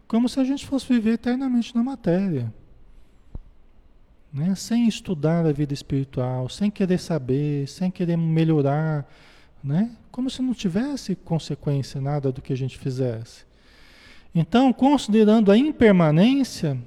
como 0.06 0.28
se 0.28 0.38
a 0.38 0.44
gente 0.44 0.66
fosse 0.66 0.86
viver 0.86 1.14
eternamente 1.14 1.74
na 1.74 1.82
matéria, 1.82 2.52
né? 4.32 4.54
sem 4.54 4.86
estudar 4.86 5.44
a 5.46 5.52
vida 5.52 5.74
espiritual, 5.74 6.48
sem 6.48 6.70
querer 6.70 6.98
saber, 6.98 7.66
sem 7.68 7.90
querer 7.90 8.16
melhorar, 8.16 9.08
né? 9.62 9.90
como 10.10 10.30
se 10.30 10.42
não 10.42 10.54
tivesse 10.54 11.14
consequência 11.14 12.00
nada 12.00 12.30
do 12.32 12.40
que 12.40 12.52
a 12.52 12.56
gente 12.56 12.78
fizesse. 12.78 13.44
Então, 14.34 14.72
considerando 14.72 15.50
a 15.50 15.56
impermanência, 15.56 16.78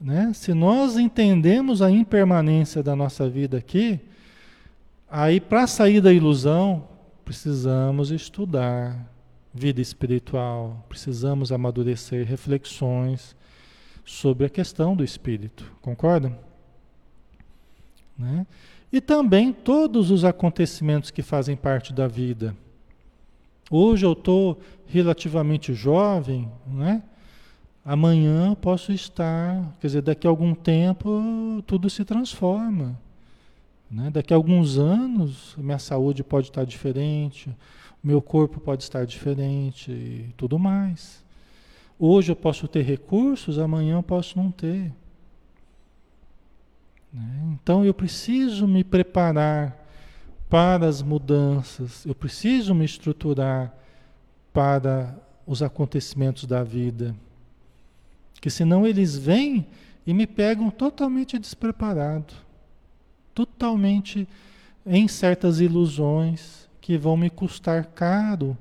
né? 0.00 0.32
se 0.32 0.54
nós 0.54 0.96
entendemos 0.96 1.82
a 1.82 1.90
impermanência 1.90 2.82
da 2.82 2.94
nossa 2.94 3.28
vida 3.28 3.58
aqui, 3.58 4.00
Aí, 5.12 5.40
para 5.40 5.66
sair 5.66 6.00
da 6.00 6.12
ilusão, 6.12 6.86
precisamos 7.24 8.12
estudar 8.12 9.12
vida 9.52 9.80
espiritual, 9.80 10.86
precisamos 10.88 11.50
amadurecer 11.50 12.24
reflexões 12.24 13.34
sobre 14.04 14.46
a 14.46 14.50
questão 14.50 14.96
do 14.96 15.04
espírito, 15.04 15.70
concordam? 15.80 16.36
Né? 18.18 18.46
E 18.92 19.00
também 19.00 19.52
todos 19.52 20.10
os 20.10 20.24
acontecimentos 20.24 21.10
que 21.10 21.22
fazem 21.22 21.56
parte 21.56 21.92
da 21.92 22.08
vida. 22.08 22.56
Hoje 23.70 24.04
eu 24.04 24.12
estou 24.12 24.58
relativamente 24.86 25.72
jovem, 25.72 26.50
né? 26.66 27.02
amanhã 27.84 28.54
posso 28.54 28.92
estar, 28.92 29.76
quer 29.80 29.86
dizer, 29.86 30.02
daqui 30.02 30.26
a 30.26 30.30
algum 30.30 30.54
tempo 30.54 31.62
tudo 31.66 31.88
se 31.88 32.04
transforma. 32.04 32.98
Né? 33.90 34.10
Daqui 34.10 34.32
a 34.32 34.36
alguns 34.36 34.78
anos, 34.78 35.54
minha 35.56 35.78
saúde 35.78 36.22
pode 36.22 36.48
estar 36.48 36.64
diferente, 36.64 37.54
meu 38.02 38.20
corpo 38.20 38.60
pode 38.60 38.82
estar 38.82 39.04
diferente 39.04 39.90
e 39.90 40.34
tudo 40.36 40.58
mais. 40.58 41.24
Hoje 42.00 42.32
eu 42.32 42.36
posso 42.36 42.66
ter 42.66 42.82
recursos, 42.82 43.58
amanhã 43.58 43.96
eu 43.96 44.02
posso 44.02 44.38
não 44.38 44.50
ter. 44.50 44.92
Né? 47.12 47.52
Então 47.52 47.84
eu 47.84 47.92
preciso 47.92 48.66
me 48.66 48.82
preparar 48.82 49.76
para 50.48 50.86
as 50.86 51.02
mudanças, 51.02 52.04
eu 52.06 52.14
preciso 52.14 52.74
me 52.74 52.84
estruturar 52.84 53.72
para 54.52 55.14
os 55.46 55.62
acontecimentos 55.62 56.46
da 56.46 56.64
vida. 56.64 57.14
Que 58.40 58.48
senão 58.48 58.86
eles 58.86 59.16
vêm 59.18 59.66
e 60.06 60.14
me 60.14 60.26
pegam 60.26 60.70
totalmente 60.70 61.38
despreparado 61.38 62.34
totalmente 63.34 64.28
em 64.84 65.08
certas 65.08 65.60
ilusões 65.60 66.68
que 66.80 66.96
vão 66.98 67.16
me 67.16 67.30
custar 67.30 67.86
caro 67.86 68.56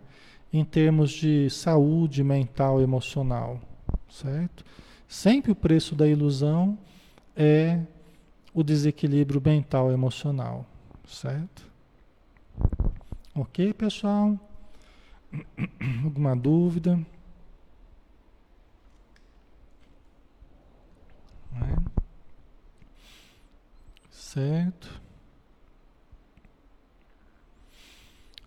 em 0.51 0.65
termos 0.65 1.11
de 1.11 1.49
saúde 1.49 2.23
mental 2.23 2.81
emocional, 2.81 3.59
certo? 4.09 4.65
Sempre 5.07 5.51
o 5.51 5.55
preço 5.55 5.95
da 5.95 6.07
ilusão 6.07 6.77
é 7.35 7.81
o 8.53 8.63
desequilíbrio 8.63 9.41
mental 9.43 9.91
emocional, 9.91 10.65
certo? 11.07 11.67
Ok, 13.35 13.73
pessoal? 13.73 14.37
Alguma 16.03 16.35
dúvida? 16.35 16.99
É? 21.55 21.99
Certo? 24.09 25.01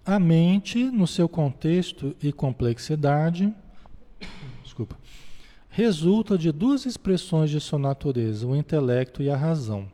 A 0.04 0.18
mente, 0.18 0.82
no 0.82 1.06
seu 1.06 1.28
contexto 1.28 2.16
e 2.20 2.32
complexidade, 2.32 3.54
desculpa, 4.64 4.98
resulta 5.68 6.36
de 6.36 6.50
duas 6.50 6.84
expressões 6.86 7.50
de 7.50 7.60
sua 7.60 7.78
natureza, 7.78 8.46
o 8.46 8.56
intelecto 8.56 9.22
e 9.22 9.30
a 9.30 9.36
razão. 9.36 9.88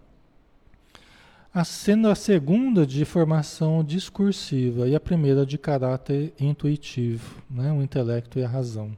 Sendo 1.64 2.08
a 2.08 2.14
segunda 2.14 2.86
de 2.86 3.04
formação 3.04 3.84
discursiva 3.84 4.88
e 4.88 4.94
a 4.94 5.00
primeira 5.00 5.44
de 5.44 5.58
caráter 5.58 6.32
intuitivo, 6.40 7.42
né? 7.50 7.70
o 7.72 7.82
intelecto 7.82 8.38
e 8.38 8.44
a 8.44 8.48
razão. 8.48 8.96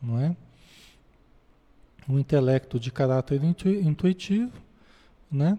Não 0.00 0.18
é? 0.18 0.34
O 2.08 2.18
intelecto 2.18 2.80
de 2.80 2.90
caráter 2.90 3.40
intuitivo, 3.44 4.52
né? 5.30 5.56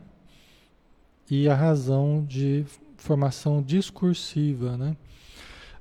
e 1.29 1.47
a 1.47 1.55
razão 1.55 2.25
de 2.27 2.65
formação 3.03 3.61
discursiva, 3.61 4.77
né? 4.77 4.95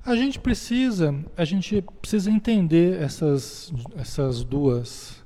A 0.05 0.13
gente 0.13 0.37
precisa, 0.37 1.15
a 1.37 1.45
gente 1.45 1.81
precisa 2.01 2.29
entender 2.29 3.01
essas, 3.01 3.71
essas 3.95 4.43
duas 4.43 5.23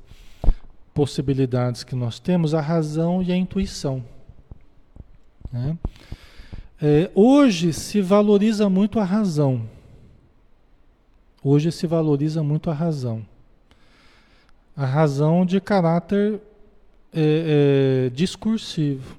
possibilidades 0.93 1.83
que 1.83 1.95
nós 1.95 2.19
temos, 2.19 2.53
a 2.53 2.61
razão 2.61 3.23
e 3.23 3.31
a 3.31 3.35
intuição. 3.35 4.05
Né? 5.51 5.75
É, 6.79 7.09
hoje 7.15 7.73
se 7.73 7.99
valoriza 7.99 8.69
muito 8.69 8.99
a 8.99 9.03
razão. 9.03 9.67
Hoje 11.43 11.71
se 11.71 11.87
valoriza 11.87 12.43
muito 12.43 12.69
a 12.69 12.73
razão. 12.75 13.25
A 14.75 14.85
razão 14.85 15.43
de 15.43 15.59
caráter 15.59 16.39
é, 17.11 18.05
é, 18.05 18.09
discursivo. 18.11 19.17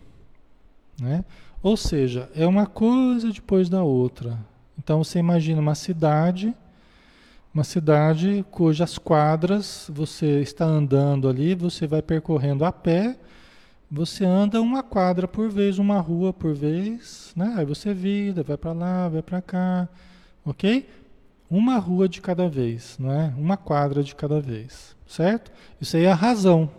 Né? 1.01 1.25
Ou 1.63 1.77
seja, 1.77 2.31
é 2.35 2.47
uma 2.47 2.67
coisa 2.67 3.33
depois 3.33 3.69
da 3.69 3.83
outra. 3.83 4.39
Então 4.79 5.03
você 5.03 5.19
imagina 5.19 5.61
uma 5.61 5.75
cidade, 5.75 6.55
uma 7.53 7.65
cidade 7.65 8.45
cujas 8.51 8.97
quadras 8.97 9.91
você 9.93 10.41
está 10.41 10.65
andando 10.65 11.29
ali, 11.29 11.55
você 11.55 11.87
vai 11.87 12.01
percorrendo 12.01 12.65
a 12.65 12.71
pé, 12.71 13.19
você 13.91 14.25
anda 14.25 14.61
uma 14.61 14.83
quadra 14.83 15.27
por 15.27 15.49
vez, 15.49 15.79
uma 15.79 15.99
rua 15.99 16.33
por 16.33 16.55
vez, 16.55 17.33
né? 17.35 17.55
Aí 17.57 17.65
você 17.65 17.93
vira, 17.93 18.43
vai 18.43 18.57
para 18.57 18.73
lá, 18.73 19.09
vai 19.09 19.23
para 19.23 19.43
cá, 19.43 19.89
ok? 20.45 20.89
Uma 21.51 21.79
rua 21.79 22.09
de 22.09 22.21
cada 22.21 22.49
vez, 22.49 22.97
não 23.01 23.11
é? 23.11 23.33
Uma 23.37 23.57
quadra 23.57 24.03
de 24.03 24.15
cada 24.15 24.41
vez, 24.41 24.95
certo? 25.07 25.51
Isso 25.81 25.97
aí 25.97 26.05
é 26.05 26.13
a 26.13 26.15
razão. 26.15 26.71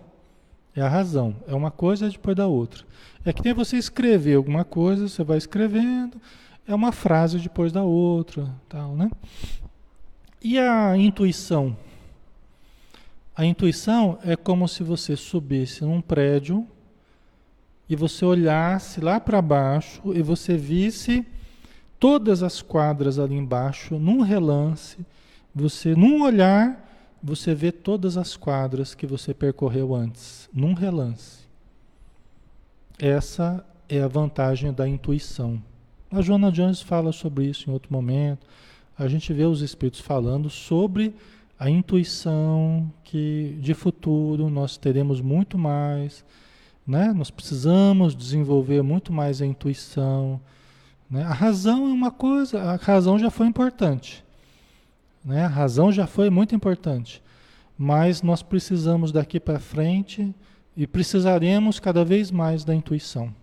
É 0.79 0.81
a 0.81 0.87
razão. 0.87 1.35
É 1.45 1.53
uma 1.53 1.69
coisa 1.69 2.09
depois 2.09 2.37
da 2.37 2.47
outra. 2.47 2.85
É 3.25 3.33
que 3.33 3.43
nem 3.43 3.53
você 3.53 3.75
escrever 3.75 4.35
alguma 4.35 4.63
coisa, 4.63 5.09
você 5.09 5.25
vai 5.25 5.37
escrevendo, 5.37 6.19
é 6.65 6.73
uma 6.73 6.93
frase 6.93 7.37
depois 7.37 7.73
da 7.73 7.83
outra, 7.83 8.49
tal, 8.69 8.95
né? 8.95 9.11
E 10.41 10.57
a 10.57 10.95
intuição? 10.95 11.75
A 13.35 13.43
intuição 13.45 14.19
é 14.23 14.37
como 14.37 14.69
se 14.69 14.81
você 14.81 15.17
subisse 15.17 15.83
num 15.83 15.99
prédio 15.99 16.65
e 17.89 17.95
você 17.95 18.23
olhasse 18.23 19.01
lá 19.01 19.19
para 19.19 19.41
baixo 19.41 20.13
e 20.13 20.21
você 20.21 20.55
visse 20.55 21.25
todas 21.99 22.41
as 22.41 22.61
quadras 22.61 23.19
ali 23.19 23.35
embaixo 23.35 23.99
num 23.99 24.21
relance, 24.21 24.97
você, 25.53 25.93
num 25.93 26.21
olhar, 26.21 26.88
você 27.21 27.53
vê 27.53 27.71
todas 27.71 28.17
as 28.17 28.35
quadras 28.35 28.95
que 28.95 29.05
você 29.05 29.33
percorreu 29.33 29.93
antes, 29.93 30.49
num 30.53 30.73
relance. 30.73 31.47
Essa 32.97 33.65
é 33.87 34.01
a 34.01 34.07
vantagem 34.07 34.73
da 34.73 34.87
intuição. 34.87 35.61
A 36.11 36.21
Joana 36.21 36.51
Jones 36.51 36.81
fala 36.81 37.11
sobre 37.11 37.45
isso 37.45 37.69
em 37.69 37.73
outro 37.73 37.91
momento. 37.93 38.45
A 38.97 39.07
gente 39.07 39.31
vê 39.31 39.45
os 39.45 39.61
espíritos 39.61 39.99
falando 39.99 40.49
sobre 40.49 41.15
a 41.57 41.69
intuição 41.69 42.91
que 43.03 43.57
de 43.61 43.73
futuro 43.73 44.49
nós 44.49 44.77
teremos 44.77 45.21
muito 45.21 45.57
mais, 45.57 46.25
né? 46.87 47.13
Nós 47.13 47.29
precisamos 47.29 48.15
desenvolver 48.15 48.81
muito 48.81 49.11
mais 49.11 49.41
a 49.41 49.45
intuição, 49.45 50.39
né? 51.09 51.23
A 51.23 51.33
razão 51.33 51.87
é 51.87 51.91
uma 51.91 52.11
coisa, 52.11 52.61
a 52.61 52.75
razão 52.75 53.19
já 53.19 53.29
foi 53.29 53.47
importante, 53.47 54.23
né? 55.23 55.45
A 55.45 55.47
razão 55.47 55.91
já 55.91 56.07
foi 56.07 56.29
muito 56.29 56.55
importante, 56.55 57.21
mas 57.77 58.21
nós 58.21 58.41
precisamos 58.41 59.11
daqui 59.11 59.39
para 59.39 59.59
frente 59.59 60.33
e 60.75 60.87
precisaremos 60.87 61.79
cada 61.79 62.05
vez 62.05 62.31
mais 62.31 62.63
da 62.63 62.73
intuição. 62.73 63.33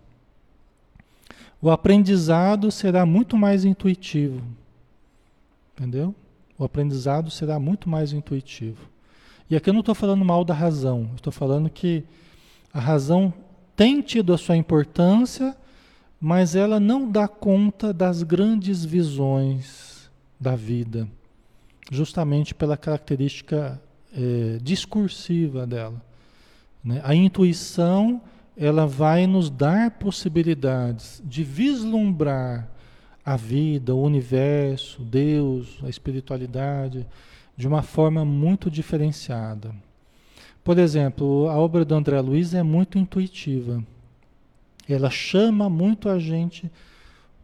O 1.61 1.69
aprendizado 1.69 2.71
será 2.71 3.05
muito 3.05 3.35
mais 3.35 3.65
intuitivo, 3.65 4.41
entendeu? 5.75 6.13
O 6.57 6.63
aprendizado 6.63 7.29
será 7.29 7.59
muito 7.59 7.89
mais 7.89 8.13
intuitivo. 8.13 8.89
E 9.49 9.55
aqui 9.55 9.69
eu 9.69 9.73
não 9.73 9.79
estou 9.79 9.95
falando 9.95 10.25
mal 10.25 10.43
da 10.43 10.53
razão, 10.53 11.09
estou 11.15 11.31
falando 11.31 11.69
que 11.69 12.03
a 12.73 12.79
razão 12.79 13.33
tem 13.75 14.01
tido 14.01 14.33
a 14.33 14.37
sua 14.37 14.57
importância, 14.57 15.55
mas 16.19 16.55
ela 16.55 16.79
não 16.79 17.09
dá 17.09 17.27
conta 17.27 17.93
das 17.93 18.23
grandes 18.23 18.83
visões 18.83 20.09
da 20.39 20.55
vida, 20.55 21.07
justamente 21.91 22.53
pela 22.53 22.77
característica 22.77 23.81
é, 24.13 24.57
discursiva 24.61 25.65
dela. 25.65 26.01
Né? 26.83 27.01
A 27.03 27.13
intuição 27.15 28.21
ela 28.55 28.87
vai 28.87 29.27
nos 29.27 29.49
dar 29.49 29.91
possibilidades 29.91 31.21
de 31.23 31.43
vislumbrar 31.43 32.67
a 33.23 33.35
vida, 33.35 33.93
o 33.93 34.01
universo, 34.01 35.03
Deus, 35.03 35.77
a 35.83 35.89
espiritualidade, 35.89 37.05
de 37.55 37.67
uma 37.67 37.81
forma 37.81 38.23
muito 38.23 38.71
diferenciada. 38.71 39.75
Por 40.63 40.79
exemplo, 40.79 41.47
a 41.49 41.57
obra 41.57 41.85
do 41.85 41.93
André 41.93 42.19
Luiz 42.19 42.53
é 42.53 42.63
muito 42.63 42.97
intuitiva. 42.97 43.83
Ela 44.87 45.09
chama 45.09 45.69
muito 45.69 46.09
a 46.09 46.17
gente 46.17 46.71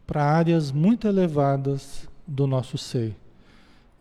para 0.06 0.24
áreas 0.24 0.72
muito 0.72 1.06
elevadas 1.06 2.08
do 2.26 2.46
nosso 2.46 2.76
ser, 2.76 3.14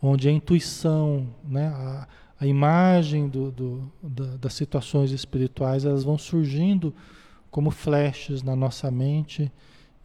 onde 0.06 0.28
a 0.28 0.32
intuição, 0.32 1.34
né, 1.48 1.68
a, 1.68 2.06
a 2.38 2.46
imagem 2.46 3.30
do, 3.30 3.50
do, 3.50 3.92
da, 4.04 4.36
das 4.36 4.54
situações 4.54 5.12
espirituais, 5.12 5.86
elas 5.86 6.04
vão 6.04 6.18
surgindo 6.18 6.94
como 7.50 7.72
flashes 7.72 8.44
na 8.44 8.54
nossa 8.54 8.92
mente 8.92 9.50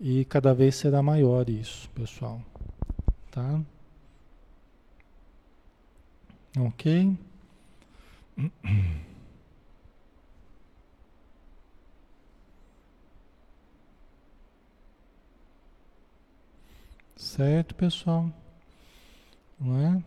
e 0.01 0.25
cada 0.27 0.55
vez 0.55 0.77
será 0.77 1.03
maior 1.03 1.51
isso, 1.51 1.91
pessoal. 1.91 2.41
Tá? 3.33 3.61
Ok? 6.61 7.19
Certo, 17.17 17.75
pessoal? 17.75 18.33
Não 19.61 19.81
é? 19.81 20.03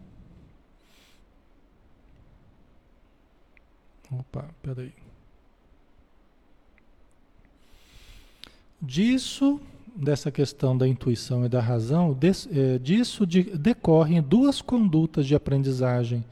Opa, 4.12 4.50
peraí. 4.62 4.94
Disso 8.82 9.62
dessa 9.96 10.32
questão 10.32 10.78
da 10.78 10.88
intuição 10.88 11.46
e 11.46 11.50
da 11.50 11.60
razão, 11.60 12.14
des, 12.14 12.48
é, 12.52 12.78
disso 12.78 13.26
de, 13.26 13.44
decorrem 13.44 14.22
duas 14.22 14.62
condutas 14.62 15.26
de 15.28 15.36
aprendizagem 15.36 16.24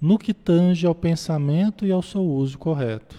no 0.00 0.18
que 0.18 0.34
tange 0.34 0.86
ao 0.86 0.94
pensamento 0.94 1.86
e 1.86 1.92
ao 1.92 2.02
seu 2.02 2.22
uso 2.22 2.58
correto. 2.58 3.16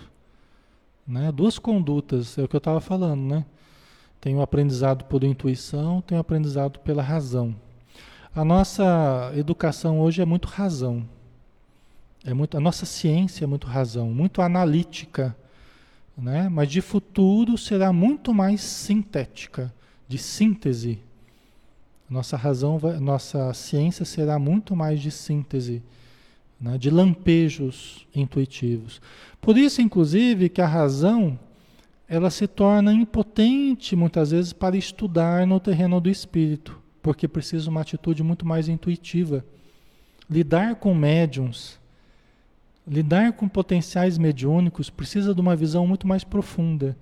Né? 1.08 1.32
Duas 1.32 1.58
condutas, 1.58 2.38
é 2.38 2.44
o 2.44 2.48
que 2.48 2.56
eu 2.56 2.60
estava 2.60 2.80
falando, 2.80 3.22
né? 3.22 3.46
Tem 4.22 4.36
o 4.36 4.42
aprendizado 4.42 5.06
por 5.06 5.24
intuição, 5.24 6.02
tem 6.02 6.18
o 6.18 6.22
aprendizado 6.22 6.80
pela 6.80 7.02
razão. 7.02 7.56
A 8.36 8.46
nossa 8.46 9.32
educação 9.36 10.00
hoje 10.00 10.22
é 10.22 10.26
muito 10.26 10.48
razão. 10.48 11.08
É 12.24 12.34
muito, 12.34 12.58
a 12.58 12.60
nossa 12.60 12.86
ciência 12.86 13.44
é 13.46 13.48
muito 13.48 13.68
razão, 13.68 14.10
muito 14.12 14.42
analítica 14.42 15.36
né? 16.20 16.50
mas 16.50 16.70
de 16.70 16.82
futuro 16.82 17.58
será 17.58 17.94
muito 17.94 18.34
mais 18.34 18.62
sintética, 18.62 19.74
de 20.08 20.18
síntese. 20.18 21.00
Nossa 22.10 22.36
razão, 22.36 22.80
nossa 23.00 23.54
ciência 23.54 24.04
será 24.04 24.38
muito 24.40 24.76
mais 24.76 25.00
de 25.00 25.12
síntese, 25.12 25.82
né? 26.60 26.78
de 26.78 26.90
lampejos 26.90 28.06
intuitivos. 28.14 29.02
Por 29.40 29.58
isso, 29.58 29.82
inclusive, 29.82 30.50
que 30.50 30.62
a 30.62 30.68
razão 30.68 31.40
ela 32.08 32.32
se 32.32 32.48
torna 32.48 32.92
impotente 32.92 33.96
muitas 33.96 34.32
vezes 34.32 34.52
para 34.52 34.76
estudar 34.76 35.46
no 35.46 35.60
terreno 35.60 36.02
do 36.02 36.10
espírito, 36.10 36.79
porque 37.02 37.28
precisa 37.28 37.70
uma 37.70 37.82
atitude 37.82 38.24
muito 38.24 38.46
mais 38.46 38.68
intuitiva. 38.68 39.46
Lidar 40.30 40.76
com 40.76 40.94
médiums 40.94 41.80
lidar 42.90 43.34
com 43.34 43.48
potenciais 43.48 44.18
mediúnicos 44.18 44.90
precisa 44.90 45.36
de 45.36 45.40
uma 45.40 45.56
visão 45.56 45.86
muito 45.86 46.08
mais 46.08 46.24
profunda. 46.24 46.98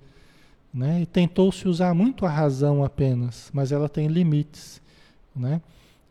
Né? 0.72 1.00
E 1.00 1.06
tentou-se 1.06 1.66
usar 1.66 1.94
muito 1.94 2.26
a 2.26 2.30
razão 2.30 2.84
apenas, 2.84 3.50
mas 3.54 3.72
ela 3.72 3.88
tem 3.88 4.06
limites. 4.06 4.82
Né? 5.34 5.62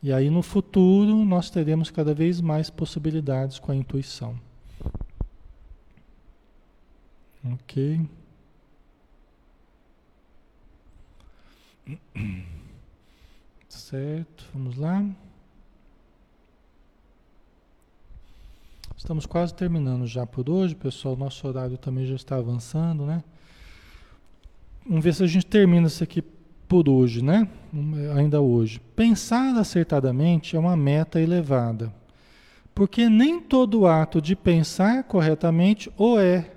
E 0.01 0.11
aí 0.11 0.31
no 0.31 0.41
futuro 0.41 1.23
nós 1.23 1.51
teremos 1.51 1.91
cada 1.91 2.13
vez 2.13 2.41
mais 2.41 2.71
possibilidades 2.71 3.59
com 3.59 3.71
a 3.71 3.75
intuição. 3.75 4.35
Ok. 7.45 8.01
Certo, 13.89 14.43
vamos 14.53 14.75
lá. 14.75 15.01
Estamos 18.97 19.25
quase 19.25 19.53
terminando 19.53 20.05
já 20.05 20.25
por 20.25 20.49
hoje, 20.49 20.75
pessoal. 20.75 21.15
Nosso 21.15 21.47
horário 21.47 21.77
também 21.77 22.05
já 22.05 22.15
está 22.15 22.35
avançando, 22.35 23.05
né? 23.05 23.23
Vamos 24.85 25.05
ver 25.05 25.13
se 25.13 25.23
a 25.23 25.27
gente 25.27 25.45
termina 25.45 25.87
isso 25.87 26.03
aqui 26.03 26.21
por 26.67 26.89
hoje, 26.89 27.23
né? 27.23 27.47
Ainda 28.17 28.41
hoje. 28.41 28.81
Pensar 28.93 29.57
acertadamente 29.57 30.57
é 30.57 30.59
uma 30.59 30.75
meta 30.75 31.21
elevada, 31.21 31.89
porque 32.75 33.07
nem 33.07 33.39
todo 33.39 33.87
ato 33.87 34.21
de 34.21 34.35
pensar 34.35 35.05
corretamente 35.05 35.89
o 35.95 36.19
é, 36.19 36.51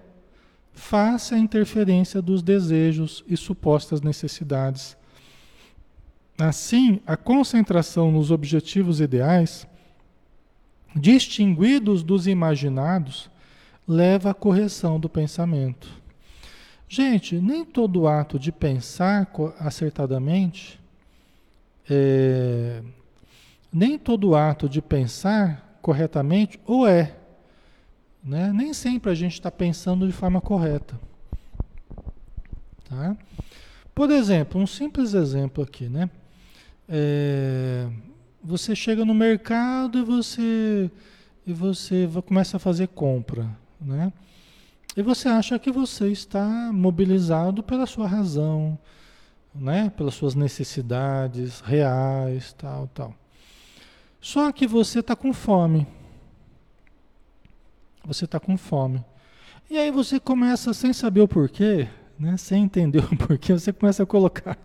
face 0.72 1.32
à 1.32 1.38
interferência 1.38 2.20
dos 2.20 2.42
desejos 2.42 3.22
e 3.28 3.36
supostas 3.36 4.00
necessidades. 4.00 4.98
Assim, 6.40 7.00
a 7.06 7.16
concentração 7.16 8.10
nos 8.10 8.30
objetivos 8.30 9.00
ideais 9.00 9.66
distinguidos 10.94 12.02
dos 12.02 12.26
imaginados, 12.26 13.30
leva 13.86 14.30
à 14.30 14.34
correção 14.34 14.98
do 14.98 15.08
pensamento. 15.08 15.88
Gente, 16.88 17.40
nem 17.40 17.64
todo 17.64 18.08
ato 18.08 18.38
de 18.38 18.50
pensar 18.50 19.30
acertadamente, 19.58 20.80
é, 21.88 22.82
nem 23.72 23.98
todo 23.98 24.34
ato 24.34 24.68
de 24.68 24.82
pensar 24.82 25.78
corretamente 25.80 26.58
ou 26.66 26.86
é. 26.86 27.16
Né? 28.22 28.52
Nem 28.52 28.74
sempre 28.74 29.10
a 29.10 29.14
gente 29.14 29.34
está 29.34 29.50
pensando 29.50 30.06
de 30.06 30.12
forma 30.12 30.40
correta. 30.40 30.98
Tá? 32.88 33.16
Por 33.94 34.10
exemplo, 34.10 34.60
um 34.60 34.66
simples 34.66 35.14
exemplo 35.14 35.62
aqui, 35.62 35.88
né? 35.88 36.10
É, 36.92 37.86
você 38.42 38.74
chega 38.74 39.04
no 39.04 39.14
mercado 39.14 40.00
e 40.00 40.02
você 40.02 40.90
e 41.46 41.52
você 41.52 42.08
começa 42.26 42.56
a 42.56 42.60
fazer 42.60 42.88
compra, 42.88 43.48
né? 43.80 44.12
E 44.96 45.02
você 45.02 45.28
acha 45.28 45.56
que 45.56 45.70
você 45.70 46.08
está 46.08 46.72
mobilizado 46.72 47.62
pela 47.62 47.86
sua 47.86 48.08
razão, 48.08 48.76
né? 49.54 49.90
Pelas 49.96 50.14
suas 50.14 50.34
necessidades 50.34 51.60
reais, 51.60 52.52
tal, 52.54 52.88
tal. 52.88 53.14
Só 54.20 54.50
que 54.50 54.66
você 54.66 54.98
está 54.98 55.14
com 55.14 55.32
fome. 55.32 55.86
Você 58.04 58.24
está 58.24 58.40
com 58.40 58.56
fome. 58.56 59.04
E 59.70 59.78
aí 59.78 59.92
você 59.92 60.18
começa, 60.18 60.74
sem 60.74 60.92
saber 60.92 61.20
o 61.20 61.28
porquê, 61.28 61.88
né? 62.18 62.36
sem 62.36 62.64
entender 62.64 63.04
o 63.04 63.14
porquê, 63.16 63.52
você 63.52 63.72
começa 63.72 64.02
a 64.02 64.06
colocar 64.06 64.58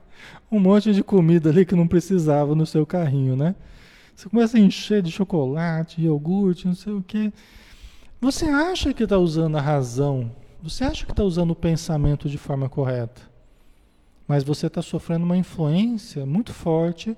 um 0.51 0.59
monte 0.59 0.93
de 0.93 1.03
comida 1.03 1.49
ali 1.49 1.65
que 1.65 1.75
não 1.75 1.87
precisava 1.87 2.55
no 2.55 2.65
seu 2.65 2.85
carrinho, 2.85 3.35
né? 3.35 3.55
Você 4.15 4.29
começa 4.29 4.57
a 4.57 4.59
encher 4.59 5.01
de 5.01 5.11
chocolate, 5.11 6.01
iogurte, 6.01 6.67
não 6.67 6.75
sei 6.75 6.93
o 6.93 7.03
quê. 7.03 7.33
Você 8.21 8.45
acha 8.45 8.93
que 8.93 9.03
está 9.03 9.17
usando 9.17 9.57
a 9.57 9.61
razão? 9.61 10.31
Você 10.63 10.83
acha 10.83 11.05
que 11.05 11.11
está 11.11 11.23
usando 11.23 11.51
o 11.51 11.55
pensamento 11.55 12.29
de 12.29 12.37
forma 12.37 12.69
correta? 12.69 13.21
Mas 14.27 14.43
você 14.43 14.67
está 14.67 14.81
sofrendo 14.81 15.25
uma 15.25 15.37
influência 15.37 16.25
muito 16.25 16.53
forte 16.53 17.15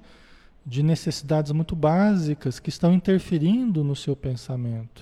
de 0.66 0.84
necessidades 0.84 1.54
muito 1.54 1.76
básicas 1.76 2.60
que 2.60 2.70
estão 2.70 2.93
interferindo 2.93 3.84
no 3.84 3.95
seu 3.95 4.16
pensamento. 4.16 5.02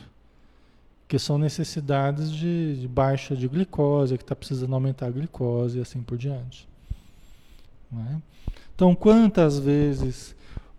Que 1.08 1.18
são 1.18 1.38
necessidades 1.38 2.32
de, 2.32 2.82
de 2.82 2.88
baixa 2.88 3.36
de 3.36 3.48
glicose, 3.48 4.18
que 4.18 4.24
está 4.24 4.36
precisando 4.36 4.76
aumentar 4.76 5.08
a 5.08 5.12
glicose 5.12 5.80
e 5.80 5.82
assim 5.82 6.04
por 6.04 6.18
diante. 6.18 6.68
É? 8.02 8.22
Então, 8.74 8.94
quantas 8.96 9.58
vezes 9.60 10.36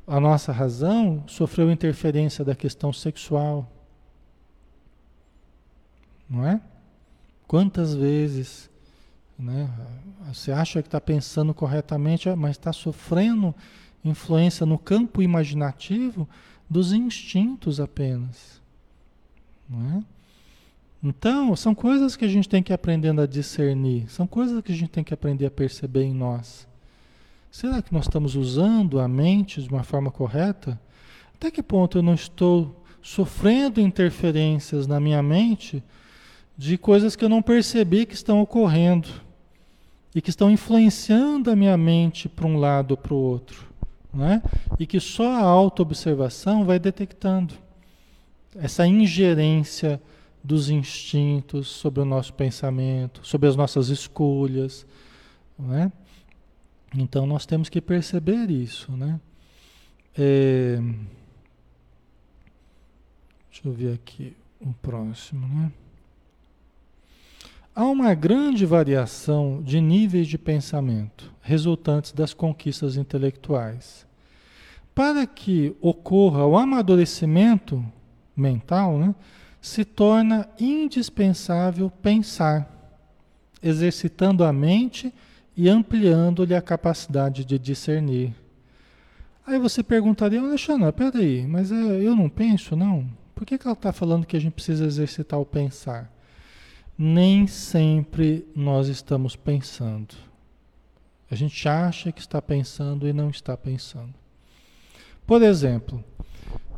a 0.06 0.20
nossa 0.20 0.52
razão 0.52 1.24
sofreu 1.26 1.70
interferência 1.70 2.44
da 2.44 2.54
questão 2.54 2.92
sexual? 2.92 3.70
Não 6.28 6.46
é? 6.46 6.60
Quantas 7.46 7.94
vezes 7.94 8.68
né, 9.38 9.70
você 10.26 10.50
acha 10.52 10.82
que 10.82 10.88
está 10.88 11.00
pensando 11.00 11.54
corretamente, 11.54 12.28
mas 12.34 12.52
está 12.52 12.72
sofrendo 12.72 13.54
influência 14.04 14.66
no 14.66 14.78
campo 14.78 15.22
imaginativo 15.22 16.28
dos 16.68 16.92
instintos 16.92 17.80
apenas? 17.80 18.60
Não 19.68 19.98
é? 19.98 20.04
Então, 21.02 21.54
são 21.54 21.74
coisas 21.74 22.16
que 22.16 22.24
a 22.24 22.28
gente 22.28 22.48
tem 22.48 22.62
que 22.62 22.72
ir 22.72 22.74
aprendendo 22.74 23.20
a 23.20 23.26
discernir, 23.26 24.10
são 24.10 24.26
coisas 24.26 24.60
que 24.62 24.72
a 24.72 24.74
gente 24.74 24.90
tem 24.90 25.04
que 25.04 25.14
aprender 25.14 25.46
a 25.46 25.50
perceber 25.50 26.02
em 26.02 26.14
nós. 26.14 26.66
Será 27.56 27.80
que 27.80 27.90
nós 27.90 28.04
estamos 28.04 28.36
usando 28.36 29.00
a 29.00 29.08
mente 29.08 29.62
de 29.62 29.70
uma 29.70 29.82
forma 29.82 30.10
correta? 30.10 30.78
Até 31.34 31.50
que 31.50 31.62
ponto 31.62 31.96
eu 31.96 32.02
não 32.02 32.12
estou 32.12 32.84
sofrendo 33.00 33.80
interferências 33.80 34.86
na 34.86 35.00
minha 35.00 35.22
mente 35.22 35.82
de 36.54 36.76
coisas 36.76 37.16
que 37.16 37.24
eu 37.24 37.30
não 37.30 37.40
percebi 37.40 38.04
que 38.04 38.12
estão 38.12 38.42
ocorrendo 38.42 39.08
e 40.14 40.20
que 40.20 40.28
estão 40.28 40.50
influenciando 40.50 41.50
a 41.50 41.56
minha 41.56 41.78
mente 41.78 42.28
para 42.28 42.46
um 42.46 42.58
lado 42.58 42.90
ou 42.90 42.96
para 42.98 43.14
o 43.14 43.16
outro, 43.16 43.66
né? 44.12 44.42
E 44.78 44.86
que 44.86 45.00
só 45.00 45.26
a 45.26 45.40
autoobservação 45.40 46.62
vai 46.62 46.78
detectando 46.78 47.54
essa 48.54 48.86
ingerência 48.86 49.98
dos 50.44 50.68
instintos 50.68 51.68
sobre 51.68 52.02
o 52.02 52.04
nosso 52.04 52.34
pensamento, 52.34 53.26
sobre 53.26 53.48
as 53.48 53.56
nossas 53.56 53.88
escolhas, 53.88 54.84
né? 55.58 55.90
Então 56.94 57.26
nós 57.26 57.46
temos 57.46 57.68
que 57.68 57.80
perceber 57.80 58.50
isso, 58.50 58.92
né? 58.92 59.20
É... 60.16 60.78
Deixa 63.50 63.66
eu 63.68 63.72
ver 63.72 63.94
aqui 63.94 64.36
o 64.60 64.72
próximo, 64.74 65.46
né? 65.48 65.72
Há 67.74 67.84
uma 67.84 68.14
grande 68.14 68.64
variação 68.64 69.62
de 69.62 69.80
níveis 69.82 70.28
de 70.28 70.38
pensamento 70.38 71.30
resultantes 71.42 72.10
das 72.12 72.32
conquistas 72.32 72.96
intelectuais. 72.96 74.06
Para 74.94 75.26
que 75.26 75.76
ocorra 75.80 76.46
o 76.46 76.56
amadurecimento 76.56 77.84
mental, 78.34 78.98
né, 78.98 79.14
se 79.60 79.84
torna 79.84 80.48
indispensável 80.58 81.90
pensar, 81.90 82.66
exercitando 83.62 84.42
a 84.42 84.52
mente 84.52 85.12
ampliando-lhe 85.68 86.54
a 86.54 86.62
capacidade 86.62 87.44
de 87.44 87.58
discernir. 87.58 88.34
Aí 89.46 89.58
você 89.58 89.82
perguntaria, 89.82 90.40
Alexandre, 90.40 90.92
peraí, 90.92 91.46
mas 91.46 91.72
é, 91.72 91.74
eu 91.74 92.14
não 92.14 92.28
penso, 92.28 92.76
não? 92.76 93.08
Por 93.34 93.46
que, 93.46 93.56
que 93.56 93.66
ela 93.66 93.74
está 93.74 93.92
falando 93.92 94.26
que 94.26 94.36
a 94.36 94.40
gente 94.40 94.52
precisa 94.52 94.84
exercitar 94.84 95.40
o 95.40 95.46
pensar? 95.46 96.12
nem 96.98 97.46
sempre 97.46 98.46
nós 98.54 98.88
estamos 98.88 99.36
pensando. 99.36 100.14
A 101.30 101.34
gente 101.34 101.68
acha 101.68 102.10
que 102.10 102.20
está 102.20 102.40
pensando 102.40 103.06
e 103.06 103.12
não 103.12 103.28
está 103.28 103.56
pensando. 103.56 104.14
Por 105.26 105.42
exemplo, 105.42 106.02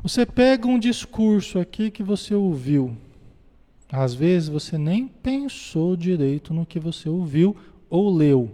você 0.02 0.24
pega 0.24 0.66
um 0.66 0.78
discurso 0.78 1.58
aqui 1.58 1.90
que 1.90 2.02
você 2.02 2.34
ouviu. 2.34 2.96
Às 3.90 4.14
vezes 4.14 4.48
você 4.48 4.76
nem 4.76 5.06
pensou 5.06 5.96
direito 5.96 6.52
no 6.52 6.66
que 6.66 6.80
você 6.80 7.08
ouviu 7.08 7.56
ou 7.88 8.12
leu. 8.14 8.50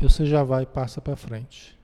E 0.00 0.04
você 0.04 0.26
já 0.26 0.42
vai 0.42 0.62
e 0.62 0.66
passa 0.66 1.00
para 1.00 1.16
frente. 1.16 1.76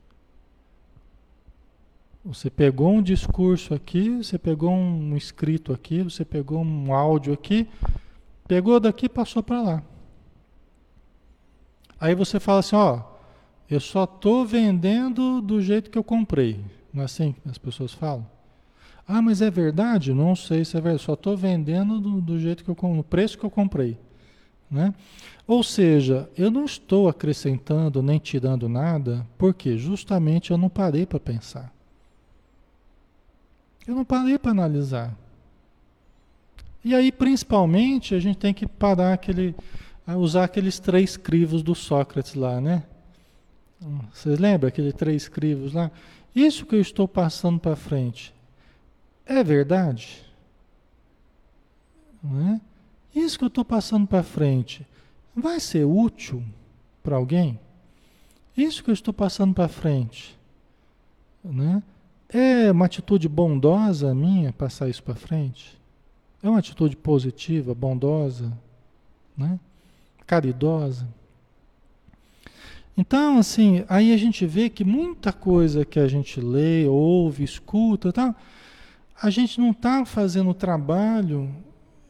Você 2.24 2.48
pegou 2.48 2.90
um 2.90 3.02
discurso 3.02 3.74
aqui, 3.74 4.08
você 4.16 4.38
pegou 4.38 4.70
um 4.70 5.16
escrito 5.16 5.72
aqui, 5.72 6.02
você 6.02 6.24
pegou 6.24 6.62
um 6.62 6.94
áudio 6.94 7.34
aqui, 7.34 7.68
Pegou 8.46 8.78
daqui 8.78 9.06
e 9.06 9.08
passou 9.08 9.42
para 9.42 9.62
lá. 9.62 9.82
Aí 11.98 12.14
você 12.14 12.38
fala 12.38 12.58
assim, 12.58 12.76
ó, 12.76 13.00
eu 13.70 13.80
só 13.80 14.04
estou 14.04 14.44
vendendo 14.44 15.40
do 15.40 15.62
jeito 15.62 15.90
que 15.90 15.96
eu 15.96 16.04
comprei. 16.04 16.60
Não 16.92 17.02
é 17.02 17.04
assim 17.06 17.32
que 17.32 17.48
as 17.48 17.56
pessoas 17.56 17.94
falam? 17.94 18.26
Ah, 19.08 19.22
mas 19.22 19.40
é 19.40 19.50
verdade? 19.50 20.12
Não 20.12 20.36
sei 20.36 20.64
se 20.64 20.76
é 20.76 20.80
verdade. 20.80 21.02
Só 21.02 21.14
estou 21.14 21.36
vendendo 21.36 22.00
do, 22.00 22.20
do, 22.20 22.38
jeito 22.38 22.64
que 22.64 22.70
eu 22.70 22.94
no 22.94 23.02
preço 23.02 23.38
que 23.38 23.44
eu 23.44 23.50
comprei. 23.50 23.98
Né? 24.74 24.92
Ou 25.46 25.62
seja, 25.62 26.28
eu 26.36 26.50
não 26.50 26.64
estou 26.64 27.08
acrescentando 27.08 28.02
nem 28.02 28.18
tirando 28.18 28.68
nada, 28.68 29.24
porque 29.38 29.78
justamente 29.78 30.50
eu 30.50 30.58
não 30.58 30.68
parei 30.68 31.06
para 31.06 31.20
pensar. 31.20 31.72
Eu 33.86 33.94
não 33.94 34.04
parei 34.04 34.36
para 34.36 34.50
analisar. 34.50 35.16
E 36.84 36.92
aí, 36.92 37.12
principalmente, 37.12 38.16
a 38.16 38.18
gente 38.18 38.38
tem 38.38 38.52
que 38.52 38.66
parar 38.66 39.12
aquele, 39.12 39.54
usar 40.08 40.44
aqueles 40.44 40.80
três 40.80 41.16
crivos 41.16 41.62
do 41.62 41.74
Sócrates 41.74 42.34
lá, 42.34 42.60
né? 42.60 42.82
Vocês 44.12 44.38
lembram 44.40 44.68
aqueles 44.68 44.94
três 44.94 45.28
crivos 45.28 45.72
lá? 45.72 45.90
Isso 46.34 46.66
que 46.66 46.74
eu 46.74 46.80
estou 46.80 47.06
passando 47.06 47.60
para 47.60 47.76
frente 47.76 48.34
é 49.24 49.44
verdade? 49.44 50.24
Não 52.22 52.54
é? 52.54 52.60
Isso 53.14 53.38
que 53.38 53.44
eu 53.44 53.48
estou 53.48 53.64
passando 53.64 54.06
para 54.06 54.22
frente 54.22 54.86
vai 55.34 55.60
ser 55.60 55.84
útil 55.84 56.42
para 57.02 57.16
alguém? 57.16 57.58
Isso 58.56 58.82
que 58.82 58.90
eu 58.90 58.94
estou 58.94 59.12
passando 59.14 59.54
para 59.54 59.68
frente, 59.68 60.36
né? 61.42 61.82
É 62.28 62.72
uma 62.72 62.86
atitude 62.86 63.28
bondosa 63.28 64.14
minha 64.14 64.52
passar 64.52 64.88
isso 64.88 65.02
para 65.02 65.14
frente? 65.14 65.78
É 66.42 66.48
uma 66.48 66.58
atitude 66.58 66.96
positiva, 66.96 67.74
bondosa, 67.74 68.52
né? 69.36 69.58
caridosa. 70.26 71.06
Então, 72.96 73.38
assim, 73.38 73.84
aí 73.88 74.12
a 74.12 74.16
gente 74.16 74.46
vê 74.46 74.70
que 74.70 74.84
muita 74.84 75.32
coisa 75.32 75.84
que 75.84 75.98
a 75.98 76.06
gente 76.06 76.40
lê, 76.40 76.86
ouve, 76.86 77.42
escuta, 77.42 78.12
tá, 78.12 78.34
a 79.20 79.30
gente 79.30 79.60
não 79.60 79.70
está 79.70 80.04
fazendo 80.04 80.50
o 80.50 80.54
trabalho 80.54 81.50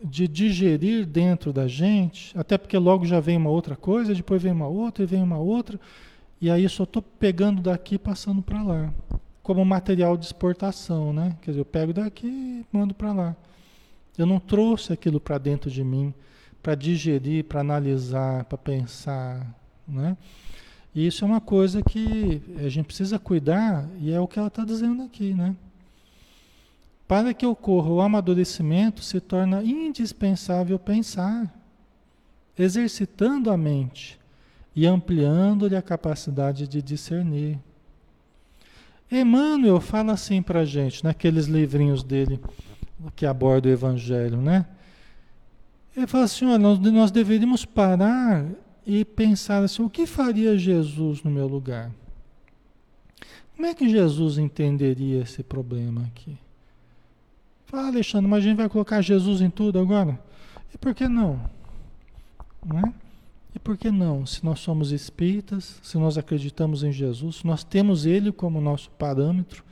de 0.05 0.29
digerir 0.29 1.07
dentro 1.07 1.51
da 1.51 1.67
gente, 1.67 2.39
até 2.39 2.59
porque 2.59 2.77
logo 2.77 3.07
já 3.07 3.21
vem 3.21 3.39
uma 3.39 3.49
outra 3.49 3.75
coisa, 3.75 4.15
depois 4.15 4.43
vem 4.43 4.53
uma 4.53 4.69
outra 4.69 5.03
e 5.03 5.07
vem 5.07 5.23
uma 5.23 5.39
outra, 5.39 5.81
e 6.39 6.51
aí 6.51 6.69
só 6.69 6.85
estou 6.85 7.01
pegando 7.01 7.63
daqui 7.63 7.95
e 7.95 7.99
passando 7.99 8.43
para 8.43 8.63
lá, 8.63 8.93
como 9.43 9.65
material 9.65 10.15
de 10.17 10.27
exportação, 10.27 11.11
né? 11.11 11.37
Quer 11.41 11.53
dizer, 11.53 11.61
eu 11.63 11.65
pego 11.65 11.95
daqui 11.95 12.27
e 12.27 12.67
mando 12.71 12.93
para 12.93 13.13
lá. 13.13 13.37
Eu 14.19 14.27
não 14.27 14.39
trouxe 14.39 14.93
aquilo 14.93 15.19
para 15.19 15.39
dentro 15.39 15.71
de 15.71 15.83
mim 15.83 16.13
para 16.63 16.75
digerir, 16.75 17.45
para 17.45 17.61
analisar, 17.61 18.45
para 18.45 18.59
pensar, 18.59 19.55
né? 19.89 20.17
E 20.95 21.07
isso 21.07 21.25
é 21.25 21.27
uma 21.27 21.41
coisa 21.41 21.83
que 21.83 22.43
a 22.59 22.69
gente 22.69 22.87
precisa 22.87 23.19
cuidar 23.19 23.89
e 23.99 24.13
é 24.13 24.21
o 24.21 24.29
que 24.29 24.39
ela 24.39 24.49
está 24.49 24.65
dizendo 24.65 25.03
aqui, 25.03 25.35
né? 25.35 25.57
Para 27.07 27.35
que 27.35 27.45
ocorra 27.45 27.91
o 27.91 28.01
amadurecimento, 28.01 29.03
se 29.03 29.21
torna 29.21 29.63
indispensável 29.63 30.79
pensar, 30.79 31.55
exercitando 32.59 33.51
a 33.51 33.57
mente 33.57 34.19
e 34.75 34.87
ampliando-lhe 34.87 35.77
a 35.77 35.83
capacidade 35.83 36.67
de 36.67 36.81
discernir. 36.81 37.59
Emmanuel 39.11 39.81
fala 39.81 40.13
assim 40.13 40.43
para 40.43 40.61
a 40.61 40.65
gente, 40.65 41.05
naqueles 41.05 41.47
livrinhos 41.47 42.03
dele, 42.03 42.41
que 43.15 43.27
aborda 43.27 43.69
o 43.69 43.73
Evangelho, 43.73 44.41
né? 44.41 44.67
Ele 45.97 46.07
fala 46.07 46.25
assim, 46.25 46.47
olha, 46.47 46.59
nós, 46.59 46.79
nós 46.81 47.11
deveríamos 47.11 47.65
parar 47.65 48.47
e 48.87 49.05
pensar 49.05 49.63
assim, 49.63 49.83
o 49.83 49.91
que 49.91 50.07
faria 50.07 50.59
Jesus 50.59 51.23
no 51.23 51.31
meu 51.31 51.47
lugar? 51.47 51.93
Como 53.55 53.67
é 53.67 53.75
que 53.75 53.89
Jesus 53.89 54.39
entenderia 54.39 55.23
esse 55.23 55.43
problema 55.43 56.03
aqui? 56.07 56.37
Fala, 57.75 57.89
Alexandre, 57.89 58.31
mas 58.31 58.39
a 58.39 58.47
gente 58.47 58.57
vai 58.57 58.69
colocar 58.69 59.01
Jesus 59.01 59.41
em 59.41 59.51
tudo 59.51 59.81
agora? 59.81 60.17
E 60.73 60.79
por 60.79 60.95
que 60.95 61.09
não? 61.09 61.41
Não 62.65 62.79
é? 62.79 62.95
E 63.53 63.59
por 63.59 63.77
que 63.77 63.91
não? 63.91 64.25
Se 64.25 64.45
nós 64.45 64.61
somos 64.61 64.93
espíritas, 64.93 65.81
se 65.83 65.99
nós 65.99 66.17
acreditamos 66.17 66.85
em 66.85 66.93
Jesus, 66.93 67.39
se 67.39 67.47
nós 67.47 67.65
temos 67.65 68.07
Ele 68.07 68.31
como 68.31 68.61
nosso 68.61 68.91
parâmetro, 68.93 69.65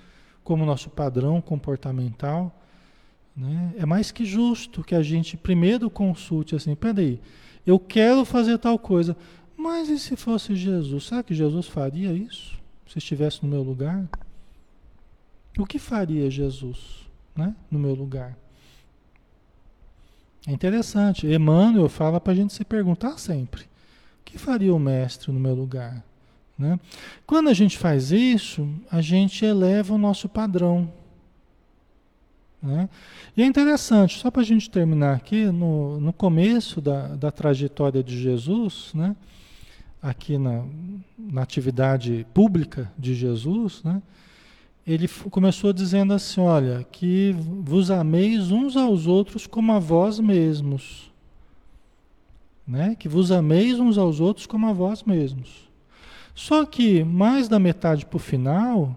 como 0.42 0.66
nosso 0.66 0.90
padrão 0.90 1.40
comportamental, 1.40 2.53
né? 3.36 3.72
É 3.76 3.86
mais 3.86 4.11
que 4.11 4.24
justo 4.24 4.82
que 4.82 4.96
a 4.96 5.03
gente 5.03 5.36
primeiro 5.36 5.88
consulte 5.88 6.57
assim, 6.57 6.74
peraí, 6.74 7.20
eu 7.64 7.78
quero 7.78 8.24
fazer 8.24 8.59
tal 8.59 8.80
coisa, 8.80 9.16
mas 9.57 9.88
e 9.88 9.96
se 9.96 10.16
fosse 10.16 10.57
Jesus? 10.57 11.05
Será 11.05 11.22
que 11.22 11.34
Jesus 11.34 11.68
faria 11.68 12.12
isso? 12.12 12.59
Se 12.84 12.98
estivesse 12.98 13.44
no 13.44 13.48
meu 13.48 13.62
lugar? 13.62 14.09
O 15.57 15.64
que 15.64 15.78
faria 15.78 16.28
Jesus 16.28 17.01
né, 17.35 17.55
no 17.70 17.78
meu 17.78 17.95
lugar? 17.95 18.37
É 20.47 20.53
interessante. 20.53 21.26
Emmanuel 21.26 21.89
fala 21.89 22.20
para 22.20 22.33
a 22.33 22.37
gente 22.37 22.53
se 22.53 22.64
perguntar 22.64 23.18
sempre: 23.18 23.62
o 23.62 23.66
que 24.24 24.39
faria 24.39 24.74
o 24.74 24.78
mestre 24.78 25.30
no 25.30 25.39
meu 25.39 25.55
lugar? 25.55 26.05
Né? 26.59 26.78
Quando 27.26 27.49
a 27.49 27.55
gente 27.55 27.78
faz 27.78 28.11
isso, 28.12 28.68
a 28.91 29.01
gente 29.01 29.45
eleva 29.45 29.95
o 29.95 29.99
nosso 29.99 30.28
padrão. 30.28 30.93
Né? 32.62 32.89
E 33.37 33.43
é 33.43 33.47
interessante, 33.47 34.18
só 34.18 34.30
para 34.30 34.43
a 34.43 34.45
gente 34.45 34.70
terminar 34.70 35.16
aqui, 35.16 35.47
no, 35.47 35.99
no 36.01 36.12
começo 36.12 36.80
da, 36.80 37.09
da 37.09 37.30
trajetória 37.30 38.03
de 38.03 38.20
Jesus, 38.20 38.93
né? 38.95 39.16
aqui 40.03 40.37
na, 40.37 40.64
na 41.16 41.43
atividade 41.43 42.26
pública 42.35 42.93
de 42.99 43.14
Jesus, 43.14 43.83
né? 43.85 44.03
Ele 44.87 45.09
começou 45.30 45.72
dizendo 45.72 46.12
assim: 46.12 46.41
Olha, 46.41 46.85
que 46.91 47.35
vos 47.62 47.91
ameis 47.91 48.51
uns 48.51 48.76
aos 48.76 49.07
outros 49.07 49.47
como 49.47 49.72
a 49.72 49.78
vós 49.78 50.18
mesmos. 50.18 51.11
Né? 52.66 52.97
Que 52.99 53.09
vos 53.09 53.30
ameis 53.30 53.78
uns 53.78 53.99
aos 53.99 54.20
outros 54.20 54.47
como 54.47 54.66
a 54.66 54.72
vós 54.72 55.03
mesmos. 55.03 55.68
Só 56.35 56.64
que, 56.64 57.05
mais 57.05 57.49
da 57.49 57.59
metade 57.59 58.07
para 58.07 58.16
o 58.16 58.20
final, 58.20 58.97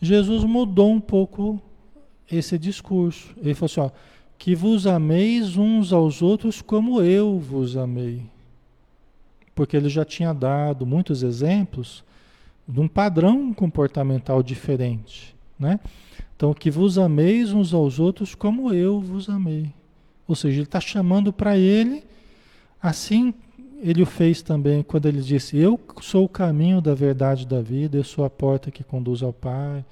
Jesus 0.00 0.44
mudou 0.44 0.90
um 0.90 1.00
pouco 1.00 1.60
esse 2.30 2.58
discurso. 2.58 3.34
Ele 3.38 3.54
falou 3.54 3.66
assim: 3.66 3.80
ó, 3.80 3.90
que 4.38 4.54
vos 4.54 4.86
ameis 4.86 5.56
uns 5.56 5.92
aos 5.92 6.20
outros 6.20 6.60
como 6.60 7.00
eu 7.00 7.38
vos 7.38 7.76
amei. 7.76 8.22
Porque 9.54 9.76
ele 9.76 9.88
já 9.88 10.04
tinha 10.04 10.32
dado 10.32 10.84
muitos 10.84 11.22
exemplos 11.22 12.02
de 12.66 12.80
um 12.80 12.88
padrão 12.88 13.52
comportamental 13.52 14.42
diferente, 14.42 15.34
né? 15.58 15.80
Então, 16.36 16.52
que 16.52 16.70
vos 16.70 16.98
ameis 16.98 17.52
uns 17.52 17.72
aos 17.72 18.00
outros 18.00 18.34
como 18.34 18.72
eu 18.72 19.00
vos 19.00 19.28
amei. 19.28 19.72
Ou 20.26 20.34
seja, 20.34 20.56
ele 20.56 20.64
está 20.64 20.80
chamando 20.80 21.32
para 21.32 21.56
ele, 21.56 22.02
assim 22.80 23.34
ele 23.82 24.00
o 24.00 24.06
fez 24.06 24.42
também 24.42 24.82
quando 24.82 25.06
ele 25.06 25.20
disse: 25.20 25.58
Eu 25.58 25.78
sou 26.00 26.24
o 26.24 26.28
caminho 26.28 26.80
da 26.80 26.94
verdade 26.94 27.46
da 27.46 27.60
vida, 27.60 27.96
eu 27.96 28.04
sou 28.04 28.24
a 28.24 28.30
porta 28.30 28.70
que 28.70 28.84
conduz 28.84 29.22
ao 29.22 29.32
Pai, 29.32 29.84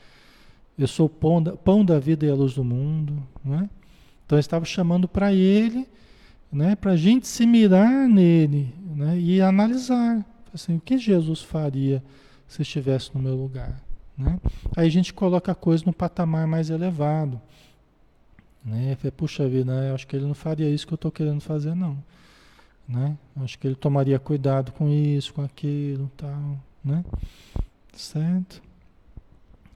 eu 0.78 0.86
sou 0.86 1.06
o 1.06 1.10
pão 1.10 1.42
da, 1.42 1.56
pão 1.56 1.84
da 1.84 1.98
vida 1.98 2.24
e 2.24 2.30
a 2.30 2.34
luz 2.34 2.54
do 2.54 2.64
mundo. 2.64 3.20
Né? 3.44 3.68
Então 4.24 4.36
ele 4.36 4.40
estava 4.40 4.64
chamando 4.64 5.08
para 5.08 5.32
ele, 5.34 5.88
né, 6.52 6.76
para 6.76 6.92
a 6.92 6.96
gente 6.96 7.26
se 7.26 7.44
mirar 7.44 8.08
nele 8.08 8.72
né, 8.94 9.18
e 9.18 9.40
analisar 9.40 10.24
assim, 10.54 10.76
o 10.76 10.80
que 10.80 10.96
Jesus 10.96 11.42
faria 11.42 12.02
se 12.51 12.62
estivesse 12.62 13.14
no 13.14 13.22
meu 13.22 13.36
lugar. 13.36 13.80
Né? 14.18 14.40
Aí 14.76 14.88
a 14.88 14.90
gente 14.90 15.14
coloca 15.14 15.53
a 15.53 15.55
coisa 15.55 15.84
no 15.86 15.92
patamar 15.92 16.48
mais 16.48 16.68
elevado. 16.68 17.40
Né? 18.64 18.96
Puxa 19.16 19.48
vida, 19.48 19.94
acho 19.94 20.05
que 20.05 20.16
ele 20.16 20.26
não 20.26 20.34
faria 20.34 20.68
isso 20.68 20.84
que 20.84 20.92
eu 20.92 20.96
estou 20.96 21.12
querendo 21.12 21.40
fazer, 21.40 21.76
não. 21.76 22.03
Né? 22.88 23.16
Acho 23.36 23.57
que 23.57 23.68
ele 23.68 23.76
tomaria 23.76 24.18
cuidado 24.18 24.72
com 24.72 24.88
isso, 24.88 25.32
com 25.32 25.42
aquilo, 25.42 26.11
tal, 26.16 26.59
né? 26.84 27.05
Certo? 27.92 28.61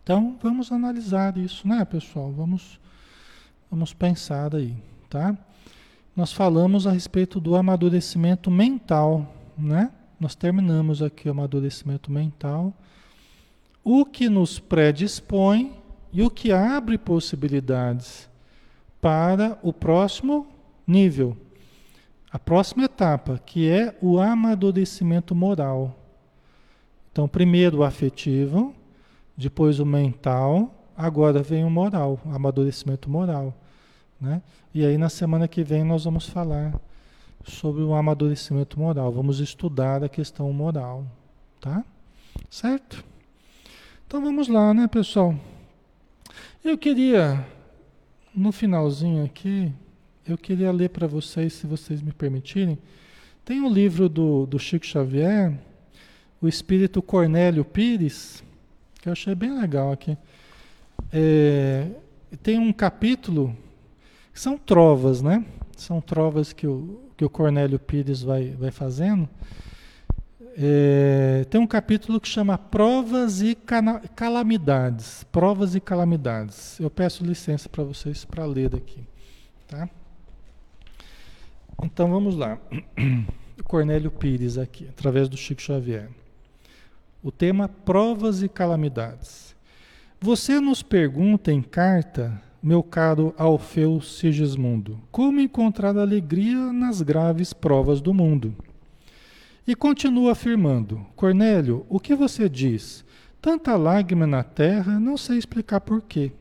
Então, 0.03 0.37
vamos 0.43 0.73
analisar 0.73 1.39
isso, 1.39 1.69
né, 1.69 1.85
pessoal? 1.85 2.33
Vamos, 2.33 2.81
vamos 3.71 3.95
pensar 3.95 4.53
aí, 4.53 4.77
tá? 5.09 5.39
Nós 6.17 6.33
falamos 6.33 6.89
a 6.89 6.91
respeito 6.91 7.39
do 7.39 7.55
amadurecimento 7.55 8.51
mental, 8.51 9.33
né? 9.57 9.93
Nós 10.19 10.35
terminamos 10.35 11.03
aqui 11.03 11.29
o 11.29 11.33
amadurecimento 11.33 12.11
mental, 12.11 12.73
o 13.83 14.05
que 14.05 14.29
nos 14.29 14.59
predispõe 14.59 15.73
e 16.13 16.23
o 16.23 16.31
que 16.31 16.53
abre 16.53 16.97
possibilidades 16.97 18.29
para 19.01 19.59
o 19.63 19.73
próximo 19.73 20.47
nível, 20.87 21.37
a 22.31 22.39
próxima 22.39 22.85
etapa, 22.85 23.39
que 23.45 23.69
é 23.69 23.97
o 24.01 24.19
amadurecimento 24.19 25.35
moral. 25.35 25.95
Então, 27.13 27.29
primeiro 27.29 27.79
o 27.79 27.85
afetivo, 27.85 28.75
depois 29.37 29.79
o 29.79 29.87
mental, 29.87 30.73
agora 30.97 31.43
vem 31.43 31.65
o 31.65 31.71
moral, 31.71 32.21
o 32.25 32.35
amadurecimento 32.35 33.11
moral. 33.11 33.55
Né? 34.21 34.41
E 34.73 34.85
aí 34.85 34.97
na 34.97 35.09
semana 35.09 35.47
que 35.47 35.63
vem 35.63 35.85
nós 35.85 36.05
vamos 36.05 36.29
falar 36.29 36.75
sobre 37.45 37.83
o 37.83 37.95
amadurecimento 37.95 38.79
moral. 38.79 39.13
Vamos 39.13 39.41
estudar 39.41 40.03
a 40.03 40.09
questão 40.09 40.53
moral, 40.53 41.07
tá? 41.61 41.85
Certo? 42.51 43.05
Então 44.07 44.23
vamos 44.23 44.49
lá, 44.49 44.73
né, 44.73 44.89
pessoal? 44.89 45.35
Eu 46.65 46.79
queria, 46.79 47.47
no 48.35 48.51
finalzinho 48.51 49.25
aqui, 49.25 49.73
eu 50.27 50.39
queria 50.39 50.73
ler 50.73 50.89
para 50.89 51.07
vocês, 51.07 51.53
se 51.53 51.67
vocês 51.67 52.01
me 52.01 52.13
permitirem. 52.13 52.79
Tem 53.45 53.61
um 53.61 53.69
livro 53.69 54.09
do, 54.09 54.47
do 54.47 54.59
Chico 54.59 54.87
Xavier, 54.87 55.53
O 56.41 56.49
Espírito 56.49 57.03
Cornélio 57.03 57.65
Pires, 57.65 58.43
que 59.03 59.09
eu 59.09 59.13
achei 59.13 59.35
bem 59.35 59.59
legal 59.61 59.93
aqui. 59.93 60.17
É, 61.13 61.89
tem 62.43 62.59
um 62.59 62.73
capítulo, 62.73 63.55
que 64.33 64.41
são 64.41 64.57
trovas, 64.57 65.21
né? 65.21 65.45
São 65.77 66.01
trovas 66.01 66.53
que 66.53 66.67
o, 66.67 67.04
que 67.17 67.25
o 67.25 67.31
Cornélio 67.31 67.79
Pires 67.79 68.23
vai, 68.23 68.51
vai 68.51 68.71
fazendo, 68.71 69.29
é, 70.57 71.45
tem 71.51 71.61
um 71.61 71.67
capítulo 71.67 72.21
que 72.21 72.29
chama 72.29 72.57
Provas 72.57 73.43
e 73.43 73.57
Calamidades. 74.15 75.25
Provas 75.25 75.75
e 75.75 75.81
Calamidades. 75.81 76.79
Eu 76.79 76.89
peço 76.89 77.25
licença 77.25 77.69
para 77.69 77.83
vocês 77.83 78.25
para 78.25 78.45
ler 78.47 78.69
daqui. 78.69 79.05
Tá? 79.67 79.89
Então 81.83 82.09
vamos 82.09 82.37
lá. 82.37 82.59
Cornélio 83.65 84.11
Pires 84.11 84.57
aqui, 84.57 84.87
através 84.89 85.29
do 85.29 85.37
Chico 85.37 85.61
Xavier. 85.61 86.09
O 87.23 87.33
tema 87.33 87.69
Provas 87.69 88.43
e 88.43 88.49
Calamidades. 88.49 89.57
Você 90.21 90.61
nos 90.61 90.83
pergunta 90.83 91.53
em 91.53 91.63
carta 91.63 92.41
meu 92.65 92.83
caro 92.83 93.35
Alfeu 93.37 94.01
Sigismundo, 94.01 94.99
como 95.13 95.39
encontrar 95.39 95.99
alegria 95.99 96.73
nas 96.73 97.03
graves 97.03 97.53
provas 97.53 98.01
do 98.01 98.15
mundo? 98.15 98.57
E 99.67 99.75
continua 99.75 100.33
afirmando: 100.33 101.05
Cornélio, 101.15 101.85
o 101.91 102.01
que 102.01 102.15
você 102.15 102.49
diz? 102.49 103.05
Tanta 103.39 103.77
lágrima 103.77 104.27
na 104.27 104.43
terra, 104.43 104.99
não 104.99 105.19
sei 105.19 105.37
explicar 105.37 105.83
porquê. 105.83 106.33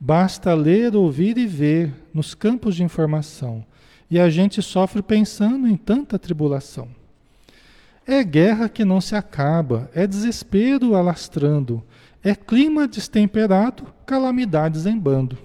Basta 0.00 0.54
ler, 0.54 0.96
ouvir 0.96 1.36
e 1.36 1.46
ver 1.46 1.92
nos 2.14 2.34
campos 2.34 2.74
de 2.74 2.82
informação, 2.82 3.62
e 4.10 4.18
a 4.18 4.30
gente 4.30 4.62
sofre 4.62 5.02
pensando 5.02 5.68
em 5.68 5.76
tanta 5.76 6.18
tribulação. 6.18 6.88
É 8.06 8.24
guerra 8.24 8.66
que 8.66 8.82
não 8.82 8.98
se 8.98 9.14
acaba, 9.14 9.90
é 9.94 10.06
desespero 10.06 10.96
alastrando, 10.96 11.84
é 12.22 12.34
clima 12.34 12.86
destemperado, 12.86 13.86
calamidades 14.06 14.86
em 14.86 14.96
bando. 14.96 15.36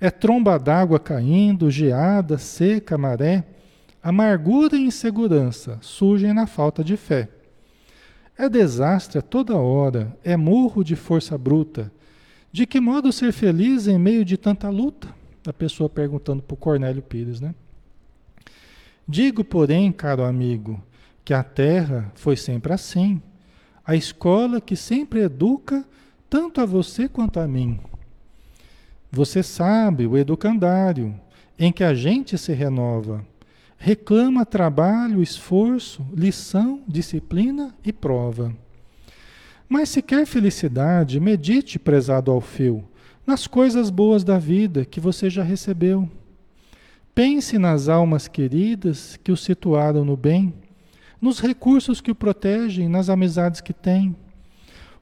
É 0.00 0.10
tromba 0.10 0.58
d'água 0.58 0.98
caindo, 0.98 1.70
geada, 1.70 2.38
seca, 2.38 2.98
maré, 2.98 3.44
amargura 4.02 4.76
e 4.76 4.86
insegurança 4.86 5.78
surgem 5.80 6.32
na 6.32 6.46
falta 6.46 6.82
de 6.82 6.96
fé. 6.96 7.28
É 8.36 8.48
desastre 8.48 9.18
a 9.18 9.22
toda 9.22 9.56
hora, 9.56 10.16
é 10.24 10.36
murro 10.36 10.82
de 10.82 10.96
força 10.96 11.36
bruta. 11.36 11.92
De 12.50 12.66
que 12.66 12.80
modo 12.80 13.12
ser 13.12 13.32
feliz 13.32 13.86
em 13.86 13.98
meio 13.98 14.24
de 14.24 14.36
tanta 14.36 14.68
luta? 14.70 15.08
A 15.46 15.52
pessoa 15.52 15.88
perguntando 15.88 16.42
para 16.42 16.54
o 16.54 16.56
Cornélio 16.56 17.02
Pires, 17.02 17.40
né? 17.40 17.54
Digo, 19.06 19.44
porém, 19.44 19.92
caro 19.92 20.24
amigo, 20.24 20.82
que 21.24 21.34
a 21.34 21.44
terra 21.44 22.10
foi 22.14 22.36
sempre 22.36 22.72
assim 22.72 23.22
a 23.84 23.94
escola 23.94 24.60
que 24.60 24.76
sempre 24.76 25.20
educa 25.20 25.84
tanto 26.28 26.60
a 26.60 26.64
você 26.64 27.08
quanto 27.08 27.40
a 27.40 27.48
mim. 27.48 27.80
Você 29.10 29.42
sabe, 29.42 30.06
o 30.06 30.16
educandário, 30.16 31.14
em 31.58 31.72
que 31.72 31.82
a 31.82 31.92
gente 31.92 32.38
se 32.38 32.52
renova, 32.52 33.24
reclama 33.76 34.46
trabalho, 34.46 35.22
esforço, 35.22 36.06
lição, 36.14 36.80
disciplina 36.86 37.74
e 37.84 37.92
prova. 37.92 38.54
Mas 39.68 39.88
se 39.88 40.02
quer 40.02 40.26
felicidade, 40.26 41.18
medite, 41.18 41.78
prezado 41.78 42.30
Alfeu, 42.30 42.84
nas 43.26 43.46
coisas 43.46 43.90
boas 43.90 44.24
da 44.24 44.38
vida 44.38 44.84
que 44.84 45.00
você 45.00 45.28
já 45.28 45.42
recebeu. 45.42 46.08
Pense 47.14 47.58
nas 47.58 47.88
almas 47.88 48.28
queridas 48.28 49.18
que 49.22 49.32
o 49.32 49.36
situaram 49.36 50.04
no 50.04 50.16
bem 50.16 50.54
nos 51.20 51.40
recursos 51.40 52.00
que 52.00 52.10
o 52.10 52.14
protegem, 52.14 52.88
nas 52.88 53.08
amizades 53.08 53.60
que 53.60 53.72
tem. 53.72 54.16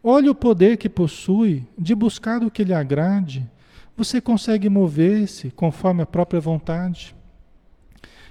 Olhe 0.03 0.29
o 0.29 0.35
poder 0.35 0.77
que 0.77 0.89
possui 0.89 1.67
de 1.79 1.95
buscar 1.95 2.43
o 2.43 2.51
que 2.51 2.65
lhe 2.65 2.75
agrade. 2.75 3.49
Você 3.97 4.21
consegue 4.21 4.69
mover-se 4.69 5.51
conforme 5.51 6.03
a 6.03 6.07
própria 6.07 6.41
vontade. 6.41 7.15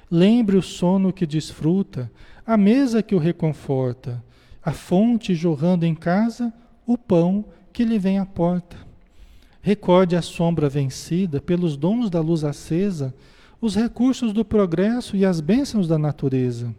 Lembre 0.10 0.56
o 0.58 0.62
sono 0.62 1.12
que 1.12 1.26
desfruta, 1.26 2.10
a 2.46 2.56
mesa 2.56 3.04
que 3.04 3.14
o 3.14 3.20
reconforta, 3.20 4.24
a 4.64 4.72
fonte 4.72 5.36
jorrando 5.36 5.86
em 5.86 5.94
casa, 5.94 6.54
o 6.86 6.98
pão 6.98 7.44
que 7.74 7.84
lhe 7.84 8.00
vem 8.00 8.18
à 8.18 8.26
porta. 8.26 8.78
Recorde 9.62 10.16
a 10.16 10.22
sombra 10.22 10.70
vencida 10.70 11.42
pelos 11.42 11.76
dons 11.76 12.10
da 12.10 12.22
luz 12.22 12.46
acesa, 12.46 13.14
os 13.60 13.76
recursos 13.76 14.32
do 14.32 14.46
progresso 14.46 15.18
e 15.18 15.26
as 15.26 15.42
bênçãos 15.42 15.88
da 15.90 15.98
natureza. 15.98 16.74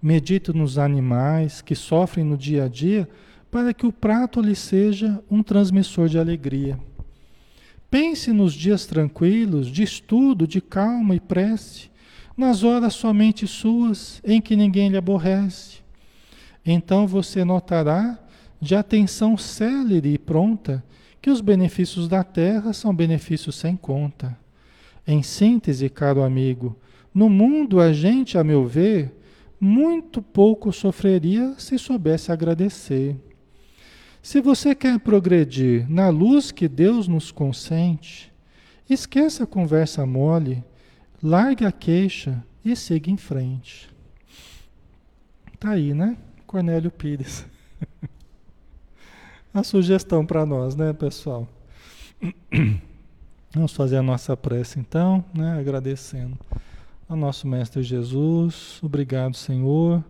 Medite 0.00 0.52
nos 0.52 0.78
animais 0.78 1.60
que 1.60 1.74
sofrem 1.74 2.24
no 2.24 2.36
dia 2.36 2.64
a 2.64 2.68
dia 2.68 3.08
para 3.50 3.74
que 3.74 3.86
o 3.86 3.92
prato 3.92 4.40
lhe 4.40 4.54
seja 4.54 5.22
um 5.30 5.42
transmissor 5.42 6.08
de 6.08 6.18
alegria. 6.18 6.78
Pense 7.90 8.32
nos 8.32 8.52
dias 8.52 8.86
tranquilos, 8.86 9.66
de 9.68 9.82
estudo, 9.82 10.46
de 10.46 10.60
calma 10.60 11.14
e 11.14 11.20
prece, 11.20 11.90
nas 12.36 12.62
horas 12.62 12.94
somente 12.94 13.46
suas, 13.46 14.20
em 14.24 14.40
que 14.40 14.54
ninguém 14.54 14.88
lhe 14.88 14.96
aborrece. 14.96 15.78
Então 16.64 17.06
você 17.06 17.44
notará, 17.44 18.18
de 18.60 18.74
atenção 18.74 19.36
célere 19.36 20.12
e 20.12 20.18
pronta, 20.18 20.84
que 21.20 21.30
os 21.30 21.40
benefícios 21.40 22.06
da 22.06 22.22
terra 22.22 22.72
são 22.72 22.94
benefícios 22.94 23.56
sem 23.56 23.74
conta. 23.74 24.38
Em 25.06 25.22
síntese, 25.22 25.88
caro 25.88 26.22
amigo, 26.22 26.76
no 27.14 27.28
mundo 27.28 27.80
a 27.80 27.92
gente, 27.92 28.36
a 28.36 28.44
meu 28.44 28.66
ver, 28.66 29.17
muito 29.60 30.22
pouco 30.22 30.72
sofreria 30.72 31.54
se 31.58 31.78
soubesse 31.78 32.30
agradecer. 32.30 33.16
Se 34.22 34.40
você 34.40 34.74
quer 34.74 34.98
progredir 34.98 35.90
na 35.90 36.08
luz 36.08 36.50
que 36.50 36.68
Deus 36.68 37.08
nos 37.08 37.30
consente, 37.30 38.32
esqueça 38.88 39.44
a 39.44 39.46
conversa 39.46 40.04
mole, 40.04 40.62
largue 41.22 41.64
a 41.64 41.72
queixa 41.72 42.44
e 42.64 42.74
siga 42.76 43.10
em 43.10 43.16
frente. 43.16 43.88
Tá 45.58 45.70
aí, 45.70 45.92
né? 45.92 46.16
Cornélio 46.46 46.90
Pires. 46.90 47.46
a 49.52 49.62
sugestão 49.62 50.24
para 50.24 50.46
nós, 50.46 50.76
né, 50.76 50.92
pessoal? 50.92 51.48
Vamos 53.52 53.72
fazer 53.72 53.96
a 53.96 54.02
nossa 54.02 54.36
prece 54.36 54.78
então, 54.78 55.24
né? 55.34 55.58
Agradecendo 55.58 56.38
ao 57.08 57.16
nosso 57.16 57.48
Mestre 57.48 57.82
Jesus. 57.82 58.78
Obrigado, 58.82 59.34
Senhor 59.34 60.04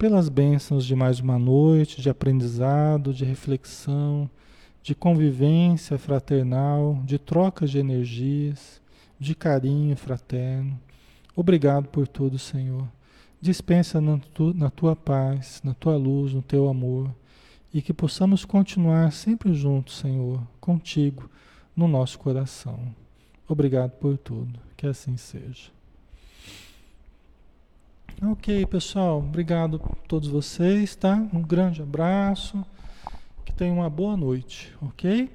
pelas 0.00 0.30
bênçãos 0.30 0.86
de 0.86 0.96
mais 0.96 1.20
uma 1.20 1.38
noite 1.38 2.00
de 2.00 2.08
aprendizado, 2.08 3.12
de 3.12 3.22
reflexão, 3.22 4.30
de 4.82 4.94
convivência 4.94 5.98
fraternal, 5.98 7.02
de 7.04 7.18
troca 7.18 7.66
de 7.66 7.78
energias, 7.78 8.80
de 9.18 9.34
carinho 9.34 9.94
fraterno. 9.94 10.80
Obrigado 11.36 11.86
por 11.88 12.08
tudo, 12.08 12.38
Senhor. 12.38 12.88
Dispensa 13.42 14.00
na, 14.00 14.16
tu, 14.32 14.54
na 14.54 14.70
tua 14.70 14.96
paz, 14.96 15.60
na 15.62 15.74
tua 15.74 15.98
luz, 15.98 16.32
no 16.32 16.40
teu 16.40 16.66
amor, 16.66 17.14
e 17.70 17.82
que 17.82 17.92
possamos 17.92 18.46
continuar 18.46 19.12
sempre 19.12 19.52
juntos, 19.52 19.98
Senhor, 19.98 20.40
contigo, 20.58 21.28
no 21.76 21.86
nosso 21.86 22.18
coração. 22.18 22.80
Obrigado 23.46 23.90
por 23.90 24.16
tudo. 24.16 24.58
Que 24.78 24.86
assim 24.86 25.18
seja. 25.18 25.79
Ok, 28.22 28.66
pessoal. 28.66 29.18
Obrigado 29.18 29.80
a 29.82 30.06
todos 30.06 30.28
vocês, 30.28 30.94
tá? 30.94 31.14
Um 31.32 31.40
grande 31.40 31.80
abraço. 31.80 32.62
Que 33.46 33.52
tenham 33.52 33.76
uma 33.76 33.88
boa 33.88 34.14
noite, 34.14 34.74
ok? 34.82 35.30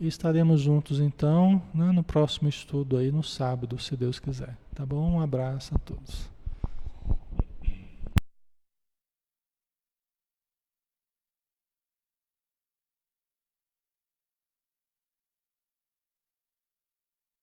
E 0.00 0.08
estaremos 0.08 0.62
juntos 0.62 0.98
então 0.98 1.60
né, 1.74 1.92
no 1.92 2.02
próximo 2.02 2.48
estudo 2.48 2.96
aí 2.96 3.12
no 3.12 3.22
sábado, 3.22 3.78
se 3.78 3.94
Deus 3.98 4.18
quiser. 4.18 4.56
Tá 4.74 4.86
bom? 4.86 5.16
Um 5.16 5.20
abraço 5.20 5.74
a 5.74 5.78
todos. 5.78 6.30